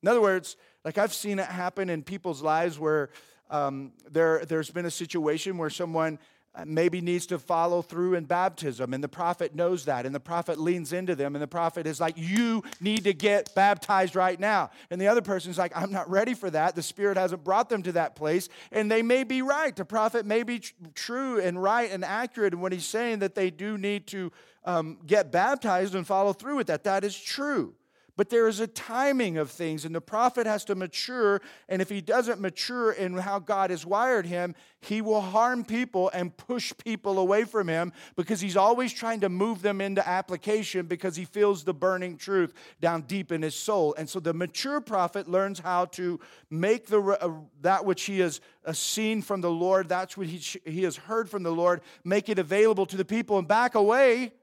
In 0.02 0.08
other 0.08 0.22
words, 0.22 0.56
like 0.86 0.98
I've 0.98 1.14
seen 1.14 1.40
it 1.40 1.48
happen 1.48 1.90
in 1.90 2.04
people's 2.04 2.42
lives 2.42 2.80
where 2.80 3.10
um, 3.50 3.92
there, 4.10 4.46
there's 4.46 4.70
been 4.70 4.86
a 4.86 4.92
situation 4.92 5.58
where 5.58 5.70
someone 5.70 6.20
uh, 6.56 6.64
maybe 6.66 7.00
needs 7.00 7.28
to 7.28 7.38
follow 7.38 7.82
through 7.82 8.16
in 8.16 8.26
baptism, 8.26 8.92
and 8.94 9.04
the 9.04 9.08
prophet 9.10 9.54
knows 9.54 9.86
that, 9.86 10.08
and 10.08 10.16
the 10.16 10.20
prophet 10.20 10.60
leans 10.60 10.94
into 10.94 11.16
them, 11.16 11.36
and 11.36 11.42
the 11.42 11.48
prophet 11.48 11.86
is 11.86 12.00
like, 12.00 12.16
You 12.18 12.64
need 12.82 13.04
to 13.04 13.14
get 13.14 13.54
baptized 13.54 14.16
right 14.16 14.40
now. 14.40 14.72
And 14.90 15.00
the 15.00 15.08
other 15.08 15.22
person's 15.22 15.60
like, 15.60 15.72
I'm 15.76 15.92
not 15.92 16.10
ready 16.10 16.34
for 16.34 16.50
that. 16.50 16.76
The 16.76 16.82
Spirit 16.82 17.18
hasn't 17.18 17.44
brought 17.44 17.70
them 17.70 17.84
to 17.84 17.92
that 17.92 18.16
place, 18.16 18.50
and 18.72 18.90
they 18.90 19.04
may 19.04 19.24
be 19.24 19.44
right. 19.44 19.76
The 19.76 19.86
prophet 19.86 20.26
may 20.26 20.42
be 20.42 20.60
tr- 20.60 20.74
true 20.96 21.40
and 21.40 21.62
right 21.62 21.92
and 21.92 22.04
accurate 22.04 22.56
when 22.56 22.72
he's 22.72 22.86
saying 22.86 23.20
that 23.20 23.36
they 23.36 23.52
do 23.52 23.78
need 23.78 24.08
to 24.08 24.32
um, 24.66 24.98
get 25.06 25.32
baptized 25.32 25.94
and 25.94 26.06
follow 26.06 26.34
through 26.34 26.56
with 26.56 26.68
that. 26.68 26.84
That 26.84 27.04
is 27.04 27.18
true. 27.18 27.76
But 28.20 28.30
there 28.30 28.50
is 28.50 28.60
a 28.60 28.68
timing 28.68 29.38
of 29.38 29.50
things, 29.50 29.86
and 29.86 29.96
the 29.96 30.02
prophet 30.02 30.46
has 30.46 30.66
to 30.66 30.76
mature. 30.76 31.40
And 31.70 31.82
if 31.82 31.88
he 31.88 32.02
doesn't 32.02 32.42
mature 32.42 32.92
in 32.92 33.14
how 33.14 33.40
God 33.40 33.70
has 33.70 33.86
wired 33.86 34.26
him, 34.26 34.56
he 34.82 35.02
will 35.02 35.22
harm 35.22 35.64
people 35.64 36.12
and 36.14 36.36
push 36.36 36.74
people 36.84 37.18
away 37.18 37.46
from 37.46 37.70
him 37.70 37.94
because 38.18 38.42
he's 38.42 38.58
always 38.58 38.92
trying 38.92 39.22
to 39.22 39.30
move 39.30 39.62
them 39.62 39.80
into 39.80 40.06
application 40.06 40.86
because 40.86 41.16
he 41.16 41.24
feels 41.24 41.64
the 41.64 41.74
burning 41.74 42.18
truth 42.18 42.54
down 42.82 43.04
deep 43.04 43.32
in 43.32 43.42
his 43.42 43.56
soul. 43.56 43.96
And 43.98 44.10
so 44.10 44.20
the 44.20 44.34
mature 44.34 44.82
prophet 44.82 45.30
learns 45.30 45.60
how 45.60 45.86
to 45.86 46.20
make 46.50 46.88
the, 46.88 47.02
uh, 47.02 47.32
that 47.62 47.86
which 47.86 48.04
he 48.04 48.20
has 48.20 48.42
uh, 48.66 48.74
seen 48.74 49.22
from 49.22 49.40
the 49.40 49.50
Lord, 49.50 49.88
that's 49.88 50.18
what 50.18 50.28
he, 50.28 50.40
he 50.70 50.84
has 50.84 50.98
heard 50.98 51.30
from 51.30 51.44
the 51.44 51.54
Lord, 51.54 51.80
make 52.04 52.28
it 52.28 52.38
available 52.38 52.86
to 52.88 52.98
the 52.98 53.06
people 53.06 53.40
and 53.40 53.48
back 53.48 53.76
away 53.76 54.34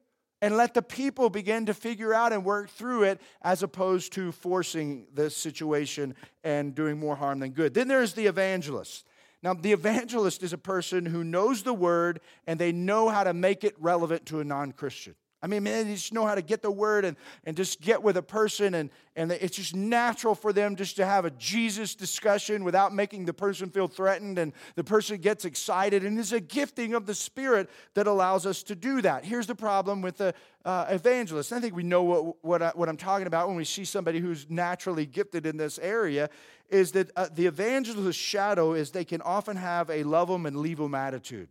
and 0.42 0.56
let 0.56 0.74
the 0.74 0.82
people 0.82 1.30
begin 1.30 1.66
to 1.66 1.74
figure 1.74 2.12
out 2.12 2.32
and 2.32 2.44
work 2.44 2.68
through 2.68 3.04
it 3.04 3.20
as 3.42 3.62
opposed 3.62 4.12
to 4.12 4.32
forcing 4.32 5.06
the 5.14 5.30
situation 5.30 6.14
and 6.44 6.74
doing 6.74 6.98
more 6.98 7.16
harm 7.16 7.38
than 7.40 7.50
good. 7.50 7.74
Then 7.74 7.88
there's 7.88 8.12
the 8.12 8.26
evangelist. 8.26 9.06
Now, 9.42 9.54
the 9.54 9.72
evangelist 9.72 10.42
is 10.42 10.52
a 10.52 10.58
person 10.58 11.06
who 11.06 11.22
knows 11.24 11.62
the 11.62 11.74
word 11.74 12.20
and 12.46 12.58
they 12.58 12.72
know 12.72 13.08
how 13.08 13.24
to 13.24 13.32
make 13.32 13.64
it 13.64 13.74
relevant 13.78 14.26
to 14.26 14.40
a 14.40 14.44
non 14.44 14.72
Christian. 14.72 15.14
I 15.42 15.48
mean, 15.48 15.62
man, 15.64 15.86
they 15.86 15.94
just 15.94 16.14
know 16.14 16.24
how 16.24 16.34
to 16.34 16.42
get 16.42 16.62
the 16.62 16.70
word 16.70 17.04
and, 17.04 17.16
and 17.44 17.56
just 17.56 17.80
get 17.82 18.02
with 18.02 18.16
a 18.16 18.22
person, 18.22 18.74
and, 18.74 18.90
and 19.14 19.30
it's 19.30 19.56
just 19.56 19.76
natural 19.76 20.34
for 20.34 20.52
them 20.52 20.76
just 20.76 20.96
to 20.96 21.04
have 21.04 21.26
a 21.26 21.30
Jesus 21.30 21.94
discussion 21.94 22.64
without 22.64 22.94
making 22.94 23.26
the 23.26 23.34
person 23.34 23.68
feel 23.68 23.86
threatened, 23.86 24.38
and 24.38 24.54
the 24.76 24.82
person 24.84 25.18
gets 25.18 25.44
excited. 25.44 26.04
And 26.04 26.18
it's 26.18 26.32
a 26.32 26.40
gifting 26.40 26.94
of 26.94 27.04
the 27.04 27.14
Spirit 27.14 27.68
that 27.94 28.06
allows 28.06 28.46
us 28.46 28.62
to 28.64 28.74
do 28.74 29.02
that. 29.02 29.24
Here's 29.26 29.46
the 29.46 29.54
problem 29.54 30.00
with 30.00 30.16
the 30.16 30.34
uh, 30.64 30.86
evangelist. 30.88 31.52
I 31.52 31.60
think 31.60 31.76
we 31.76 31.82
know 31.82 32.02
what, 32.02 32.44
what, 32.44 32.62
I, 32.62 32.72
what 32.74 32.88
I'm 32.88 32.96
talking 32.96 33.26
about 33.26 33.46
when 33.46 33.56
we 33.56 33.64
see 33.64 33.84
somebody 33.84 34.20
who's 34.20 34.46
naturally 34.48 35.04
gifted 35.04 35.44
in 35.44 35.58
this 35.58 35.78
area, 35.78 36.30
is 36.70 36.92
that 36.92 37.10
uh, 37.14 37.28
the 37.32 37.46
evangelist's 37.46 38.20
shadow 38.20 38.72
is 38.72 38.90
they 38.90 39.04
can 39.04 39.20
often 39.20 39.56
have 39.56 39.90
a 39.90 40.02
love 40.02 40.28
them 40.28 40.46
and 40.46 40.56
leave 40.56 40.78
them 40.78 40.94
attitude. 40.94 41.48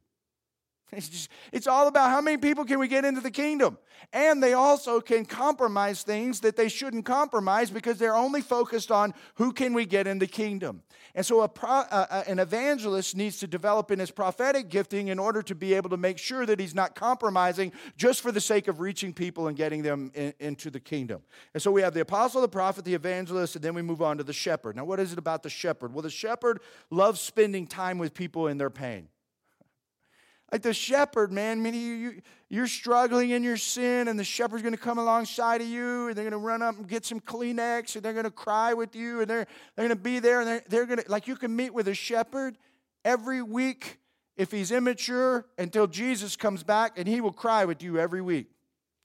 It's, 1.06 1.10
just, 1.10 1.30
it's 1.52 1.68
all 1.68 1.88
about 1.88 2.10
how 2.10 2.22
many 2.22 2.38
people 2.38 2.64
can 2.64 2.80
we 2.80 2.88
get 2.88 3.04
into 3.04 3.22
the 3.22 3.32
kingdom. 3.32 3.78
And 4.14 4.42
they 4.42 4.54
also 4.54 5.02
can 5.02 5.26
compromise 5.26 6.04
things 6.04 6.40
that 6.42 6.56
they 6.56 6.70
shouldn't 6.70 7.06
compromise 7.06 7.70
because 7.70 7.98
they're 7.98 8.16
only 8.16 8.42
focused 8.42 8.92
on 8.92 9.14
who 9.36 9.52
can 9.52 9.74
we 9.74 9.86
get 9.86 10.08
in 10.08 10.20
the 10.20 10.28
kingdom. 10.28 10.84
And 11.14 11.26
so 11.26 11.42
a 11.42 11.50
pro, 11.50 11.70
uh, 11.70 12.24
an 12.28 12.40
evangelist 12.40 13.16
needs 13.16 13.40
to 13.40 13.48
develop 13.48 13.90
in 13.92 14.00
his 14.00 14.12
prophetic 14.12 14.70
gifting 14.70 15.08
in 15.08 15.20
order 15.20 15.42
to 15.44 15.56
be 15.56 15.74
able 15.74 15.90
to 15.90 15.98
make 15.98 16.18
sure 16.18 16.46
that 16.46 16.60
he's 16.60 16.76
not 16.76 16.96
compromising 16.96 17.72
just 17.98 18.22
for 18.22 18.32
the 18.32 18.42
sake 18.42 18.68
of 18.68 18.80
reaching 18.80 19.14
people 19.14 19.48
and 19.48 19.56
getting 19.56 19.82
them 19.82 20.12
in, 20.14 20.34
into 20.40 20.70
the 20.70 20.80
kingdom. 20.80 21.22
And 21.54 21.64
so 21.64 21.72
we 21.72 21.82
have 21.82 21.94
the 21.94 22.02
apostle, 22.02 22.42
the 22.42 22.48
prophet, 22.48 22.86
the 22.86 22.94
evangelist, 22.94 23.56
and 23.56 23.64
then 23.64 23.74
we 23.74 23.82
move 23.82 24.02
on 24.02 24.18
to 24.18 24.24
the 24.24 24.34
shepherd. 24.34 24.76
Now, 24.76 24.86
what 24.86 25.00
is 25.00 25.14
it 25.14 25.18
about 25.18 25.44
the 25.44 25.50
shepherd? 25.50 25.94
Well, 25.94 26.04
the 26.04 26.10
shepherd 26.10 26.62
loves 26.90 27.22
spending 27.22 27.66
time 27.68 27.98
with 27.98 28.14
people 28.14 28.48
in 28.48 28.58
their 28.58 28.70
pain. 28.70 29.08
Like 30.56 30.62
the 30.62 30.74
shepherd, 30.74 31.34
man, 31.34 31.62
many 31.62 31.78
you, 31.80 32.22
you're 32.48 32.66
struggling 32.66 33.32
in 33.32 33.44
your 33.44 33.58
sin, 33.58 34.08
and 34.08 34.18
the 34.18 34.24
shepherd's 34.24 34.64
to 34.64 34.78
come 34.78 34.98
alongside 34.98 35.60
of 35.60 35.68
you, 35.68 36.08
and 36.08 36.16
they're 36.16 36.30
to 36.30 36.38
run 36.38 36.62
up 36.62 36.78
and 36.78 36.88
get 36.88 37.06
some 37.06 37.20
Kleenex, 37.20 37.98
and 37.98 38.06
they're 38.06 38.14
to 38.24 38.32
cry 38.32 38.74
with 38.74 38.96
you, 38.96 39.20
and 39.20 39.30
they're, 39.30 39.48
they're 39.76 39.90
to 39.90 39.98
be 39.98 40.20
there, 40.20 40.40
and 40.40 40.48
they're, 40.48 40.64
they're 40.70 40.96
to, 40.96 41.04
like 41.10 41.28
you 41.28 41.36
can 41.36 41.54
meet 41.54 41.74
with 41.74 41.90
a 41.90 41.94
shepherd 41.94 42.58
every 43.04 43.42
week 43.42 44.00
if 44.38 44.50
he's 44.50 44.72
immature 44.72 45.46
until 45.58 45.88
Jesus 45.88 46.38
comes 46.38 46.64
back, 46.64 46.98
and 46.98 47.06
he 47.06 47.20
will 47.20 47.34
cry 47.34 47.66
with 47.66 47.84
you 47.84 48.00
every 48.00 48.22
week. 48.22 48.48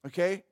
Okay? 0.06 0.44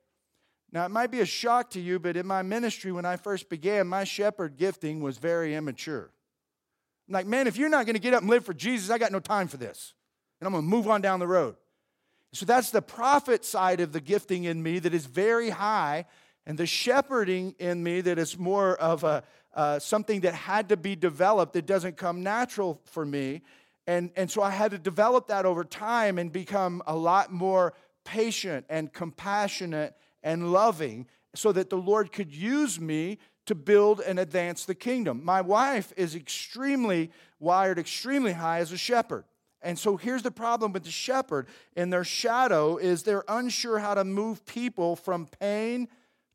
Now, 0.73 0.83
it 0.83 0.89
might 0.89 1.11
be 1.11 1.21
a 1.21 1.25
shock 1.25 1.69
to 1.69 1.79
you, 1.79 1.97
but 1.99 2.17
in 2.17 2.27
my 2.27 2.41
ministry, 2.41 2.91
when 2.91 3.05
I 3.05 3.15
first 3.15 3.47
began, 3.47 3.87
my 3.87 4.03
shepherd 4.03 4.57
gifting 4.57 4.99
was 4.99 5.17
very 5.17 5.55
immature. 5.55 6.11
I'm 7.07 7.13
like, 7.13 7.25
man, 7.25 7.47
if 7.47 7.55
you're 7.55 7.69
not 7.69 7.85
going 7.85 7.95
to 7.95 8.01
get 8.01 8.13
up 8.13 8.19
and 8.19 8.29
live 8.29 8.43
for 8.43 8.53
Jesus, 8.53 8.89
I 8.89 8.97
got 8.97 9.13
no 9.13 9.21
time 9.21 9.47
for 9.47 9.55
this 9.55 9.93
and 10.39 10.47
I'm 10.47 10.53
going 10.53 10.63
to 10.63 10.69
move 10.69 10.87
on 10.87 11.01
down 11.01 11.19
the 11.19 11.27
road. 11.27 11.55
So 12.31 12.45
that's 12.45 12.71
the 12.71 12.81
prophet 12.81 13.43
side 13.43 13.79
of 13.79 13.91
the 13.91 13.99
gifting 13.99 14.43
in 14.43 14.61
me 14.61 14.79
that 14.79 14.93
is 14.93 15.05
very 15.05 15.49
high, 15.49 16.05
and 16.45 16.57
the 16.57 16.67
shepherding 16.67 17.55
in 17.59 17.83
me 17.83 18.01
that 18.01 18.19
is 18.19 18.37
more 18.37 18.75
of 18.75 19.03
a 19.03 19.23
uh, 19.53 19.79
something 19.79 20.21
that 20.21 20.33
had 20.33 20.69
to 20.69 20.77
be 20.77 20.95
developed 20.95 21.53
that 21.53 21.65
doesn't 21.65 21.97
come 21.97 22.21
natural 22.21 22.79
for 22.85 23.05
me. 23.05 23.41
And, 23.87 24.11
and 24.15 24.29
so 24.29 24.43
I 24.43 24.51
had 24.51 24.71
to 24.71 24.77
develop 24.77 25.27
that 25.27 25.45
over 25.45 25.63
time 25.63 26.19
and 26.19 26.31
become 26.31 26.83
a 26.85 26.95
lot 26.95 27.31
more 27.31 27.73
patient 28.05 28.65
and 28.69 28.93
compassionate 28.93 29.95
and 30.21 30.51
loving 30.51 31.07
so 31.33 31.51
that 31.51 31.69
the 31.69 31.77
Lord 31.77 32.11
could 32.11 32.31
use 32.31 32.79
me 32.79 33.17
to 33.47 33.55
build 33.55 34.01
and 34.01 34.19
advance 34.19 34.65
the 34.65 34.75
kingdom. 34.75 35.25
My 35.25 35.41
wife 35.41 35.91
is 35.97 36.13
extremely 36.15 37.11
wired 37.39 37.79
extremely 37.79 38.33
high 38.33 38.59
as 38.59 38.71
a 38.71 38.77
shepherd. 38.77 39.23
And 39.61 39.77
so 39.77 39.97
here's 39.97 40.23
the 40.23 40.31
problem 40.31 40.71
with 40.71 40.83
the 40.83 40.91
shepherd 40.91 41.47
in 41.75 41.89
their 41.89 42.03
shadow 42.03 42.77
is 42.77 43.03
they're 43.03 43.25
unsure 43.27 43.79
how 43.79 43.93
to 43.93 44.03
move 44.03 44.45
people 44.45 44.95
from 44.95 45.27
pain 45.39 45.87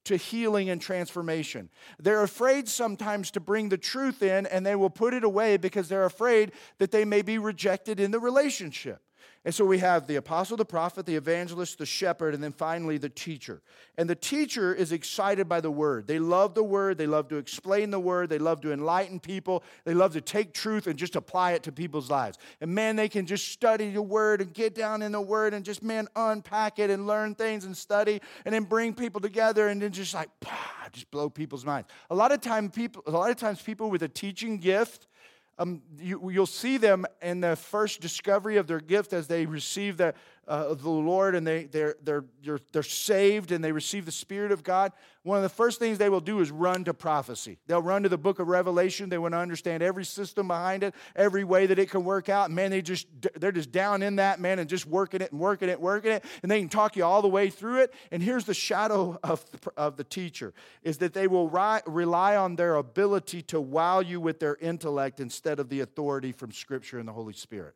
to 0.04 0.16
healing 0.16 0.68
and 0.68 0.80
transformation. 0.80 1.70
They're 1.98 2.22
afraid 2.22 2.68
sometimes 2.68 3.30
to 3.32 3.40
bring 3.40 3.70
the 3.70 3.78
truth 3.78 4.22
in 4.22 4.46
and 4.46 4.64
they 4.64 4.76
will 4.76 4.90
put 4.90 5.14
it 5.14 5.24
away 5.24 5.56
because 5.56 5.88
they're 5.88 6.04
afraid 6.04 6.52
that 6.78 6.90
they 6.90 7.04
may 7.04 7.22
be 7.22 7.38
rejected 7.38 7.98
in 7.98 8.10
the 8.10 8.20
relationship. 8.20 9.00
And 9.44 9.54
so 9.54 9.66
we 9.66 9.78
have 9.78 10.06
the 10.06 10.16
apostle, 10.16 10.56
the 10.56 10.64
prophet, 10.64 11.04
the 11.04 11.16
evangelist, 11.16 11.76
the 11.76 11.84
shepherd, 11.84 12.32
and 12.32 12.42
then 12.42 12.52
finally 12.52 12.96
the 12.96 13.10
teacher. 13.10 13.60
And 13.98 14.08
the 14.08 14.14
teacher 14.14 14.74
is 14.74 14.90
excited 14.90 15.50
by 15.50 15.60
the 15.60 15.70
word. 15.70 16.06
They 16.06 16.18
love 16.18 16.54
the 16.54 16.64
word. 16.64 16.96
They 16.96 17.06
love 17.06 17.28
to 17.28 17.36
explain 17.36 17.90
the 17.90 18.00
word. 18.00 18.30
They 18.30 18.38
love 18.38 18.62
to 18.62 18.72
enlighten 18.72 19.20
people. 19.20 19.62
They 19.84 19.92
love 19.92 20.14
to 20.14 20.22
take 20.22 20.54
truth 20.54 20.86
and 20.86 20.98
just 20.98 21.14
apply 21.14 21.52
it 21.52 21.62
to 21.64 21.72
people's 21.72 22.10
lives. 22.10 22.38
And 22.62 22.74
man, 22.74 22.96
they 22.96 23.08
can 23.08 23.26
just 23.26 23.48
study 23.48 23.90
the 23.90 24.00
word 24.00 24.40
and 24.40 24.52
get 24.52 24.74
down 24.74 25.02
in 25.02 25.12
the 25.12 25.20
word 25.20 25.52
and 25.52 25.62
just, 25.62 25.82
man, 25.82 26.08
unpack 26.16 26.78
it 26.78 26.88
and 26.88 27.06
learn 27.06 27.34
things 27.34 27.66
and 27.66 27.76
study 27.76 28.22
and 28.46 28.54
then 28.54 28.64
bring 28.64 28.94
people 28.94 29.20
together 29.20 29.68
and 29.68 29.82
then 29.82 29.92
just 29.92 30.14
like, 30.14 30.30
just 30.92 31.10
blow 31.10 31.28
people's 31.28 31.66
minds. 31.66 31.88
A 32.08 32.14
lot 32.14 32.32
of 32.32 32.40
time 32.40 32.70
people, 32.70 33.02
a 33.06 33.10
lot 33.10 33.30
of 33.30 33.36
times 33.36 33.60
people 33.60 33.90
with 33.90 34.02
a 34.02 34.08
teaching 34.08 34.56
gift, 34.56 35.06
um, 35.58 35.82
you, 35.98 36.18
will 36.18 36.46
see 36.46 36.78
them 36.78 37.06
in 37.22 37.40
the 37.40 37.56
first 37.56 38.00
discovery 38.00 38.56
of 38.56 38.66
their 38.66 38.80
gift 38.80 39.12
as 39.12 39.26
they 39.26 39.46
receive 39.46 39.96
the, 39.96 40.14
uh, 40.46 40.74
the 40.74 40.88
Lord 40.88 41.34
and 41.34 41.46
they, 41.46 41.64
they're, 41.64 41.96
they're, 42.02 42.24
they're 42.72 42.82
saved 42.82 43.52
and 43.52 43.64
they 43.64 43.72
receive 43.72 44.06
the 44.06 44.12
Spirit 44.12 44.52
of 44.52 44.62
God, 44.62 44.92
one 45.24 45.38
of 45.38 45.42
the 45.42 45.48
first 45.48 45.78
things 45.78 45.96
they 45.96 46.10
will 46.10 46.20
do 46.20 46.40
is 46.40 46.50
run 46.50 46.84
to 46.84 46.92
prophecy. 46.92 47.58
They'll 47.66 47.80
run 47.80 48.02
to 48.02 48.10
the 48.10 48.18
book 48.18 48.40
of 48.40 48.48
Revelation. 48.48 49.08
They 49.08 49.16
want 49.16 49.32
to 49.32 49.38
understand 49.38 49.82
every 49.82 50.04
system 50.04 50.48
behind 50.48 50.82
it, 50.82 50.94
every 51.16 51.44
way 51.44 51.64
that 51.64 51.78
it 51.78 51.90
can 51.90 52.04
work 52.04 52.28
out. 52.28 52.50
Man, 52.50 52.70
they 52.70 52.82
just, 52.82 53.06
they're 53.36 53.50
just 53.50 53.72
down 53.72 54.02
in 54.02 54.16
that, 54.16 54.38
man, 54.38 54.58
and 54.58 54.68
just 54.68 54.86
working 54.86 55.22
it 55.22 55.32
and 55.32 55.40
working 55.40 55.70
it, 55.70 55.80
working 55.80 56.12
it. 56.12 56.24
And 56.42 56.52
they 56.52 56.60
can 56.60 56.68
talk 56.68 56.94
you 56.94 57.04
all 57.04 57.22
the 57.22 57.28
way 57.28 57.48
through 57.48 57.80
it. 57.80 57.94
And 58.10 58.22
here's 58.22 58.44
the 58.44 58.52
shadow 58.52 59.18
of 59.22 59.50
the, 59.50 59.70
of 59.78 59.96
the 59.96 60.04
teacher 60.04 60.52
is 60.82 60.98
that 60.98 61.14
they 61.14 61.26
will 61.26 61.48
ri- 61.48 61.80
rely 61.86 62.36
on 62.36 62.56
their 62.56 62.74
ability 62.74 63.40
to 63.42 63.60
wow 63.62 64.00
you 64.00 64.20
with 64.20 64.40
their 64.40 64.56
intellect 64.56 65.20
instead 65.20 65.58
of 65.58 65.70
the 65.70 65.80
authority 65.80 66.32
from 66.32 66.52
Scripture 66.52 66.98
and 66.98 67.08
the 67.08 67.12
Holy 67.12 67.32
Spirit. 67.32 67.74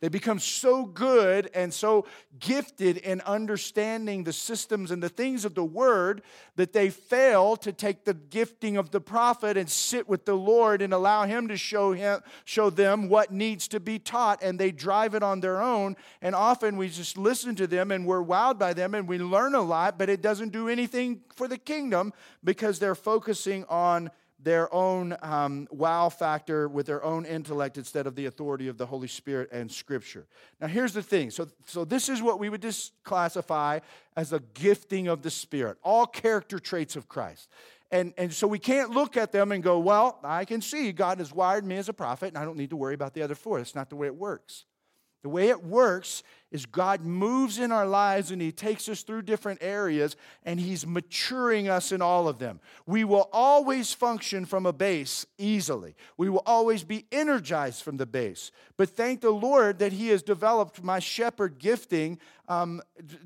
They 0.00 0.08
become 0.08 0.38
so 0.38 0.84
good 0.84 1.50
and 1.54 1.72
so 1.72 2.06
gifted 2.38 2.98
in 2.98 3.20
understanding 3.22 4.24
the 4.24 4.32
systems 4.32 4.90
and 4.90 5.02
the 5.02 5.08
things 5.08 5.44
of 5.44 5.54
the 5.54 5.64
word 5.64 6.22
that 6.56 6.72
they 6.72 6.90
fail 6.90 7.56
to 7.56 7.72
take 7.72 8.04
the 8.04 8.14
gifting 8.14 8.76
of 8.76 8.90
the 8.90 9.00
prophet 9.00 9.56
and 9.56 9.68
sit 9.68 10.08
with 10.08 10.26
the 10.26 10.34
Lord 10.34 10.82
and 10.82 10.92
allow 10.92 11.24
him 11.24 11.48
to 11.48 11.56
show 11.56 11.92
him 11.92 12.20
show 12.44 12.70
them 12.70 13.08
what 13.08 13.32
needs 13.32 13.68
to 13.68 13.80
be 13.80 13.98
taught. 13.98 14.42
And 14.42 14.58
they 14.58 14.70
drive 14.70 15.14
it 15.14 15.22
on 15.22 15.40
their 15.40 15.62
own. 15.62 15.96
And 16.20 16.34
often 16.34 16.76
we 16.76 16.88
just 16.88 17.16
listen 17.16 17.54
to 17.56 17.66
them 17.66 17.90
and 17.90 18.06
we're 18.06 18.22
wowed 18.22 18.58
by 18.58 18.74
them 18.74 18.94
and 18.94 19.08
we 19.08 19.18
learn 19.18 19.54
a 19.54 19.62
lot 19.62 19.98
but 19.98 20.08
it 20.08 20.20
doesn't 20.20 20.50
do 20.50 20.68
anything 20.68 21.20
for 21.34 21.48
the 21.48 21.58
kingdom 21.58 22.12
because 22.42 22.78
they're 22.78 22.94
focusing 22.94 23.64
on 23.68 24.10
their 24.44 24.72
own 24.72 25.16
um, 25.22 25.66
wow 25.70 26.08
factor 26.10 26.68
with 26.68 26.86
their 26.86 27.02
own 27.02 27.24
intellect 27.24 27.78
instead 27.78 28.06
of 28.06 28.14
the 28.14 28.26
authority 28.26 28.68
of 28.68 28.76
the 28.76 28.86
Holy 28.86 29.08
Spirit 29.08 29.48
and 29.50 29.72
Scripture. 29.72 30.26
Now, 30.60 30.66
here's 30.66 30.92
the 30.92 31.02
thing. 31.02 31.30
So, 31.30 31.48
so 31.64 31.84
this 31.84 32.08
is 32.08 32.22
what 32.22 32.38
we 32.38 32.50
would 32.50 32.62
just 32.62 32.92
classify 33.04 33.80
as 34.16 34.32
a 34.32 34.40
gifting 34.52 35.08
of 35.08 35.22
the 35.22 35.30
Spirit, 35.30 35.78
all 35.82 36.06
character 36.06 36.58
traits 36.58 36.94
of 36.94 37.08
Christ. 37.08 37.48
And, 37.90 38.12
and 38.18 38.32
so 38.32 38.46
we 38.46 38.58
can't 38.58 38.90
look 38.90 39.16
at 39.16 39.32
them 39.32 39.50
and 39.50 39.62
go, 39.62 39.78
well, 39.78 40.18
I 40.22 40.44
can 40.44 40.60
see 40.60 40.92
God 40.92 41.18
has 41.18 41.32
wired 41.32 41.64
me 41.64 41.76
as 41.76 41.88
a 41.88 41.92
prophet, 41.92 42.28
and 42.28 42.38
I 42.38 42.44
don't 42.44 42.56
need 42.56 42.70
to 42.70 42.76
worry 42.76 42.94
about 42.94 43.14
the 43.14 43.22
other 43.22 43.34
four. 43.34 43.58
That's 43.58 43.74
not 43.74 43.88
the 43.88 43.96
way 43.96 44.08
it 44.08 44.16
works. 44.16 44.64
The 45.24 45.30
way 45.30 45.48
it 45.48 45.64
works 45.64 46.22
is 46.50 46.66
God 46.66 47.00
moves 47.00 47.58
in 47.58 47.72
our 47.72 47.86
lives 47.86 48.30
and 48.30 48.42
He 48.42 48.52
takes 48.52 48.90
us 48.90 49.02
through 49.02 49.22
different 49.22 49.60
areas 49.62 50.16
and 50.44 50.60
He's 50.60 50.86
maturing 50.86 51.66
us 51.66 51.92
in 51.92 52.02
all 52.02 52.28
of 52.28 52.38
them. 52.38 52.60
We 52.86 53.04
will 53.04 53.30
always 53.32 53.94
function 53.94 54.44
from 54.44 54.66
a 54.66 54.72
base 54.72 55.24
easily. 55.38 55.96
We 56.18 56.28
will 56.28 56.42
always 56.44 56.84
be 56.84 57.06
energized 57.10 57.82
from 57.82 57.96
the 57.96 58.04
base. 58.04 58.50
But 58.76 58.90
thank 58.90 59.22
the 59.22 59.30
Lord 59.30 59.78
that 59.78 59.94
He 59.94 60.08
has 60.08 60.22
developed 60.22 60.84
my 60.84 60.98
shepherd 60.98 61.58
gifting 61.58 62.18
um, 62.46 62.82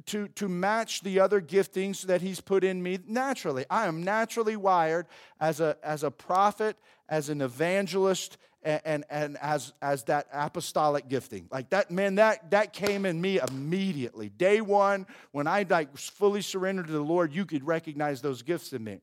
to, 0.06 0.28
to 0.28 0.48
match 0.48 1.00
the 1.00 1.18
other 1.18 1.40
giftings 1.40 2.02
that 2.02 2.22
He's 2.22 2.40
put 2.40 2.62
in 2.62 2.80
me 2.80 3.00
naturally. 3.08 3.64
I 3.68 3.88
am 3.88 4.04
naturally 4.04 4.54
wired 4.54 5.08
as 5.40 5.58
a, 5.58 5.76
as 5.82 6.04
a 6.04 6.12
prophet, 6.12 6.76
as 7.08 7.28
an 7.28 7.40
evangelist, 7.40 8.38
and, 8.62 8.80
and, 8.84 9.04
and, 9.10 9.38
as, 9.40 9.72
as 9.80 10.04
that 10.04 10.26
apostolic 10.32 11.08
gifting. 11.08 11.48
Like 11.50 11.70
that, 11.70 11.90
man, 11.90 12.16
that, 12.16 12.50
that 12.50 12.72
came 12.72 13.06
in 13.06 13.20
me 13.20 13.38
immediately. 13.38 14.28
Day 14.28 14.60
one, 14.60 15.06
when 15.32 15.46
I 15.46 15.64
like 15.68 15.96
fully 15.96 16.42
surrendered 16.42 16.86
to 16.86 16.92
the 16.92 17.00
Lord, 17.00 17.32
you 17.32 17.46
could 17.46 17.66
recognize 17.66 18.20
those 18.20 18.42
gifts 18.42 18.72
in 18.72 18.82
me. 18.82 19.00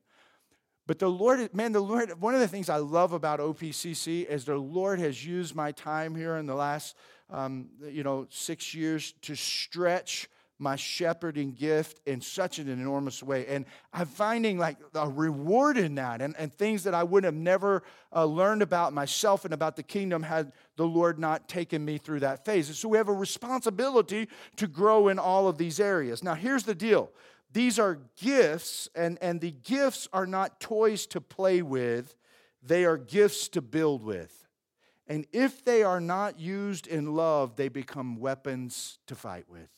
But 0.86 1.00
the 1.00 1.08
Lord, 1.08 1.52
man, 1.52 1.72
the 1.72 1.80
Lord, 1.80 2.20
one 2.20 2.34
of 2.34 2.40
the 2.40 2.48
things 2.48 2.68
I 2.68 2.76
love 2.76 3.12
about 3.12 3.40
OPCC 3.40 4.24
is 4.26 4.44
the 4.44 4.56
Lord 4.56 5.00
has 5.00 5.24
used 5.26 5.54
my 5.54 5.72
time 5.72 6.14
here 6.14 6.36
in 6.36 6.46
the 6.46 6.54
last, 6.54 6.96
um, 7.28 7.68
you 7.82 8.04
know, 8.04 8.26
six 8.30 8.72
years 8.72 9.12
to 9.22 9.34
stretch 9.34 10.28
my 10.58 10.76
shepherding 10.76 11.52
gift 11.52 12.00
in 12.06 12.20
such 12.20 12.58
an 12.58 12.68
enormous 12.68 13.22
way. 13.22 13.46
And 13.46 13.66
I'm 13.92 14.06
finding 14.06 14.58
like 14.58 14.78
a 14.94 15.08
reward 15.08 15.76
in 15.76 15.96
that 15.96 16.22
and, 16.22 16.34
and 16.38 16.52
things 16.52 16.84
that 16.84 16.94
I 16.94 17.02
would 17.02 17.24
have 17.24 17.34
never 17.34 17.82
uh, 18.14 18.24
learned 18.24 18.62
about 18.62 18.92
myself 18.92 19.44
and 19.44 19.52
about 19.52 19.76
the 19.76 19.82
kingdom 19.82 20.22
had 20.22 20.52
the 20.76 20.86
Lord 20.86 21.18
not 21.18 21.48
taken 21.48 21.84
me 21.84 21.98
through 21.98 22.20
that 22.20 22.44
phase. 22.44 22.68
And 22.68 22.76
so 22.76 22.88
we 22.88 22.96
have 22.96 23.08
a 23.08 23.14
responsibility 23.14 24.28
to 24.56 24.66
grow 24.66 25.08
in 25.08 25.18
all 25.18 25.46
of 25.46 25.58
these 25.58 25.78
areas. 25.78 26.24
Now, 26.24 26.34
here's 26.34 26.64
the 26.64 26.74
deal 26.74 27.10
these 27.52 27.78
are 27.78 28.00
gifts, 28.20 28.88
and, 28.94 29.18
and 29.22 29.40
the 29.40 29.52
gifts 29.52 30.08
are 30.12 30.26
not 30.26 30.60
toys 30.60 31.06
to 31.06 31.20
play 31.20 31.62
with, 31.62 32.14
they 32.62 32.84
are 32.84 32.98
gifts 32.98 33.48
to 33.48 33.62
build 33.62 34.02
with. 34.02 34.46
And 35.08 35.26
if 35.32 35.64
they 35.64 35.82
are 35.82 36.00
not 36.00 36.40
used 36.40 36.86
in 36.86 37.14
love, 37.14 37.56
they 37.56 37.68
become 37.68 38.16
weapons 38.16 38.98
to 39.06 39.14
fight 39.14 39.44
with. 39.48 39.70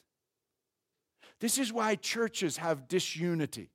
This 1.40 1.58
is 1.58 1.72
why 1.72 1.94
churches 1.94 2.56
have 2.56 2.88
disunity 2.88 3.70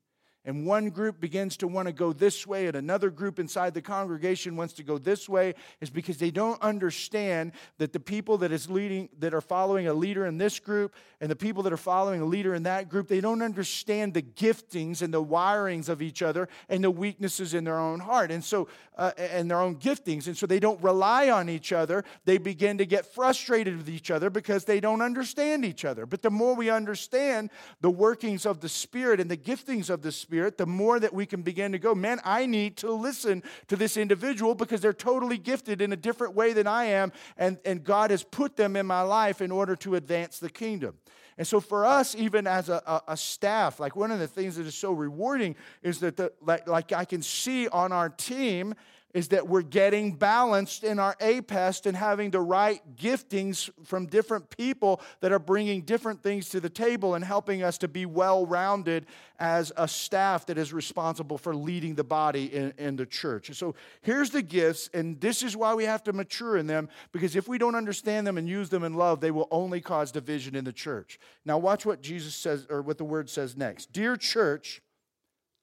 and 0.46 0.66
one 0.66 0.90
group 0.90 1.20
begins 1.20 1.58
to 1.58 1.68
want 1.68 1.88
to 1.88 1.94
go 1.94 2.14
this 2.14 2.46
way 2.46 2.68
and 2.68 2.76
another 2.76 3.10
group 3.10 3.40
inside 3.40 3.74
the 3.74 3.82
congregation 3.82 4.56
wants 4.56 4.74
to 4.74 4.84
go 4.84 4.98
this 4.98 5.30
way 5.30 5.54
is 5.82 5.90
because 5.90 6.18
they 6.18 6.32
don't 6.32 6.62
understand 6.62 7.52
that 7.78 7.94
the 7.94 8.00
people 8.00 8.38
that 8.38 8.52
is 8.52 8.70
leading 8.70 9.10
that 9.20 9.34
are 9.34 9.42
following 9.42 9.88
a 9.88 9.94
leader 9.94 10.26
in 10.26 10.38
this 10.38 10.60
group 10.60 10.94
and 11.22 11.30
the 11.30 11.36
people 11.36 11.64
that 11.64 11.74
are 11.74 11.78
following 11.78 12.22
a 12.22 12.26
leader 12.26 12.54
in 12.54 12.64
that 12.64 12.90
group 12.90 13.08
they 13.08 13.22
don't 13.22 13.42
understand 13.42 14.14
the 14.14 14.22
giftings 14.22 15.02
and 15.02 15.14
the 15.14 15.24
wirings 15.24 15.90
of 15.90 16.02
each 16.02 16.22
other 16.22 16.48
and 16.70 16.84
the 16.84 16.92
weaknesses 16.92 17.54
in 17.54 17.64
their 17.64 17.80
own 17.80 18.00
heart. 18.00 18.32
And 18.32 18.44
so 18.44 18.68
uh, 18.98 19.12
and 19.18 19.50
their 19.50 19.60
own 19.60 19.76
giftings. 19.78 20.28
And 20.28 20.38
so 20.38 20.46
they 20.46 20.60
don't 20.60 20.82
rely 20.84 21.30
on 21.30 21.50
each 21.50 21.72
other. 21.72 22.04
They 22.26 22.38
begin 22.38 22.78
to 22.78 22.86
get 22.86 23.06
frustrated 23.06 23.78
with 23.78 23.90
each 23.90 24.12
other 24.12 24.30
because 24.30 24.66
they 24.66 24.80
don't 24.80 25.02
understand 25.02 25.66
each 25.66 25.86
other. 25.86 26.06
But 26.06 26.22
the 26.22 26.30
more 26.30 26.56
we 26.56 26.70
understand 26.70 27.50
the 27.82 27.90
workings 27.90 28.46
of 28.46 28.60
the 28.60 28.70
spirit 28.70 29.20
and 29.20 29.30
the 29.30 29.38
giftings 29.38 29.90
of 29.90 30.02
the 30.02 30.12
spirit 30.12 30.33
Spirit, 30.34 30.58
the 30.58 30.66
more 30.66 31.00
that 31.00 31.14
we 31.14 31.28
can 31.28 31.44
begin 31.44 31.74
to 31.74 31.78
go, 31.78 31.94
man, 31.94 32.20
I 32.26 32.48
need 32.48 32.76
to 32.78 32.92
listen 32.92 33.44
to 33.68 33.76
this 33.76 33.98
individual 33.98 34.56
because 34.56 34.82
they're 34.82 34.92
totally 34.92 35.38
gifted 35.38 35.80
in 35.80 35.94
a 35.94 35.96
different 35.96 36.34
way 36.34 36.54
than 36.54 36.66
I 36.66 36.86
am, 36.86 37.12
and, 37.38 37.60
and 37.66 37.84
God 37.84 38.10
has 38.10 38.24
put 38.24 38.56
them 38.56 38.76
in 38.76 38.88
my 38.88 39.02
life 39.02 39.42
in 39.42 39.52
order 39.52 39.76
to 39.76 39.94
advance 39.94 40.40
the 40.40 40.50
kingdom. 40.50 40.96
And 41.38 41.46
so, 41.46 41.60
for 41.60 41.86
us, 41.86 42.16
even 42.16 42.48
as 42.48 42.70
a, 42.70 42.82
a, 42.88 43.02
a, 43.10 43.18
staff, 43.18 43.80
like 43.80 43.96
one 43.96 44.10
of 44.10 44.18
the 44.18 44.28
things 44.28 44.56
that 44.56 44.66
is 44.66 44.74
so 44.74 44.92
rewarding 44.92 45.56
is 45.84 46.00
that, 46.00 46.18
the, 46.18 46.34
like, 46.42 46.68
like 46.68 46.92
I 46.92 47.06
can 47.06 47.22
see 47.22 47.68
on 47.68 47.92
our 47.92 48.10
team 48.10 48.74
is 49.14 49.28
that 49.30 49.48
we're 49.48 49.62
getting 49.62 50.14
balanced 50.14 50.84
in 50.84 50.98
our 50.98 51.16
APEST 51.20 51.86
and 51.86 51.96
having 51.96 52.32
the 52.32 52.42
right 52.42 52.82
giftings 52.96 53.70
from 53.84 54.08
different 54.08 54.50
people 54.50 55.00
that 55.22 55.32
are 55.32 55.40
bringing 55.40 55.82
different 55.82 56.24
things 56.24 56.50
to 56.50 56.60
the 56.60 56.70
table 56.70 57.14
and 57.14 57.24
helping 57.24 57.62
us 57.62 57.78
to 57.78 57.88
be 57.88 58.06
well 58.06 58.46
rounded 58.46 59.06
as 59.40 59.72
a 59.78 59.88
staff 59.88 60.46
that 60.48 60.58
is 60.58 60.74
responsible 60.74 61.38
for 61.38 61.56
leading 61.56 61.96
the 61.96 62.04
body 62.04 62.46
in, 62.46 62.74
in 62.78 62.96
the 62.96 63.06
church. 63.06 63.54
So 63.54 63.76
here's 64.02 64.32
the 64.32 64.42
gifts, 64.42 64.90
and 64.94 65.20
this 65.22 65.44
is 65.44 65.56
why 65.56 65.74
we 65.76 65.84
have 65.84 66.04
to 66.04 66.14
mature 66.14 66.58
in 66.58 66.68
them 66.68 66.90
because 67.12 67.36
if 67.36 67.48
we 67.48 67.58
don't 67.58 67.76
understand 67.76 68.26
them 68.26 68.38
and 68.38 68.48
use 68.48 68.70
them 68.70 68.84
in 68.84 68.94
love, 68.96 69.22
they 69.22 69.32
will 69.32 69.48
only 69.52 69.82
cause 69.82 70.12
division 70.12 70.56
in 70.56 70.64
the 70.64 70.74
church. 70.74 71.20
Now, 71.46 71.58
watch 71.58 71.86
what 71.86 72.02
Jesus 72.02 72.36
says, 72.36 72.66
or 72.70 72.82
what 72.82 72.98
the 72.98 73.04
word 73.04 73.30
says 73.30 73.56
next. 73.56 73.92
Dear 73.92 74.16
church, 74.16 74.82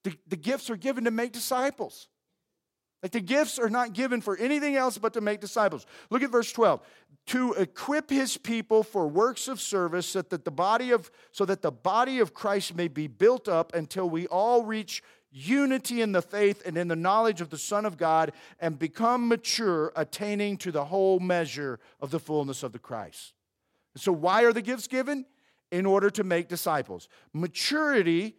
the, 0.03 0.13
the 0.27 0.37
gifts 0.37 0.69
are 0.69 0.75
given 0.77 1.03
to 1.03 1.11
make 1.11 1.31
disciples. 1.31 2.07
Like 3.01 3.13
the 3.13 3.21
gifts 3.21 3.57
are 3.57 3.69
not 3.69 3.93
given 3.93 4.21
for 4.21 4.37
anything 4.37 4.75
else 4.75 4.97
but 4.97 5.13
to 5.13 5.21
make 5.21 5.39
disciples. 5.39 5.85
Look 6.09 6.21
at 6.21 6.31
verse 6.31 6.51
12. 6.51 6.81
To 7.27 7.53
equip 7.53 8.09
his 8.09 8.37
people 8.37 8.83
for 8.83 9.07
works 9.07 9.47
of 9.47 9.59
service 9.59 10.07
so 10.07 10.21
that 10.21 10.45
the 10.45 10.51
body 10.51 10.91
of 10.91 11.09
so 11.31 11.45
that 11.45 11.61
the 11.61 11.71
body 11.71 12.19
of 12.19 12.33
Christ 12.33 12.75
may 12.75 12.87
be 12.87 13.07
built 13.07 13.47
up 13.47 13.73
until 13.73 14.09
we 14.09 14.27
all 14.27 14.63
reach 14.63 15.01
unity 15.31 16.01
in 16.01 16.11
the 16.11 16.21
faith 16.21 16.61
and 16.65 16.77
in 16.77 16.87
the 16.87 16.95
knowledge 16.95 17.41
of 17.41 17.49
the 17.49 17.57
Son 17.57 17.85
of 17.85 17.97
God 17.97 18.33
and 18.59 18.77
become 18.77 19.27
mature, 19.27 19.91
attaining 19.95 20.57
to 20.57 20.71
the 20.71 20.85
whole 20.85 21.19
measure 21.19 21.79
of 22.01 22.11
the 22.11 22.19
fullness 22.19 22.63
of 22.63 22.73
the 22.73 22.79
Christ. 22.79 23.33
So 23.95 24.11
why 24.11 24.43
are 24.43 24.53
the 24.53 24.61
gifts 24.61 24.87
given? 24.87 25.25
In 25.71 25.85
order 25.85 26.09
to 26.09 26.23
make 26.25 26.49
disciples. 26.49 27.07
Maturity 27.33 28.35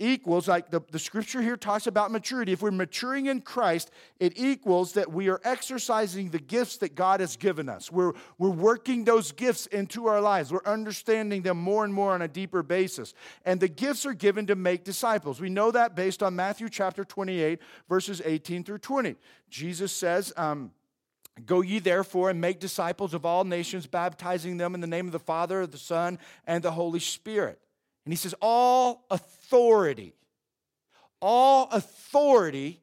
equals, 0.00 0.48
like 0.48 0.70
the, 0.70 0.80
the 0.90 0.98
scripture 0.98 1.40
here 1.42 1.56
talks 1.56 1.86
about 1.86 2.10
maturity. 2.10 2.52
If 2.52 2.62
we're 2.62 2.70
maturing 2.70 3.26
in 3.26 3.42
Christ, 3.42 3.90
it 4.18 4.32
equals 4.36 4.94
that 4.94 5.12
we 5.12 5.28
are 5.28 5.40
exercising 5.44 6.30
the 6.30 6.38
gifts 6.38 6.78
that 6.78 6.94
God 6.94 7.20
has 7.20 7.36
given 7.36 7.68
us. 7.68 7.92
We're, 7.92 8.14
we're 8.38 8.50
working 8.50 9.04
those 9.04 9.30
gifts 9.32 9.66
into 9.66 10.06
our 10.06 10.20
lives. 10.20 10.52
We're 10.52 10.64
understanding 10.64 11.42
them 11.42 11.58
more 11.58 11.84
and 11.84 11.94
more 11.94 12.12
on 12.12 12.22
a 12.22 12.28
deeper 12.28 12.62
basis. 12.62 13.14
And 13.44 13.60
the 13.60 13.68
gifts 13.68 14.06
are 14.06 14.14
given 14.14 14.46
to 14.46 14.56
make 14.56 14.82
disciples. 14.82 15.40
We 15.40 15.50
know 15.50 15.70
that 15.70 15.94
based 15.94 16.22
on 16.22 16.34
Matthew 16.34 16.68
chapter 16.68 17.04
28, 17.04 17.60
verses 17.88 18.22
18 18.24 18.64
through 18.64 18.78
20. 18.78 19.16
Jesus 19.50 19.92
says, 19.92 20.32
um, 20.36 20.72
Go 21.46 21.60
ye 21.60 21.78
therefore 21.78 22.30
and 22.30 22.40
make 22.40 22.60
disciples 22.60 23.14
of 23.14 23.24
all 23.24 23.44
nations, 23.44 23.86
baptizing 23.86 24.56
them 24.56 24.74
in 24.74 24.80
the 24.80 24.86
name 24.86 25.06
of 25.06 25.12
the 25.12 25.18
Father, 25.18 25.66
the 25.66 25.78
Son, 25.78 26.18
and 26.46 26.62
the 26.62 26.72
Holy 26.72 27.00
Spirit. 27.00 27.60
And 28.04 28.12
he 28.12 28.16
says, 28.16 28.34
All 28.40 29.06
authority, 29.10 30.14
all 31.20 31.68
authority 31.70 32.80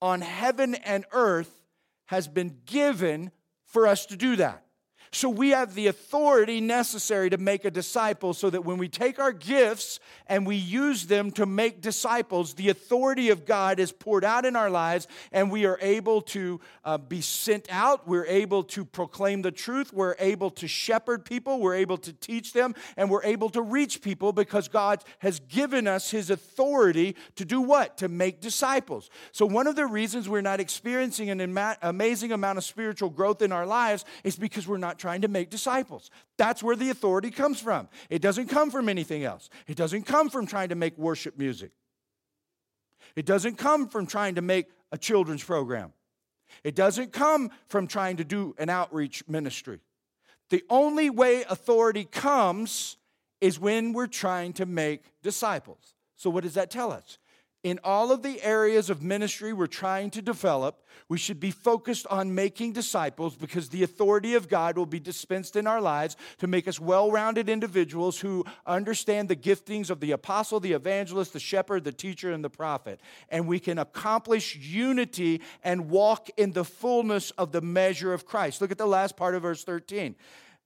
on 0.00 0.20
heaven 0.20 0.74
and 0.74 1.04
earth 1.12 1.62
has 2.06 2.28
been 2.28 2.60
given 2.66 3.30
for 3.64 3.86
us 3.86 4.06
to 4.06 4.16
do 4.16 4.36
that. 4.36 4.64
So 5.10 5.30
we 5.30 5.50
have 5.50 5.74
the 5.74 5.86
authority 5.86 6.60
necessary 6.60 7.30
to 7.30 7.38
make 7.38 7.64
a 7.64 7.70
disciple 7.70 8.34
so 8.34 8.50
that 8.50 8.64
when 8.64 8.76
we 8.76 8.88
take 8.88 9.18
our 9.18 9.32
gifts 9.32 10.00
and 10.26 10.46
we 10.46 10.56
use 10.56 11.06
them 11.06 11.30
to 11.32 11.46
make 11.46 11.80
disciples, 11.80 12.54
the 12.54 12.68
authority 12.68 13.30
of 13.30 13.46
God 13.46 13.80
is 13.80 13.90
poured 13.90 14.24
out 14.24 14.44
in 14.44 14.54
our 14.54 14.68
lives 14.68 15.08
and 15.32 15.50
we 15.50 15.64
are 15.64 15.78
able 15.80 16.20
to 16.22 16.60
uh, 16.84 16.98
be 16.98 17.22
sent 17.22 17.66
out. 17.70 18.06
We're 18.06 18.26
able 18.26 18.64
to 18.64 18.84
proclaim 18.84 19.42
the 19.42 19.50
truth. 19.50 19.92
We're 19.92 20.16
able 20.18 20.50
to 20.50 20.68
shepherd 20.68 21.24
people. 21.24 21.58
We're 21.60 21.76
able 21.76 21.96
to 21.98 22.12
teach 22.12 22.52
them 22.52 22.74
and 22.96 23.10
we're 23.10 23.24
able 23.24 23.48
to 23.50 23.62
reach 23.62 24.02
people 24.02 24.32
because 24.32 24.68
God 24.68 25.02
has 25.20 25.40
given 25.40 25.86
us 25.86 26.10
His 26.10 26.28
authority 26.28 27.16
to 27.36 27.44
do 27.46 27.62
what? 27.62 27.96
To 27.98 28.08
make 28.08 28.40
disciples. 28.40 29.08
So 29.32 29.46
one 29.46 29.66
of 29.66 29.76
the 29.76 29.86
reasons 29.86 30.28
we're 30.28 30.42
not 30.42 30.60
experiencing 30.60 31.30
an 31.30 31.40
amazing 31.82 32.32
amount 32.32 32.58
of 32.58 32.64
spiritual 32.64 33.08
growth 33.08 33.40
in 33.40 33.52
our 33.52 33.66
lives 33.66 34.04
is 34.22 34.36
because 34.36 34.68
we're 34.68 34.76
not 34.76 34.97
trying 34.98 35.22
to 35.22 35.28
make 35.28 35.50
disciples. 35.50 36.10
That's 36.36 36.62
where 36.62 36.76
the 36.76 36.90
authority 36.90 37.30
comes 37.30 37.60
from. 37.60 37.88
It 38.10 38.20
doesn't 38.20 38.48
come 38.48 38.70
from 38.70 38.88
anything 38.88 39.24
else. 39.24 39.50
It 39.66 39.76
doesn't 39.76 40.02
come 40.02 40.28
from 40.28 40.46
trying 40.46 40.68
to 40.68 40.74
make 40.74 40.98
worship 40.98 41.38
music. 41.38 41.72
It 43.16 43.26
doesn't 43.26 43.56
come 43.56 43.88
from 43.88 44.06
trying 44.06 44.34
to 44.36 44.42
make 44.42 44.66
a 44.92 44.98
children's 44.98 45.42
program. 45.42 45.92
It 46.64 46.74
doesn't 46.74 47.12
come 47.12 47.50
from 47.68 47.86
trying 47.86 48.16
to 48.18 48.24
do 48.24 48.54
an 48.58 48.70
outreach 48.70 49.22
ministry. 49.28 49.80
The 50.50 50.64
only 50.70 51.10
way 51.10 51.44
authority 51.48 52.04
comes 52.04 52.96
is 53.40 53.60
when 53.60 53.92
we're 53.92 54.06
trying 54.06 54.52
to 54.54 54.66
make 54.66 55.04
disciples. 55.22 55.94
So, 56.16 56.30
what 56.30 56.42
does 56.42 56.54
that 56.54 56.70
tell 56.70 56.90
us? 56.90 57.18
In 57.68 57.80
all 57.84 58.10
of 58.12 58.22
the 58.22 58.42
areas 58.42 58.90
of 58.90 59.02
ministry 59.02 59.52
we're 59.52 59.66
trying 59.66 60.10
to 60.10 60.22
develop, 60.22 60.84
we 61.08 61.18
should 61.18 61.40
be 61.40 61.50
focused 61.50 62.06
on 62.08 62.34
making 62.34 62.72
disciples 62.72 63.36
because 63.36 63.68
the 63.68 63.82
authority 63.82 64.34
of 64.34 64.48
God 64.48 64.76
will 64.76 64.86
be 64.86 65.00
dispensed 65.00 65.56
in 65.56 65.66
our 65.66 65.80
lives 65.80 66.16
to 66.38 66.46
make 66.46 66.68
us 66.68 66.78
well 66.78 67.10
rounded 67.10 67.48
individuals 67.48 68.20
who 68.20 68.44
understand 68.66 69.28
the 69.28 69.36
giftings 69.36 69.90
of 69.90 70.00
the 70.00 70.12
apostle, 70.12 70.60
the 70.60 70.72
evangelist, 70.72 71.32
the 71.32 71.40
shepherd, 71.40 71.84
the 71.84 71.92
teacher, 71.92 72.32
and 72.32 72.44
the 72.44 72.50
prophet. 72.50 73.00
And 73.28 73.46
we 73.46 73.58
can 73.58 73.78
accomplish 73.78 74.56
unity 74.56 75.40
and 75.64 75.88
walk 75.88 76.28
in 76.36 76.52
the 76.52 76.64
fullness 76.64 77.30
of 77.32 77.52
the 77.52 77.62
measure 77.62 78.12
of 78.12 78.26
Christ. 78.26 78.60
Look 78.60 78.70
at 78.70 78.78
the 78.78 78.86
last 78.86 79.16
part 79.16 79.34
of 79.34 79.42
verse 79.42 79.64
13. 79.64 80.14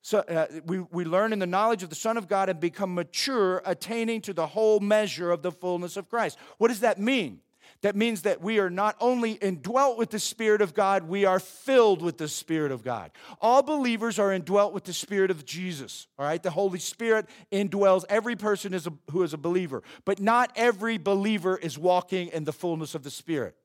So 0.02 0.18
uh, 0.18 0.46
we, 0.66 0.80
we 0.80 1.04
learn 1.04 1.32
in 1.32 1.38
the 1.38 1.46
knowledge 1.46 1.84
of 1.84 1.88
the 1.88 1.94
Son 1.94 2.16
of 2.16 2.26
God 2.26 2.48
and 2.48 2.58
become 2.58 2.94
mature, 2.94 3.62
attaining 3.64 4.20
to 4.22 4.32
the 4.32 4.48
whole 4.48 4.80
measure 4.80 5.30
of 5.30 5.42
the 5.42 5.52
fullness 5.52 5.96
of 5.96 6.08
Christ. 6.08 6.38
What 6.58 6.68
does 6.68 6.80
that 6.80 6.98
mean? 6.98 7.40
That 7.82 7.96
means 7.96 8.22
that 8.22 8.40
we 8.40 8.58
are 8.60 8.70
not 8.70 8.96
only 9.00 9.32
indwelt 9.32 9.98
with 9.98 10.10
the 10.10 10.18
Spirit 10.18 10.60
of 10.60 10.72
God, 10.72 11.04
we 11.04 11.24
are 11.24 11.40
filled 11.40 12.00
with 12.00 12.16
the 12.16 12.28
Spirit 12.28 12.70
of 12.70 12.84
God. 12.84 13.10
All 13.40 13.62
believers 13.62 14.18
are 14.18 14.32
indwelt 14.32 14.72
with 14.72 14.84
the 14.84 14.92
Spirit 14.92 15.30
of 15.32 15.44
Jesus, 15.44 16.06
all 16.18 16.24
right? 16.24 16.42
The 16.42 16.50
Holy 16.50 16.78
Spirit 16.78 17.28
indwells 17.50 18.04
every 18.08 18.36
person 18.36 18.72
is 18.72 18.86
a, 18.86 18.92
who 19.10 19.22
is 19.24 19.34
a 19.34 19.38
believer, 19.38 19.82
but 20.04 20.20
not 20.20 20.52
every 20.54 20.96
believer 20.98 21.56
is 21.56 21.76
walking 21.76 22.28
in 22.28 22.44
the 22.44 22.52
fullness 22.52 22.94
of 22.94 23.02
the 23.02 23.10
Spirit. 23.10 23.56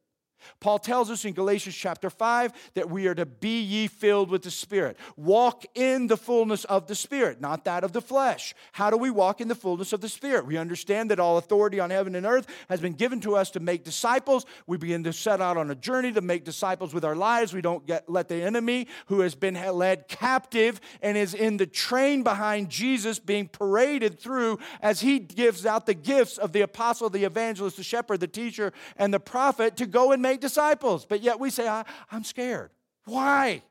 Paul 0.59 0.79
tells 0.79 1.09
us 1.09 1.25
in 1.25 1.33
Galatians 1.33 1.75
chapter 1.75 2.09
5 2.09 2.53
that 2.75 2.89
we 2.89 3.07
are 3.07 3.15
to 3.15 3.25
be 3.25 3.61
ye 3.61 3.87
filled 3.87 4.29
with 4.29 4.43
the 4.43 4.51
Spirit. 4.51 4.97
Walk 5.15 5.65
in 5.75 6.07
the 6.07 6.17
fullness 6.17 6.63
of 6.65 6.87
the 6.87 6.95
Spirit, 6.95 7.41
not 7.41 7.65
that 7.65 7.83
of 7.83 7.93
the 7.93 8.01
flesh. 8.01 8.53
How 8.71 8.89
do 8.89 8.97
we 8.97 9.09
walk 9.09 9.41
in 9.41 9.47
the 9.47 9.55
fullness 9.55 9.93
of 9.93 10.01
the 10.01 10.09
Spirit? 10.09 10.45
We 10.45 10.57
understand 10.57 11.11
that 11.11 11.19
all 11.19 11.37
authority 11.37 11.79
on 11.79 11.89
heaven 11.89 12.15
and 12.15 12.25
earth 12.25 12.47
has 12.69 12.81
been 12.81 12.93
given 12.93 13.19
to 13.21 13.35
us 13.35 13.51
to 13.51 13.59
make 13.59 13.83
disciples. 13.83 14.45
We 14.65 14.77
begin 14.77 15.03
to 15.03 15.13
set 15.13 15.41
out 15.41 15.57
on 15.57 15.71
a 15.71 15.75
journey 15.75 16.11
to 16.13 16.21
make 16.21 16.43
disciples 16.43 16.93
with 16.93 17.05
our 17.05 17.15
lives. 17.15 17.53
We 17.53 17.61
don't 17.61 17.85
get, 17.85 18.09
let 18.09 18.27
the 18.27 18.41
enemy, 18.41 18.87
who 19.07 19.21
has 19.21 19.35
been 19.35 19.55
led 19.55 20.07
captive 20.07 20.79
and 21.01 21.17
is 21.17 21.33
in 21.33 21.57
the 21.57 21.65
train 21.67 22.23
behind 22.23 22.69
Jesus, 22.69 23.19
being 23.19 23.47
paraded 23.47 24.19
through 24.19 24.59
as 24.81 25.01
he 25.01 25.19
gives 25.19 25.65
out 25.65 25.85
the 25.85 25.93
gifts 25.93 26.37
of 26.37 26.51
the 26.51 26.61
apostle, 26.61 27.09
the 27.09 27.23
evangelist, 27.23 27.77
the 27.77 27.83
shepherd, 27.83 28.19
the 28.19 28.27
teacher, 28.27 28.73
and 28.97 29.13
the 29.13 29.19
prophet 29.19 29.75
to 29.77 29.85
go 29.85 30.11
and 30.11 30.21
make 30.27 30.41
disciples. 30.41 31.05
But 31.05 31.21
yet 31.21 31.39
we 31.39 31.49
say, 31.49 31.67
I, 31.67 31.85
am 32.11 32.23
scared. 32.23 32.71
Why? 33.05 33.63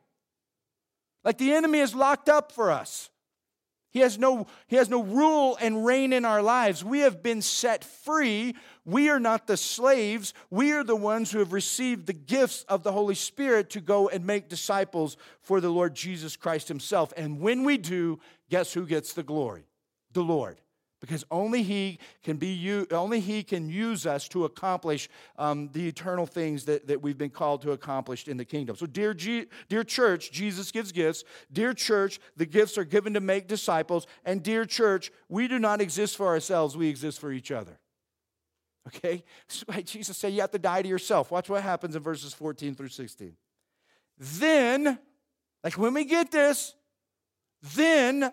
Like 1.24 1.38
the 1.38 1.52
enemy 1.52 1.80
is 1.80 1.94
locked 1.94 2.28
up 2.28 2.52
for 2.52 2.70
us. 2.70 3.10
He 3.90 4.00
has, 4.00 4.18
no, 4.18 4.46
he 4.66 4.76
has 4.76 4.90
no 4.90 5.02
rule 5.02 5.56
and 5.58 5.86
reign 5.86 6.12
in 6.12 6.26
our 6.26 6.42
lives. 6.42 6.84
We 6.84 7.00
have 7.00 7.22
been 7.22 7.40
set 7.40 7.82
free. 7.82 8.54
We 8.84 9.08
are 9.08 9.18
not 9.18 9.46
the 9.46 9.56
slaves. 9.56 10.34
We 10.50 10.72
are 10.72 10.84
the 10.84 10.96
ones 10.96 11.30
who 11.30 11.38
have 11.38 11.54
received 11.54 12.06
the 12.06 12.12
gifts 12.12 12.64
of 12.68 12.82
the 12.82 12.92
Holy 12.92 13.14
Spirit 13.14 13.70
to 13.70 13.80
go 13.80 14.08
and 14.08 14.26
make 14.26 14.50
disciples 14.50 15.16
for 15.40 15.62
the 15.62 15.70
Lord 15.70 15.94
Jesus 15.94 16.36
Christ 16.36 16.68
Himself. 16.68 17.12
And 17.16 17.40
when 17.40 17.64
we 17.64 17.78
do, 17.78 18.20
guess 18.50 18.74
who 18.74 18.86
gets 18.86 19.14
the 19.14 19.22
glory? 19.22 19.66
The 20.12 20.22
Lord 20.22 20.60
because 21.06 21.24
only 21.30 21.62
he 21.62 21.98
can 22.22 22.36
be 22.36 22.84
only 22.90 23.20
he 23.20 23.42
can 23.42 23.68
use 23.68 24.06
us 24.06 24.28
to 24.28 24.44
accomplish 24.44 25.08
um, 25.38 25.70
the 25.72 25.86
eternal 25.86 26.26
things 26.26 26.64
that, 26.64 26.86
that 26.88 27.00
we've 27.00 27.16
been 27.16 27.30
called 27.30 27.62
to 27.62 27.72
accomplish 27.72 28.26
in 28.26 28.36
the 28.36 28.44
kingdom. 28.44 28.76
So 28.76 28.86
dear, 28.86 29.14
G, 29.14 29.46
dear 29.68 29.84
church 29.84 30.32
jesus 30.32 30.70
gives 30.70 30.92
gifts. 30.92 31.24
Dear 31.52 31.72
church 31.72 32.18
the 32.36 32.46
gifts 32.46 32.76
are 32.76 32.84
given 32.84 33.14
to 33.14 33.20
make 33.20 33.46
disciples. 33.46 34.06
And 34.24 34.42
dear 34.42 34.64
church 34.64 35.12
we 35.28 35.48
do 35.48 35.58
not 35.58 35.80
exist 35.80 36.16
for 36.16 36.26
ourselves. 36.26 36.76
We 36.76 36.88
exist 36.88 37.20
for 37.20 37.32
each 37.32 37.50
other. 37.50 37.78
Okay? 38.88 39.24
Jesus 39.84 40.16
said 40.16 40.32
you 40.32 40.40
have 40.40 40.50
to 40.50 40.58
die 40.58 40.82
to 40.82 40.88
yourself. 40.88 41.30
Watch 41.30 41.48
what 41.48 41.62
happens 41.62 41.96
in 41.96 42.02
verses 42.02 42.34
14 42.34 42.74
through 42.74 42.88
16 42.88 43.36
then 44.18 44.98
like 45.62 45.76
when 45.76 45.92
we 45.94 46.04
get 46.04 46.30
this 46.30 46.74
then 47.74 48.32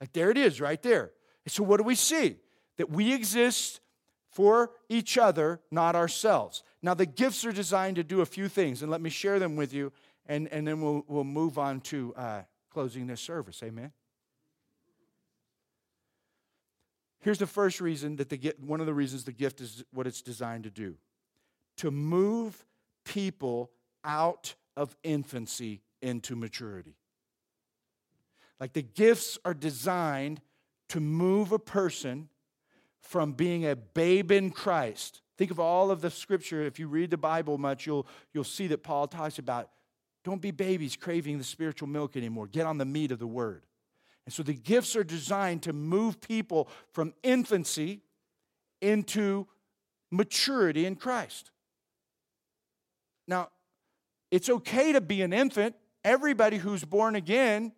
Like 0.00 0.12
there 0.12 0.30
it 0.30 0.38
is 0.38 0.60
right 0.60 0.82
there. 0.82 1.12
So, 1.46 1.62
what 1.62 1.78
do 1.78 1.84
we 1.84 1.94
see? 1.94 2.36
That 2.78 2.90
we 2.90 3.12
exist 3.12 3.80
for 4.30 4.70
each 4.88 5.18
other, 5.18 5.60
not 5.70 5.96
ourselves. 5.96 6.62
Now, 6.82 6.94
the 6.94 7.06
gifts 7.06 7.44
are 7.44 7.52
designed 7.52 7.96
to 7.96 8.04
do 8.04 8.20
a 8.20 8.26
few 8.26 8.48
things, 8.48 8.82
and 8.82 8.90
let 8.90 9.00
me 9.00 9.10
share 9.10 9.38
them 9.38 9.56
with 9.56 9.72
you, 9.72 9.92
and, 10.26 10.48
and 10.48 10.66
then 10.66 10.80
we'll, 10.80 11.04
we'll 11.08 11.24
move 11.24 11.58
on 11.58 11.80
to 11.82 12.14
uh, 12.16 12.42
closing 12.70 13.06
this 13.06 13.20
service. 13.20 13.60
Amen. 13.62 13.92
Here's 17.20 17.38
the 17.38 17.46
first 17.46 17.80
reason 17.80 18.16
that 18.16 18.30
the 18.30 18.54
one 18.60 18.80
of 18.80 18.86
the 18.86 18.94
reasons 18.94 19.24
the 19.24 19.32
gift 19.32 19.60
is 19.60 19.84
what 19.92 20.06
it's 20.06 20.22
designed 20.22 20.64
to 20.64 20.70
do 20.70 20.96
to 21.76 21.90
move 21.90 22.64
people 23.04 23.70
out 24.04 24.54
of 24.76 24.96
infancy 25.02 25.82
into 26.00 26.34
maturity. 26.34 26.94
Like 28.60 28.74
the 28.74 28.82
gifts 28.82 29.38
are 29.44 29.54
designed 29.54 30.40
to 30.90 31.00
move 31.00 31.52
a 31.52 31.58
person 31.58 32.28
from 33.00 33.32
being 33.32 33.66
a 33.66 33.74
babe 33.74 34.30
in 34.30 34.50
Christ. 34.50 35.22
Think 35.38 35.50
of 35.50 35.58
all 35.58 35.90
of 35.90 36.02
the 36.02 36.10
scripture. 36.10 36.62
If 36.62 36.78
you 36.78 36.86
read 36.86 37.10
the 37.10 37.16
Bible 37.16 37.56
much, 37.56 37.86
you'll, 37.86 38.06
you'll 38.34 38.44
see 38.44 38.66
that 38.68 38.82
Paul 38.82 39.08
talks 39.08 39.38
about 39.38 39.70
don't 40.22 40.42
be 40.42 40.50
babies 40.50 40.96
craving 40.96 41.38
the 41.38 41.44
spiritual 41.44 41.88
milk 41.88 42.14
anymore. 42.14 42.46
Get 42.46 42.66
on 42.66 42.76
the 42.76 42.84
meat 42.84 43.10
of 43.10 43.18
the 43.18 43.26
word. 43.26 43.62
And 44.26 44.34
so 44.34 44.42
the 44.42 44.52
gifts 44.52 44.94
are 44.94 45.04
designed 45.04 45.62
to 45.62 45.72
move 45.72 46.20
people 46.20 46.68
from 46.92 47.14
infancy 47.22 48.02
into 48.82 49.46
maturity 50.10 50.84
in 50.84 50.96
Christ. 50.96 51.50
Now, 53.26 53.48
it's 54.30 54.50
okay 54.50 54.92
to 54.92 55.00
be 55.00 55.22
an 55.22 55.32
infant. 55.32 55.74
Everybody 56.04 56.58
who's 56.58 56.84
born 56.84 57.16
again 57.16 57.72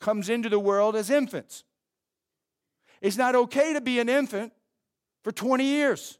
comes 0.00 0.28
into 0.28 0.48
the 0.48 0.58
world 0.58 0.96
as 0.96 1.10
infants. 1.10 1.64
It's 3.00 3.16
not 3.16 3.34
okay 3.34 3.72
to 3.74 3.80
be 3.80 3.98
an 3.98 4.08
infant 4.08 4.52
for 5.22 5.32
20 5.32 5.64
years, 5.64 6.18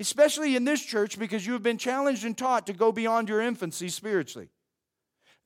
especially 0.00 0.56
in 0.56 0.64
this 0.64 0.82
church 0.82 1.18
because 1.18 1.46
you 1.46 1.52
have 1.52 1.62
been 1.62 1.78
challenged 1.78 2.24
and 2.24 2.36
taught 2.36 2.66
to 2.66 2.72
go 2.72 2.92
beyond 2.92 3.28
your 3.28 3.40
infancy 3.40 3.88
spiritually. 3.88 4.48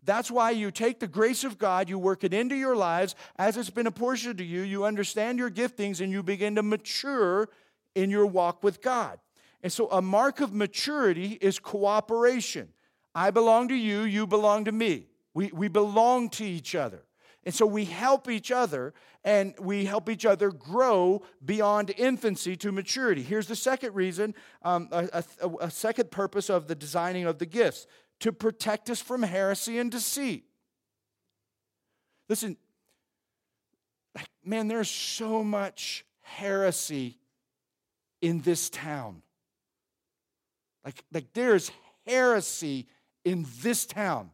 That's 0.05 0.31
why 0.31 0.53
you 0.53 0.71
take 0.71 1.01
the 1.01 1.09
grace 1.09 1.45
of 1.45 1.59
God, 1.59 1.89
you 1.89 1.99
work 1.99 2.25
it 2.25 2.33
into 2.33 2.55
your 2.55 2.77
lives 2.77 3.15
as 3.37 3.57
it's 3.57 3.69
been 3.69 3.87
apportioned 3.87 4.39
to 4.39 4.45
you, 4.45 4.63
you 4.63 4.85
understand 4.85 5.39
your 5.39 5.51
giftings, 5.51 6.01
and 6.01 6.13
you 6.13 6.23
begin 6.23 6.55
to 6.55 6.63
mature 6.63 7.49
in 7.95 8.11
your 8.11 8.27
walk 8.27 8.63
with 8.63 8.81
God. 8.81 9.19
And 9.63 9.73
so, 9.73 9.89
a 9.91 10.01
mark 10.01 10.41
of 10.41 10.55
maturity 10.55 11.37
is 11.41 11.59
cooperation. 11.59 12.69
I 13.15 13.33
belong 13.33 13.69
to 13.69 13.75
you, 13.75 14.03
you 14.03 14.27
belong 14.27 14.67
to 14.67 14.73
me. 14.73 15.09
We, 15.35 15.51
we 15.53 15.69
belong 15.69 16.31
to 16.31 16.45
each 16.45 16.75
other. 16.75 17.03
And 17.45 17.55
so 17.55 17.67
we 17.67 17.85
help 17.85 18.29
each 18.29 18.51
other 18.51 18.93
and 19.25 19.55
we 19.59 19.85
help 19.85 20.11
each 20.11 20.27
other 20.27 20.51
grow 20.51 21.23
beyond 21.45 21.93
infancy 21.97 22.57
to 22.57 22.73
maturity. 22.73 23.23
Here's 23.23 23.47
the 23.47 23.57
second 23.57 23.95
reason, 23.95 24.35
um, 24.63 24.89
a, 24.93 25.25
a, 25.43 25.49
a 25.63 25.71
second 25.71 26.11
purpose 26.11 26.51
of 26.51 26.67
the 26.69 26.75
designing 26.75 27.25
of 27.25 27.39
the 27.39 27.47
gifts 27.47 27.87
to 28.21 28.33
protect 28.33 28.91
us 28.91 29.01
from 29.01 29.23
heresy 29.23 29.79
and 29.79 29.91
deceit. 29.91 30.45
Listen, 32.29 32.57
man, 34.45 34.69
there's 34.69 34.91
so 34.91 35.43
much 35.43 36.05
heresy 36.23 37.19
in 38.21 38.41
this 38.41 38.69
town. 38.69 39.23
Like, 40.85 41.03
like 41.13 41.33
there's 41.33 41.71
heresy 42.07 42.89
in 43.25 43.47
this 43.63 43.87
town. 43.87 44.31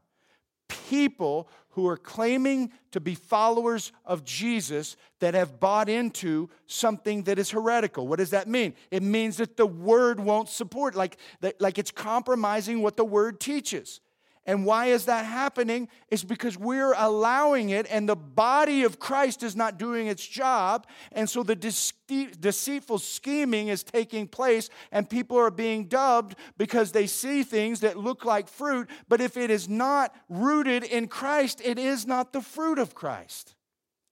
People 0.69 1.49
who 1.71 1.89
are 1.89 1.97
claiming 1.97 2.71
to 2.93 3.01
be 3.01 3.17
followers 3.17 3.91
of 4.05 4.25
Jesus 4.25 4.97
that 5.19 5.35
have 5.35 5.59
bought 5.59 5.89
into 5.89 6.49
something 6.67 7.25
that 7.25 7.39
is 7.39 7.51
heretical. 7.51 8.07
What 8.07 8.21
does 8.21 8.31
that 8.31 8.47
mean? 8.47 8.75
It 8.93 9.03
means 9.03 9.39
that 9.39 9.57
the 9.57 9.67
word 9.67 10.21
won't 10.21 10.49
support, 10.49 10.95
like, 10.95 11.17
like 11.59 11.79
it's 11.79 11.91
compromising 11.91 12.81
what 12.81 12.97
the 12.97 13.05
word 13.05 13.41
teaches. 13.41 14.01
And 14.47 14.66
why 14.66 14.86
is 14.86 15.07
that 15.07 15.24
happening? 15.24 15.88
It's 16.09 16.22
because 16.22 16.59
we're 16.59 16.92
allowing 16.92 17.70
it, 17.70 17.86
and 17.88 18.07
the 18.07 18.16
body 18.16 18.82
of 18.82 18.99
Christ 18.99 19.42
is 19.42 19.57
not 19.57 19.78
doing 19.78 20.07
its 20.07 20.26
job. 20.26 20.86
And 21.12 21.28
so 21.30 21.42
the 21.42 21.57
deceitful 21.57 22.99
scheming 22.99 23.68
is 23.68 23.82
taking 23.82 24.28
place, 24.28 24.68
and 24.92 25.09
people 25.09 25.38
are 25.38 25.51
being 25.51 25.86
dubbed 25.86 26.36
because 26.59 26.92
they 26.92 27.07
see 27.07 27.42
things 27.42 27.80
that 27.80 27.97
look 27.97 28.26
like 28.26 28.49
fruit. 28.49 28.90
But 29.09 29.22
if 29.22 29.38
it 29.38 29.51
is 29.51 29.66
not 29.68 30.14
rooted 30.28 30.84
in 30.84 31.09
Christ, 31.09 31.62
it 31.64 31.78
is 31.78 32.07
not 32.07 32.34
the 32.34 32.42
fruit 32.42 32.78
of 32.78 32.95
Christ. 32.95 33.55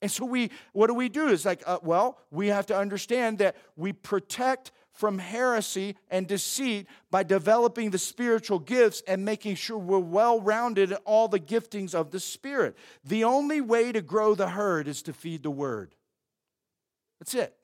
And 0.00 0.10
so 0.10 0.24
we, 0.24 0.50
what 0.72 0.88
do 0.88 0.94
we 0.94 1.08
do? 1.08 1.28
It's 1.28 1.44
like, 1.44 1.62
uh, 1.64 1.78
well, 1.82 2.18
we 2.30 2.48
have 2.48 2.66
to 2.66 2.76
understand 2.76 3.38
that 3.38 3.54
we 3.76 3.92
protect 3.92 4.72
from 4.92 5.18
heresy 5.18 5.96
and 6.10 6.26
deceit 6.26 6.86
by 7.10 7.22
developing 7.22 7.90
the 7.90 7.98
spiritual 7.98 8.58
gifts 8.58 9.02
and 9.06 9.24
making 9.24 9.54
sure 9.54 9.78
we're 9.78 9.98
well 9.98 10.40
rounded 10.40 10.92
in 10.92 10.98
all 11.04 11.28
the 11.28 11.40
giftings 11.40 11.94
of 11.94 12.10
the 12.10 12.20
Spirit. 12.20 12.76
The 13.04 13.24
only 13.24 13.60
way 13.60 13.92
to 13.92 14.02
grow 14.02 14.34
the 14.34 14.48
herd 14.48 14.88
is 14.88 15.02
to 15.02 15.12
feed 15.12 15.42
the 15.42 15.50
word. 15.50 15.94
That's 17.18 17.34
it. 17.34 17.54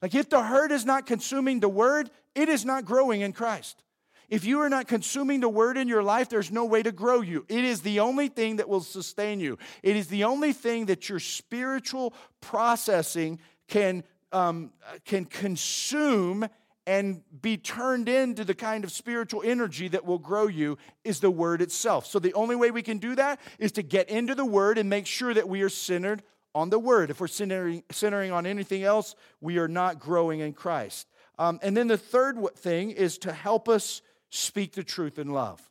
Like 0.00 0.14
if 0.14 0.28
the 0.28 0.42
herd 0.42 0.72
is 0.72 0.84
not 0.84 1.06
consuming 1.06 1.60
the 1.60 1.68
word, 1.68 2.10
it 2.34 2.48
is 2.48 2.64
not 2.64 2.84
growing 2.84 3.20
in 3.20 3.32
Christ. 3.32 3.82
If 4.28 4.44
you 4.46 4.60
are 4.60 4.70
not 4.70 4.88
consuming 4.88 5.40
the 5.40 5.48
word 5.48 5.76
in 5.76 5.88
your 5.88 6.02
life, 6.02 6.30
there's 6.30 6.50
no 6.50 6.64
way 6.64 6.82
to 6.82 6.90
grow 6.90 7.20
you. 7.20 7.44
It 7.48 7.64
is 7.64 7.82
the 7.82 8.00
only 8.00 8.28
thing 8.28 8.56
that 8.56 8.68
will 8.68 8.80
sustain 8.80 9.40
you. 9.40 9.58
It 9.82 9.94
is 9.94 10.08
the 10.08 10.24
only 10.24 10.54
thing 10.54 10.86
that 10.86 11.08
your 11.08 11.20
spiritual 11.20 12.14
processing 12.40 13.40
can 13.68 14.04
um, 14.32 14.72
can 15.04 15.24
consume 15.24 16.46
and 16.86 17.22
be 17.40 17.56
turned 17.56 18.08
into 18.08 18.44
the 18.44 18.54
kind 18.54 18.84
of 18.84 18.90
spiritual 18.90 19.42
energy 19.44 19.88
that 19.88 20.04
will 20.04 20.18
grow 20.18 20.48
you 20.48 20.78
is 21.04 21.20
the 21.20 21.30
word 21.30 21.62
itself. 21.62 22.06
So 22.06 22.18
the 22.18 22.34
only 22.34 22.56
way 22.56 22.70
we 22.70 22.82
can 22.82 22.98
do 22.98 23.14
that 23.14 23.40
is 23.58 23.72
to 23.72 23.82
get 23.82 24.08
into 24.08 24.34
the 24.34 24.44
word 24.44 24.78
and 24.78 24.90
make 24.90 25.06
sure 25.06 25.32
that 25.32 25.48
we 25.48 25.62
are 25.62 25.68
centered 25.68 26.22
on 26.54 26.70
the 26.70 26.78
word. 26.78 27.10
If 27.10 27.20
we're 27.20 27.28
centering, 27.28 27.84
centering 27.90 28.32
on 28.32 28.46
anything 28.46 28.82
else, 28.82 29.14
we 29.40 29.58
are 29.58 29.68
not 29.68 30.00
growing 30.00 30.40
in 30.40 30.52
Christ. 30.52 31.06
Um, 31.38 31.60
and 31.62 31.76
then 31.76 31.86
the 31.86 31.96
third 31.96 32.36
thing 32.56 32.90
is 32.90 33.18
to 33.18 33.32
help 33.32 33.68
us 33.68 34.02
speak 34.30 34.72
the 34.72 34.84
truth 34.84 35.18
in 35.18 35.28
love. 35.28 35.70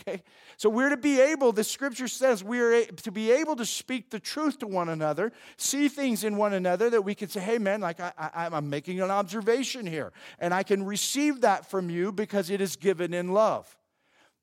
Okay? 0.00 0.22
So 0.56 0.68
we're 0.68 0.90
to 0.90 0.96
be 0.96 1.20
able, 1.20 1.52
the 1.52 1.64
scripture 1.64 2.08
says, 2.08 2.42
we're 2.42 2.84
to 2.86 3.10
be 3.10 3.30
able 3.30 3.56
to 3.56 3.66
speak 3.66 4.10
the 4.10 4.20
truth 4.20 4.58
to 4.60 4.66
one 4.66 4.88
another, 4.88 5.32
see 5.56 5.88
things 5.88 6.24
in 6.24 6.36
one 6.36 6.52
another 6.52 6.90
that 6.90 7.02
we 7.02 7.14
can 7.14 7.28
say, 7.28 7.40
hey, 7.40 7.58
man, 7.58 7.80
like 7.80 8.00
I, 8.00 8.12
I, 8.16 8.48
I'm 8.52 8.68
making 8.70 9.00
an 9.00 9.10
observation 9.10 9.86
here. 9.86 10.12
And 10.38 10.52
I 10.52 10.62
can 10.62 10.84
receive 10.84 11.42
that 11.42 11.70
from 11.70 11.90
you 11.90 12.12
because 12.12 12.50
it 12.50 12.60
is 12.60 12.76
given 12.76 13.14
in 13.14 13.32
love. 13.32 13.74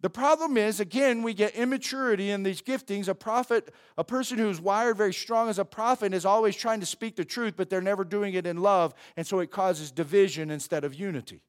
The 0.02 0.10
problem 0.10 0.58
is, 0.58 0.80
again, 0.80 1.24
we 1.24 1.34
get 1.34 1.56
immaturity 1.56 2.30
in 2.30 2.44
these 2.44 2.62
giftings. 2.62 3.08
A 3.08 3.16
prophet, 3.16 3.74
a 3.98 4.04
person 4.04 4.38
who's 4.38 4.62
wired 4.62 4.98
very 4.98 5.14
strong 5.14 5.50
as 5.50 5.58
a 5.58 5.66
prophet, 5.66 6.14
is 6.14 6.26
always 6.26 6.56
trying 6.56 6.82
to 6.82 6.86
speak 6.86 7.16
the 7.16 7.26
truth, 7.26 7.56
but 7.58 7.70
they're 7.70 7.82
never 7.82 8.04
doing 8.04 8.34
it 8.36 8.46
in 8.46 8.58
love. 8.58 8.94
And 9.18 9.26
so 9.26 9.40
it 9.40 9.50
causes 9.50 9.92
division 9.92 10.52
instead 10.52 10.84
of 10.84 10.94
unity. 10.94 11.42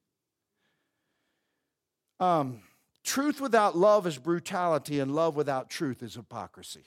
Um, 2.19 2.61
Truth 3.07 3.39
without 3.39 3.77
love 3.77 4.05
is 4.05 4.17
brutality, 4.17 4.99
and 4.99 5.15
love 5.15 5.37
without 5.37 5.69
truth 5.69 6.03
is 6.03 6.15
hypocrisy. 6.15 6.83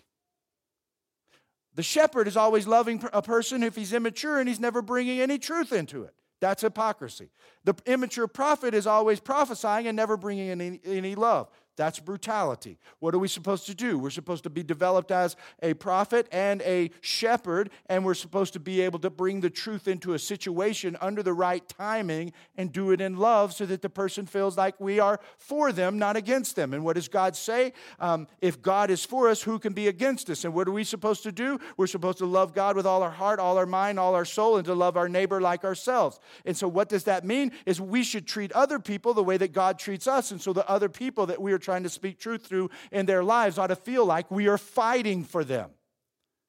The 1.75 1.83
shepherd 1.83 2.29
is 2.29 2.37
always 2.37 2.67
loving 2.67 3.03
a 3.15 3.23
person 3.23 3.63
if 3.63 3.75
he's 3.75 3.95
immature 3.95 4.39
and 4.39 4.47
he's 4.47 4.61
never 4.61 4.83
bringing 4.83 5.19
any 5.19 5.39
truth 5.39 5.73
into 5.73 6.03
it. 6.03 6.13
That's 6.39 6.61
hypocrisy. 6.61 7.31
The 7.65 7.75
immature 7.87 8.27
prophet 8.29 8.75
is 8.75 8.87
always 8.87 9.19
prophesying 9.19 9.87
and 9.87 9.97
never 9.97 10.19
bringing 10.19 10.51
any, 10.51 10.81
any 10.85 11.15
love. 11.15 11.49
That's 11.81 11.99
brutality. 11.99 12.77
What 12.99 13.15
are 13.15 13.19
we 13.19 13.27
supposed 13.27 13.65
to 13.65 13.75
do? 13.75 13.99
We're 13.99 14.11
supposed 14.11 14.43
to 14.43 14.51
be 14.51 14.63
developed 14.63 15.11
as 15.11 15.35
a 15.63 15.73
prophet 15.73 16.29
and 16.31 16.61
a 16.61 16.91
shepherd, 17.01 17.71
and 17.87 18.05
we're 18.05 18.13
supposed 18.13 18.53
to 18.53 18.61
be 18.61 18.83
able 18.83 18.99
to 18.99 19.09
bring 19.09 19.41
the 19.41 19.49
truth 19.49 19.89
into 19.89 20.13
a 20.13 20.19
situation 20.19 20.95
under 21.01 21.23
the 21.23 21.33
right 21.33 21.67
timing 21.67 22.35
and 22.59 22.71
do 22.71 22.91
it 22.91 23.01
in 23.01 23.17
love 23.17 23.55
so 23.55 23.65
that 23.65 23.81
the 23.81 23.89
person 23.89 24.27
feels 24.27 24.59
like 24.59 24.79
we 24.79 25.01
are 25.01 25.21
for 25.39 25.73
them, 25.73 25.99
not 25.99 26.19
against 26.19 26.55
them. 26.55 26.75
And 26.75 26.85
what 26.85 26.97
does 26.97 27.09
God 27.09 27.35
say? 27.35 27.73
Um, 27.99 28.27
if 28.43 28.61
God 28.61 28.91
is 28.91 29.03
for 29.03 29.31
us, 29.31 29.41
who 29.41 29.59
can 29.59 29.73
be 29.73 29.89
against 29.89 30.29
us? 30.29 30.45
And 30.45 30.53
what 30.53 30.69
are 30.69 30.73
we 30.73 30.85
supposed 30.85 31.23
to 31.23 31.33
do? 31.33 31.59
We're 31.79 31.87
supposed 31.87 32.19
to 32.19 32.27
love 32.27 32.53
God 32.53 32.77
with 32.77 32.85
all 32.85 33.03
our 33.03 33.11
heart, 33.11 33.41
all 33.41 33.57
our 33.57 33.65
mind, 33.65 33.99
all 33.99 34.15
our 34.15 34.27
soul, 34.27 34.59
and 34.59 34.67
to 34.67 34.75
love 34.75 34.99
our 34.99 35.09
neighbor 35.09 35.41
like 35.41 35.65
ourselves. 35.65 36.21
And 36.45 36.55
so, 36.55 36.69
what 36.69 36.91
does 36.91 37.05
that 37.05 37.25
mean? 37.25 37.53
Is 37.65 37.81
we 37.81 38.03
should 38.03 38.27
treat 38.27 38.53
other 38.53 38.79
people 38.79 39.15
the 39.15 39.25
way 39.25 39.39
that 39.39 39.55
God 39.55 39.79
treats 39.79 40.07
us. 40.07 40.31
And 40.31 40.43
so, 40.43 40.53
the 40.53 40.69
other 40.69 40.91
people 40.91 41.25
that 41.25 41.41
we 41.41 41.55
are 41.55 41.70
trying 41.71 41.85
to 41.85 41.89
speak 41.89 42.19
truth 42.19 42.45
through 42.45 42.69
in 42.91 43.07
their 43.07 43.23
lives 43.23 43.57
ought 43.57 43.69
to 43.69 43.77
feel 43.77 44.05
like 44.05 44.29
we 44.29 44.49
are 44.49 44.59
fighting 44.59 45.23
for 45.23 45.45
them. 45.45 45.71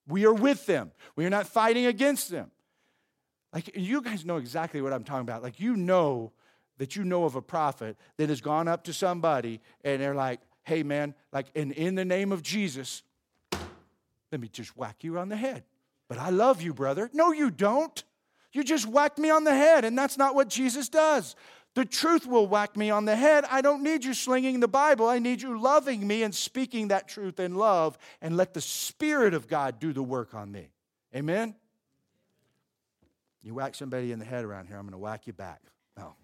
We 0.08 0.26
are 0.26 0.34
with 0.34 0.66
them. 0.66 0.92
We 1.16 1.28
are 1.28 1.30
not 1.30 1.46
fighting 1.46 1.86
against 1.86 2.32
them. 2.32 2.50
Like, 3.54 3.78
you 3.78 4.02
guys 4.02 4.26
know 4.26 4.38
exactly 4.38 4.82
what 4.82 4.94
I'm 4.94 5.04
talking 5.04 5.22
about. 5.22 5.44
Like, 5.44 5.60
you 5.60 5.76
know 5.76 6.32
that 6.80 6.96
you 6.96 7.04
know 7.04 7.26
of 7.26 7.36
a 7.36 7.42
prophet 7.42 7.98
that 8.18 8.30
has 8.30 8.42
gone 8.42 8.68
up 8.68 8.86
to 8.86 8.94
somebody 8.94 9.62
and 9.84 10.02
they're 10.02 10.16
like, 10.16 10.40
hey, 10.64 10.82
man, 10.82 11.14
like, 11.32 11.46
and 11.56 11.72
in 11.72 11.94
the 11.94 12.06
name 12.06 12.32
of 12.32 12.42
Jesus, 12.42 13.04
let 14.32 14.42
me 14.42 14.48
just 14.48 14.76
whack 14.76 15.04
you 15.04 15.20
on 15.20 15.30
the 15.30 15.36
head. 15.36 15.64
But 16.10 16.18
I 16.18 16.32
love 16.32 16.64
you, 16.64 16.74
brother. 16.74 17.12
No, 17.14 17.32
you 17.32 17.52
don't. 17.52 18.04
You 18.54 18.64
just 18.64 18.88
whacked 18.88 19.20
me 19.20 19.30
on 19.30 19.44
the 19.44 19.54
head, 19.54 19.86
and 19.86 19.96
that's 19.96 20.18
not 20.18 20.34
what 20.34 20.48
Jesus 20.48 20.90
does. 20.90 21.36
The 21.74 21.86
truth 21.86 22.28
will 22.28 22.48
whack 22.48 22.76
me 22.76 22.90
on 22.90 23.06
the 23.06 23.16
head. 23.16 23.46
I 23.50 23.62
don't 23.62 23.82
need 23.82 24.04
you 24.04 24.14
slinging 24.14 24.60
the 24.60 24.68
Bible. 24.68 25.08
I 25.08 25.20
need 25.20 25.42
you 25.42 25.58
loving 25.58 26.06
me 26.06 26.24
and 26.24 26.36
speaking 26.36 26.90
that 26.90 27.08
truth 27.08 27.40
in 27.40 27.56
love 27.56 27.98
and 28.22 28.36
let 28.36 28.54
the 28.54 28.62
Spirit 28.62 29.34
of 29.34 29.48
God 29.48 29.80
do 29.80 29.94
the 29.94 30.04
work 30.04 30.34
on 30.34 30.52
me. 30.52 30.70
Amen? 31.16 31.56
You 33.42 33.54
whack 33.54 33.76
somebody 33.76 34.12
in 34.12 34.20
the 34.20 34.26
head 34.26 34.44
around 34.44 34.68
here, 34.68 34.76
I'm 34.76 34.84
going 34.84 34.92
to 34.92 34.98
whack 34.98 35.28
you 35.28 35.34
back. 35.34 35.62
No. 35.98 36.16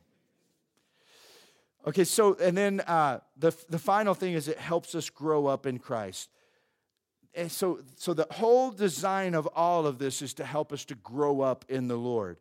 Okay, 1.87 2.03
so, 2.03 2.35
and 2.35 2.55
then 2.55 2.81
uh, 2.81 3.19
the, 3.37 3.55
the 3.69 3.79
final 3.79 4.13
thing 4.13 4.33
is 4.33 4.49
it 4.49 4.57
helps 4.57 4.95
us 4.95 5.09
grow 5.09 5.47
up 5.47 5.65
in 5.65 5.79
Christ. 5.79 6.29
And 7.33 7.51
so, 7.51 7.79
so 7.95 8.13
the 8.13 8.27
whole 8.31 8.71
design 8.71 9.33
of 9.33 9.47
all 9.55 9.87
of 9.87 9.97
this 9.97 10.21
is 10.21 10.33
to 10.35 10.43
help 10.43 10.73
us 10.73 10.83
to 10.85 10.95
grow 10.95 11.41
up 11.41 11.65
in 11.69 11.87
the 11.87 11.95
Lord. 11.95 12.37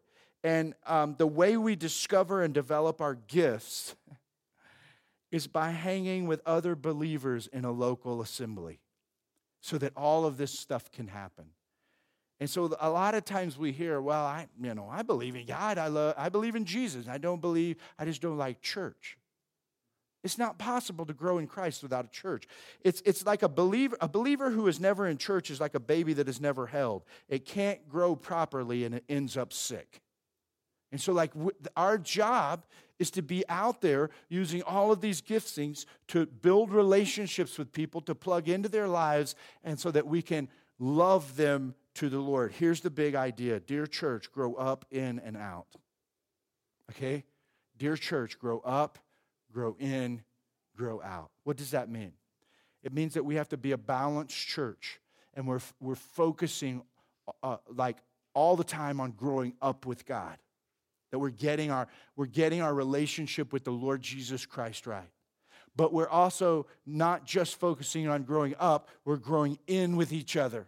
And 0.46 0.74
um, 0.86 1.16
the 1.18 1.26
way 1.26 1.56
we 1.56 1.74
discover 1.74 2.40
and 2.40 2.54
develop 2.54 3.00
our 3.00 3.16
gifts 3.16 3.96
is 5.32 5.48
by 5.48 5.72
hanging 5.72 6.28
with 6.28 6.40
other 6.46 6.76
believers 6.76 7.48
in 7.48 7.64
a 7.64 7.72
local 7.72 8.22
assembly 8.22 8.78
so 9.60 9.76
that 9.78 9.92
all 9.96 10.24
of 10.24 10.36
this 10.36 10.56
stuff 10.56 10.88
can 10.92 11.08
happen. 11.08 11.46
And 12.38 12.48
so 12.48 12.72
a 12.78 12.88
lot 12.88 13.16
of 13.16 13.24
times 13.24 13.58
we 13.58 13.72
hear, 13.72 14.00
well, 14.00 14.24
I, 14.24 14.46
you 14.62 14.72
know, 14.72 14.88
I 14.88 15.02
believe 15.02 15.34
in 15.34 15.46
God. 15.46 15.78
I, 15.78 15.88
love, 15.88 16.14
I 16.16 16.28
believe 16.28 16.54
in 16.54 16.64
Jesus. 16.64 17.08
I 17.08 17.18
don't 17.18 17.40
believe, 17.40 17.78
I 17.98 18.04
just 18.04 18.22
don't 18.22 18.38
like 18.38 18.62
church. 18.62 19.18
It's 20.22 20.38
not 20.38 20.58
possible 20.58 21.04
to 21.06 21.12
grow 21.12 21.38
in 21.38 21.48
Christ 21.48 21.82
without 21.82 22.04
a 22.04 22.10
church. 22.10 22.46
It's, 22.82 23.02
it's 23.04 23.26
like 23.26 23.42
a 23.42 23.48
believer, 23.48 23.96
a 24.00 24.06
believer 24.06 24.50
who 24.50 24.68
is 24.68 24.78
never 24.78 25.08
in 25.08 25.18
church 25.18 25.50
is 25.50 25.60
like 25.60 25.74
a 25.74 25.80
baby 25.80 26.12
that 26.12 26.28
is 26.28 26.40
never 26.40 26.68
held. 26.68 27.02
It 27.28 27.46
can't 27.46 27.88
grow 27.88 28.14
properly 28.14 28.84
and 28.84 28.94
it 28.94 29.02
ends 29.08 29.36
up 29.36 29.52
sick. 29.52 30.02
And 30.92 31.00
so, 31.00 31.12
like, 31.12 31.32
our 31.76 31.98
job 31.98 32.64
is 32.98 33.10
to 33.12 33.22
be 33.22 33.44
out 33.48 33.80
there 33.80 34.10
using 34.28 34.62
all 34.62 34.92
of 34.92 35.00
these 35.00 35.20
giftings 35.20 35.84
to 36.08 36.26
build 36.26 36.72
relationships 36.72 37.58
with 37.58 37.72
people, 37.72 38.00
to 38.02 38.14
plug 38.14 38.48
into 38.48 38.68
their 38.68 38.88
lives, 38.88 39.34
and 39.64 39.78
so 39.78 39.90
that 39.90 40.06
we 40.06 40.22
can 40.22 40.48
love 40.78 41.36
them 41.36 41.74
to 41.94 42.08
the 42.08 42.18
Lord. 42.18 42.52
Here's 42.52 42.80
the 42.80 42.90
big 42.90 43.14
idea 43.14 43.60
Dear 43.60 43.86
church, 43.86 44.30
grow 44.32 44.54
up 44.54 44.84
in 44.90 45.18
and 45.18 45.36
out. 45.36 45.66
Okay? 46.90 47.24
Dear 47.76 47.96
church, 47.96 48.38
grow 48.38 48.60
up, 48.60 48.98
grow 49.52 49.76
in, 49.78 50.22
grow 50.76 51.02
out. 51.02 51.30
What 51.44 51.56
does 51.56 51.72
that 51.72 51.90
mean? 51.90 52.12
It 52.82 52.92
means 52.92 53.14
that 53.14 53.24
we 53.24 53.34
have 53.34 53.48
to 53.48 53.56
be 53.56 53.72
a 53.72 53.78
balanced 53.78 54.36
church 54.36 55.00
and 55.34 55.46
we're, 55.46 55.60
we're 55.80 55.96
focusing 55.96 56.82
uh, 57.42 57.56
like 57.68 57.98
all 58.34 58.56
the 58.56 58.64
time 58.64 59.00
on 59.00 59.12
growing 59.12 59.54
up 59.60 59.86
with 59.86 60.06
God. 60.06 60.36
That 61.10 61.18
we're 61.18 61.30
getting, 61.30 61.70
our, 61.70 61.86
we're 62.16 62.26
getting 62.26 62.60
our 62.62 62.74
relationship 62.74 63.52
with 63.52 63.64
the 63.64 63.70
Lord 63.70 64.02
Jesus 64.02 64.44
Christ 64.44 64.86
right. 64.86 65.08
But 65.76 65.92
we're 65.92 66.08
also 66.08 66.66
not 66.86 67.26
just 67.26 67.60
focusing 67.60 68.08
on 68.08 68.22
growing 68.22 68.54
up, 68.58 68.88
we're 69.04 69.16
growing 69.16 69.58
in 69.66 69.96
with 69.96 70.12
each 70.12 70.36
other. 70.36 70.66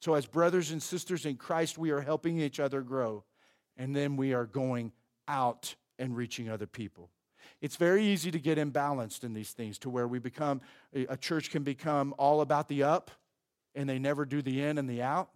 So, 0.00 0.14
as 0.14 0.26
brothers 0.26 0.70
and 0.70 0.82
sisters 0.82 1.26
in 1.26 1.36
Christ, 1.36 1.76
we 1.76 1.90
are 1.90 2.00
helping 2.00 2.38
each 2.40 2.60
other 2.60 2.80
grow, 2.80 3.24
and 3.76 3.94
then 3.94 4.16
we 4.16 4.32
are 4.32 4.46
going 4.46 4.92
out 5.28 5.74
and 5.98 6.16
reaching 6.16 6.48
other 6.48 6.66
people. 6.66 7.10
It's 7.60 7.76
very 7.76 8.04
easy 8.04 8.30
to 8.30 8.38
get 8.38 8.56
imbalanced 8.56 9.24
in 9.24 9.34
these 9.34 9.50
things 9.50 9.78
to 9.80 9.90
where 9.90 10.08
we 10.08 10.18
become, 10.18 10.62
a 10.94 11.16
church 11.16 11.50
can 11.50 11.62
become 11.62 12.14
all 12.16 12.40
about 12.40 12.68
the 12.68 12.82
up, 12.82 13.10
and 13.74 13.88
they 13.88 13.98
never 13.98 14.24
do 14.24 14.40
the 14.40 14.62
in 14.62 14.78
and 14.78 14.88
the 14.88 15.02
out. 15.02 15.30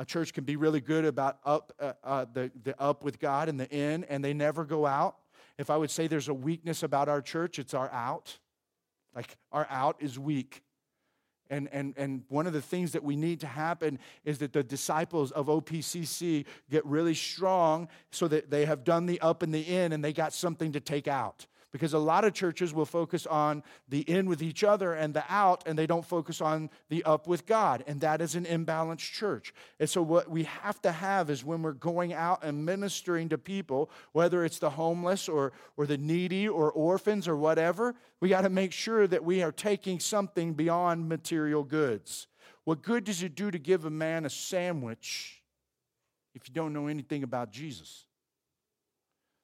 A 0.00 0.04
church 0.06 0.32
can 0.32 0.44
be 0.44 0.56
really 0.56 0.80
good 0.80 1.04
about 1.04 1.40
up, 1.44 1.74
uh, 1.78 1.92
uh, 2.02 2.24
the, 2.32 2.50
the 2.64 2.80
up 2.80 3.04
with 3.04 3.20
God 3.20 3.50
and 3.50 3.60
the 3.60 3.68
in, 3.68 4.04
and 4.04 4.24
they 4.24 4.32
never 4.32 4.64
go 4.64 4.86
out. 4.86 5.16
If 5.58 5.68
I 5.68 5.76
would 5.76 5.90
say 5.90 6.06
there's 6.06 6.28
a 6.28 6.34
weakness 6.34 6.82
about 6.82 7.10
our 7.10 7.20
church, 7.20 7.58
it's 7.58 7.74
our 7.74 7.90
out. 7.92 8.38
Like 9.14 9.36
our 9.52 9.66
out 9.68 9.96
is 10.00 10.18
weak. 10.18 10.62
And, 11.50 11.68
and, 11.70 11.92
and 11.98 12.22
one 12.28 12.46
of 12.46 12.54
the 12.54 12.62
things 12.62 12.92
that 12.92 13.04
we 13.04 13.14
need 13.14 13.40
to 13.40 13.46
happen 13.46 13.98
is 14.24 14.38
that 14.38 14.54
the 14.54 14.62
disciples 14.62 15.32
of 15.32 15.48
OPCC 15.48 16.46
get 16.70 16.86
really 16.86 17.12
strong 17.12 17.86
so 18.10 18.26
that 18.26 18.50
they 18.50 18.64
have 18.64 18.84
done 18.84 19.04
the 19.04 19.20
up 19.20 19.42
and 19.42 19.52
the 19.52 19.60
in 19.60 19.92
and 19.92 20.02
they 20.02 20.14
got 20.14 20.32
something 20.32 20.72
to 20.72 20.80
take 20.80 21.08
out. 21.08 21.46
Because 21.72 21.94
a 21.94 21.98
lot 21.98 22.24
of 22.24 22.34
churches 22.34 22.74
will 22.74 22.84
focus 22.84 23.26
on 23.26 23.62
the 23.88 24.00
in 24.00 24.28
with 24.28 24.42
each 24.42 24.64
other 24.64 24.92
and 24.92 25.14
the 25.14 25.24
out, 25.28 25.62
and 25.66 25.78
they 25.78 25.86
don't 25.86 26.04
focus 26.04 26.40
on 26.40 26.68
the 26.88 27.04
up 27.04 27.28
with 27.28 27.46
God. 27.46 27.84
And 27.86 28.00
that 28.00 28.20
is 28.20 28.34
an 28.34 28.44
imbalanced 28.44 29.12
church. 29.12 29.54
And 29.78 29.88
so, 29.88 30.02
what 30.02 30.28
we 30.28 30.44
have 30.44 30.82
to 30.82 30.90
have 30.90 31.30
is 31.30 31.44
when 31.44 31.62
we're 31.62 31.72
going 31.72 32.12
out 32.12 32.42
and 32.42 32.64
ministering 32.64 33.28
to 33.28 33.38
people, 33.38 33.90
whether 34.12 34.44
it's 34.44 34.58
the 34.58 34.70
homeless 34.70 35.28
or, 35.28 35.52
or 35.76 35.86
the 35.86 35.98
needy 35.98 36.48
or 36.48 36.72
orphans 36.72 37.28
or 37.28 37.36
whatever, 37.36 37.94
we 38.20 38.28
got 38.28 38.42
to 38.42 38.50
make 38.50 38.72
sure 38.72 39.06
that 39.06 39.24
we 39.24 39.42
are 39.42 39.52
taking 39.52 40.00
something 40.00 40.54
beyond 40.54 41.08
material 41.08 41.62
goods. 41.62 42.26
What 42.64 42.82
good 42.82 43.04
does 43.04 43.22
it 43.22 43.34
do 43.34 43.50
to 43.50 43.58
give 43.58 43.84
a 43.84 43.90
man 43.90 44.26
a 44.26 44.30
sandwich 44.30 45.42
if 46.34 46.48
you 46.48 46.54
don't 46.54 46.72
know 46.72 46.88
anything 46.88 47.22
about 47.22 47.50
Jesus? 47.50 48.06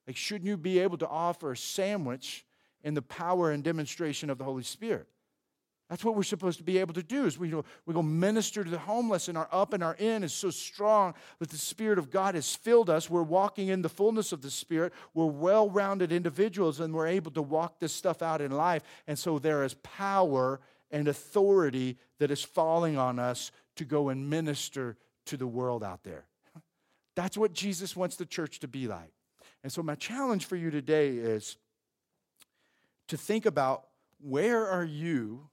Like, 0.07 0.17
shouldn't 0.17 0.47
you 0.47 0.57
be 0.57 0.79
able 0.79 0.99
to 0.99 1.09
offer 1.09 1.53
a 1.53 1.57
sandwich 1.57 2.45
in 2.83 2.95
the 2.95 3.03
power 3.03 3.51
and 3.51 3.65
demonstration 3.65 4.31
of 4.31 4.39
the 4.39 4.45
Holy 4.45 4.63
Spirit? 4.63 5.09
That's 5.89 6.05
what 6.05 6.17
we're 6.17 6.25
supposed 6.25 6.59
to 6.59 6.65
be 6.65 6.79
able 6.79 6.95
to 6.95 7.03
do 7.03 7.27
is 7.27 7.39
we 7.39 7.49
go, 7.49 7.65
we 7.87 7.95
go 7.95 8.03
minister 8.03 8.65
to 8.65 8.71
the 8.71 8.79
homeless 8.79 9.29
and 9.29 9.39
our 9.39 9.49
up 9.53 9.73
and 9.73 9.85
our 9.85 9.95
in 9.95 10.25
is 10.25 10.33
so 10.33 10.51
strong 10.51 11.15
that 11.39 11.49
the 11.49 11.59
Spirit 11.59 11.99
of 11.99 12.11
God 12.11 12.35
has 12.35 12.57
filled 12.57 12.91
us. 12.91 13.09
We're 13.09 13.23
walking 13.23 13.69
in 13.69 13.83
the 13.83 13.89
fullness 13.89 14.33
of 14.33 14.43
the 14.43 14.51
Spirit. 14.51 14.93
We're 15.15 15.27
well-rounded 15.27 16.11
individuals 16.11 16.81
and 16.81 16.93
we're 16.93 17.07
able 17.07 17.31
to 17.33 17.43
walk 17.43 17.79
this 17.79 17.93
stuff 17.93 18.21
out 18.21 18.41
in 18.41 18.51
life. 18.51 18.83
And 19.07 19.17
so 19.17 19.39
there 19.39 19.63
is 19.63 19.75
power 19.75 20.61
and 20.91 21.07
authority 21.07 21.99
that 22.19 22.33
is 22.33 22.43
falling 22.43 22.99
on 22.99 23.21
us 23.21 23.53
to 23.77 23.85
go 23.85 24.09
and 24.09 24.29
minister 24.29 24.97
to 25.27 25.37
the 25.37 25.47
world 25.47 25.85
out 25.85 26.03
there. 26.03 26.27
That's 27.15 27.39
what 27.39 27.53
Jesus 27.53 27.95
wants 27.95 28.17
the 28.17 28.27
church 28.27 28.59
to 28.61 28.69
be 28.69 28.89
like. 28.89 29.13
And 29.67 29.73
so, 29.73 29.83
my 29.83 29.97
challenge 29.97 30.47
for 30.47 30.55
you 30.55 30.71
today 30.71 31.17
is 31.17 31.57
to 33.09 33.17
think 33.17 33.47
about 33.47 33.89
where 34.21 34.65
are 34.65 34.85
you 34.85 35.49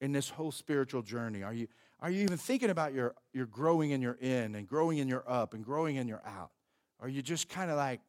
in 0.00 0.12
this 0.12 0.30
whole 0.30 0.52
spiritual 0.52 1.02
journey? 1.02 1.42
Are 1.42 1.52
you, 1.52 1.66
are 1.98 2.12
you 2.12 2.22
even 2.22 2.36
thinking 2.36 2.70
about 2.70 2.94
your, 2.94 3.16
your 3.32 3.46
growing 3.46 3.90
in 3.90 4.00
your 4.00 4.16
in 4.20 4.54
and 4.54 4.68
growing 4.68 4.98
in 4.98 5.08
your 5.08 5.24
up 5.26 5.52
and 5.52 5.64
growing 5.64 5.96
in 5.96 6.06
your 6.06 6.22
out? 6.24 6.52
Are 7.00 7.08
you 7.08 7.22
just 7.22 7.48
kind 7.48 7.72
of 7.72 7.76
like, 7.76 8.00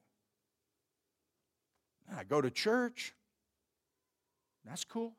I 2.16 2.24
go 2.24 2.39
to 2.39 2.52
church? 2.52 3.16
That's 4.64 4.84
cool. 4.84 5.16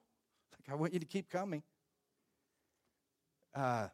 Like, 0.52 0.72
I 0.72 0.78
want 0.78 0.92
you 0.92 1.00
to 1.00 1.06
keep 1.06 1.30
coming. 1.30 1.64
Uh, 3.56 3.88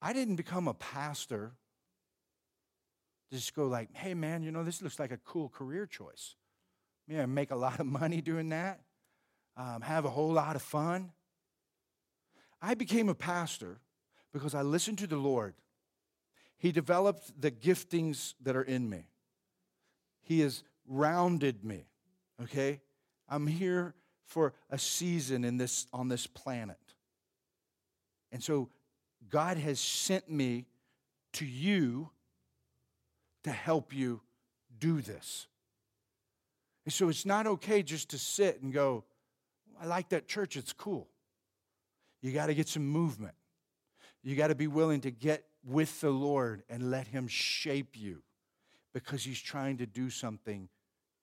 I 0.00 0.14
didn't 0.14 0.36
become 0.36 0.68
a 0.68 0.74
pastor 0.74 1.52
just 3.32 3.54
go 3.54 3.66
like, 3.66 3.94
hey 3.94 4.14
man, 4.14 4.42
you 4.42 4.50
know, 4.50 4.64
this 4.64 4.82
looks 4.82 4.98
like 4.98 5.10
a 5.10 5.18
cool 5.18 5.48
career 5.48 5.86
choice. 5.86 6.34
Yeah, 7.08 7.26
make 7.26 7.50
a 7.50 7.56
lot 7.56 7.80
of 7.80 7.86
money 8.00 8.20
doing 8.20 8.48
that, 8.50 8.80
um, 9.56 9.82
have 9.82 10.04
a 10.04 10.10
whole 10.10 10.32
lot 10.32 10.56
of 10.56 10.62
fun. 10.62 11.12
I 12.60 12.74
became 12.74 13.08
a 13.08 13.14
pastor 13.14 13.78
because 14.32 14.54
I 14.54 14.62
listened 14.62 14.98
to 14.98 15.06
the 15.06 15.16
Lord. 15.16 15.54
He 16.58 16.72
developed 16.72 17.40
the 17.40 17.50
giftings 17.50 18.34
that 18.42 18.56
are 18.56 18.62
in 18.62 18.88
me. 18.88 19.04
He 20.22 20.40
has 20.40 20.62
rounded 20.86 21.64
me. 21.64 21.86
Okay? 22.42 22.80
I'm 23.28 23.46
here 23.46 23.94
for 24.24 24.54
a 24.70 24.78
season 24.78 25.44
in 25.44 25.56
this 25.56 25.86
on 25.92 26.08
this 26.08 26.26
planet. 26.26 26.78
And 28.32 28.42
so 28.42 28.68
God 29.28 29.56
has 29.58 29.80
sent 29.80 30.30
me 30.30 30.66
to 31.34 31.46
you 31.46 32.10
to 33.46 33.52
help 33.52 33.94
you 33.94 34.20
do 34.78 35.00
this. 35.00 35.46
And 36.84 36.92
so 36.92 37.08
it's 37.08 37.24
not 37.24 37.46
okay 37.46 37.82
just 37.82 38.10
to 38.10 38.18
sit 38.18 38.60
and 38.62 38.72
go, 38.72 39.04
I 39.80 39.86
like 39.86 40.10
that 40.10 40.28
church, 40.28 40.56
it's 40.56 40.72
cool. 40.72 41.08
You 42.22 42.32
got 42.32 42.46
to 42.46 42.54
get 42.54 42.68
some 42.68 42.86
movement. 42.86 43.34
You 44.22 44.36
got 44.36 44.48
to 44.48 44.54
be 44.54 44.66
willing 44.66 45.00
to 45.02 45.10
get 45.10 45.44
with 45.64 46.00
the 46.00 46.10
Lord 46.10 46.64
and 46.68 46.90
let 46.90 47.08
Him 47.08 47.28
shape 47.28 47.96
you 47.96 48.22
because 48.92 49.24
He's 49.24 49.40
trying 49.40 49.78
to 49.78 49.86
do 49.86 50.10
something 50.10 50.68